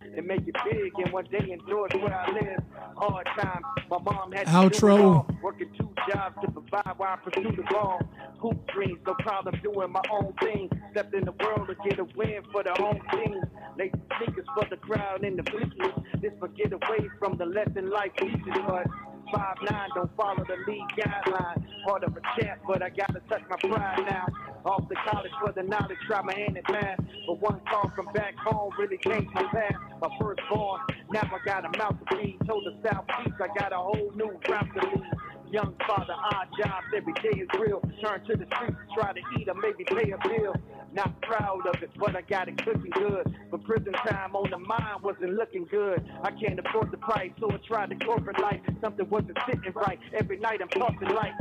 And 0.00 0.26
make 0.26 0.46
it 0.46 0.56
big 0.70 0.92
and 1.04 1.12
one 1.12 1.24
day 1.30 1.56
Georgia 1.68 1.98
where 1.98 2.14
I 2.14 2.30
live. 2.32 2.62
Hard 2.96 3.26
time. 3.38 3.62
My 3.90 3.98
mom 3.98 4.32
had 4.32 4.46
to 4.46 4.52
Outro. 4.52 5.00
all, 5.00 5.28
working 5.42 5.70
two 5.78 5.88
jobs 6.10 6.36
to 6.42 6.50
provide 6.50 6.94
while 6.96 7.16
I 7.16 7.30
pursue 7.30 7.54
the 7.56 7.62
ball. 7.70 8.00
Hoop 8.40 8.66
dreams, 8.72 8.98
no 9.06 9.14
problem 9.14 9.58
doing 9.62 9.90
my 9.90 10.02
own 10.10 10.32
thing. 10.40 10.70
Stepped 10.92 11.14
in 11.14 11.24
the 11.24 11.32
world 11.32 11.68
to 11.68 11.88
get 11.88 11.98
a 11.98 12.04
win 12.16 12.42
for 12.52 12.62
the 12.62 12.72
home 12.74 13.00
team. 13.12 13.40
Lace 13.78 13.92
sneakers 14.18 14.46
for 14.54 14.66
the 14.70 14.76
crowd 14.76 15.24
in 15.24 15.36
the 15.36 15.42
bleachers. 15.42 15.92
This 16.20 16.32
will 16.40 16.48
get 16.48 16.72
away 16.72 17.08
from 17.18 17.36
the 17.38 17.46
lesson 17.46 17.90
life 17.90 18.12
teaches, 18.18 18.40
but 18.66 18.86
Five 19.32 19.56
nine, 19.70 19.90
don't 19.94 20.10
follow 20.16 20.42
the 20.44 20.56
league 20.70 20.88
guideline. 20.96 21.62
Part 21.84 22.02
of 22.04 22.16
a 22.16 22.40
champ, 22.40 22.62
but 22.66 22.82
I 22.82 22.88
gotta 22.88 23.20
touch 23.28 23.42
my 23.50 23.56
pride 23.56 24.06
now. 24.08 24.26
Off 24.64 24.88
the 24.88 24.96
college 25.10 25.30
for 25.40 25.52
the 25.52 25.62
knowledge, 25.62 25.98
try 26.06 26.20
my 26.22 26.34
hand 26.34 26.58
at 26.58 26.70
math. 26.70 26.98
But 27.26 27.40
one 27.40 27.60
call 27.70 27.90
from 27.94 28.12
back 28.12 28.34
home 28.36 28.72
really 28.78 28.98
changed 28.98 29.30
my 29.34 29.44
path. 29.44 29.76
My 30.00 30.08
firstborn, 30.20 30.80
now 31.10 31.22
I 31.22 31.38
got 31.44 31.64
a 31.64 31.78
mouth 31.78 31.96
to 31.98 32.16
feed. 32.16 32.38
Told 32.46 32.64
the 32.64 32.88
South 32.88 33.04
Southeast 33.08 33.36
I 33.40 33.48
got 33.58 33.72
a 33.72 33.76
whole 33.76 34.12
new 34.14 34.38
route 34.48 34.68
to 34.74 34.86
lead. 34.86 35.02
Young 35.50 35.74
father, 35.86 36.12
odd 36.12 36.48
jobs, 36.60 36.86
every 36.94 37.14
day 37.14 37.40
is 37.40 37.48
real. 37.58 37.80
Turn 38.04 38.22
to 38.26 38.36
the 38.36 38.46
streets, 38.54 38.76
try 38.94 39.12
to 39.14 39.20
eat 39.38 39.48
or 39.48 39.54
maybe 39.54 39.84
pay 39.84 40.10
a 40.10 40.18
bill. 40.28 40.54
Not 40.92 41.20
proud 41.22 41.66
of 41.66 41.82
it, 41.82 41.90
but 41.98 42.16
I 42.16 42.20
got 42.22 42.48
it 42.48 42.62
cooking 42.64 42.90
good. 42.92 43.34
But 43.50 43.64
prison 43.64 43.92
time 43.92 44.36
on 44.36 44.50
the 44.50 44.58
mind 44.58 45.02
wasn't 45.02 45.34
looking 45.34 45.66
good. 45.70 46.04
I 46.22 46.30
can't 46.32 46.58
afford 46.58 46.90
the 46.90 46.98
price, 46.98 47.30
so 47.40 47.50
I 47.50 47.56
tried 47.66 47.90
the 47.90 48.04
corporate 48.04 48.40
life. 48.40 48.60
Something 48.82 49.08
wasn't 49.08 49.38
sitting 49.46 49.72
right. 49.74 49.98
Every 50.12 50.38
night 50.38 50.60
I'm 50.60 50.68
puffing 50.68 51.14
light. 51.14 51.34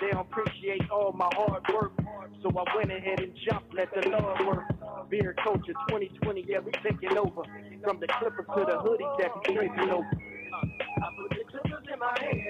They 0.00 0.10
don't 0.10 0.20
appreciate 0.30 0.90
all 0.90 1.12
my 1.12 1.28
hard 1.32 1.62
work. 1.72 1.92
So 2.42 2.50
I 2.50 2.76
went 2.76 2.92
ahead 2.92 3.20
and 3.20 3.32
jumped, 3.48 3.74
let 3.74 3.88
the 3.94 4.08
Lord 4.10 4.46
work. 4.46 5.08
Beer 5.08 5.34
culture 5.42 5.72
2020, 5.88 6.44
yeah, 6.48 6.58
we 6.58 6.72
taking 6.72 7.16
over. 7.16 7.42
From 7.82 8.00
the 8.00 8.06
Clippers 8.18 8.46
to 8.56 8.64
the 8.66 8.78
hoodie 8.78 9.04
that 9.20 9.30
we 9.36 9.54
drinking 9.54 9.90
over. 9.90 10.04
I 10.04 11.08
put 11.16 11.30
the 11.30 11.44
Clippers 11.50 11.84
in 11.92 11.98
my 11.98 12.14
hand, 12.20 12.40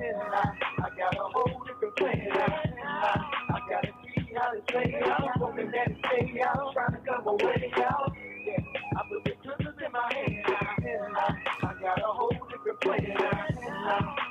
and 0.00 0.16
I, 0.34 0.88
got 0.96 1.14
a 1.14 1.28
whole 1.32 1.62
different 1.66 1.96
plan. 1.96 2.28
I, 2.32 3.60
gotta 3.68 3.88
see 4.02 4.34
how 4.34 4.50
to 4.50 4.60
play 4.62 5.00
out, 5.04 5.38
hoping 5.38 5.70
that 5.70 5.88
it 5.88 5.96
stay 6.06 6.40
out, 6.42 6.72
trying 6.72 6.92
to 6.92 6.98
come 7.06 7.26
away 7.26 7.72
out. 7.76 8.12
Yeah, 8.46 8.56
I 8.96 9.02
put 9.08 9.24
the 9.24 9.32
Clippers 9.42 9.74
in 9.84 9.92
my 9.92 10.12
hand, 10.12 10.44
and 10.84 11.16
I, 11.16 11.36
I 11.62 11.80
got 11.80 11.98
a 11.98 12.06
whole 12.06 12.32
different 12.50 12.80
plan. 12.80 14.25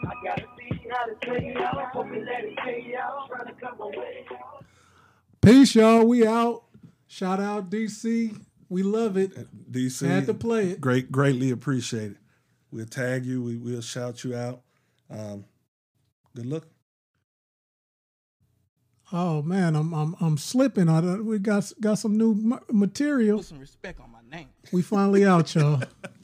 Peace, 5.42 5.76
y'all. 5.76 6.06
We 6.06 6.26
out. 6.26 6.64
Shout 7.08 7.40
out 7.40 7.70
DC. 7.70 8.40
We 8.70 8.84
love 8.84 9.18
it. 9.18 9.32
DC, 9.72 10.08
Had 10.08 10.26
to 10.26 10.34
play 10.34 10.72
it. 10.72 10.82
Great, 10.82 11.12
greatly 11.12 11.52
appreciate 11.52 12.12
it. 12.12 12.18
We'll 12.72 12.86
tag 12.86 13.26
you. 13.26 13.44
We, 13.44 13.58
we'll 13.58 13.82
shout 13.82 14.24
you 14.24 14.36
out. 14.36 14.62
Um, 15.10 15.46
good 16.36 16.48
luck. 16.48 16.66
Oh 19.12 19.44
man, 19.44 19.76
I'm 19.76 19.94
I'm 19.94 20.16
I'm 20.20 20.38
slipping. 20.38 20.90
I, 20.90 21.00
we 21.18 21.38
got 21.38 21.72
got 21.80 22.00
some 22.00 22.18
new 22.18 22.60
material. 22.72 23.38
Put 23.38 23.46
some 23.46 23.60
respect 23.60 24.00
on 24.00 24.12
my 24.12 24.36
name. 24.36 24.48
We 24.72 24.82
finally 24.82 25.26
out, 25.26 25.54
y'all. 25.54 25.82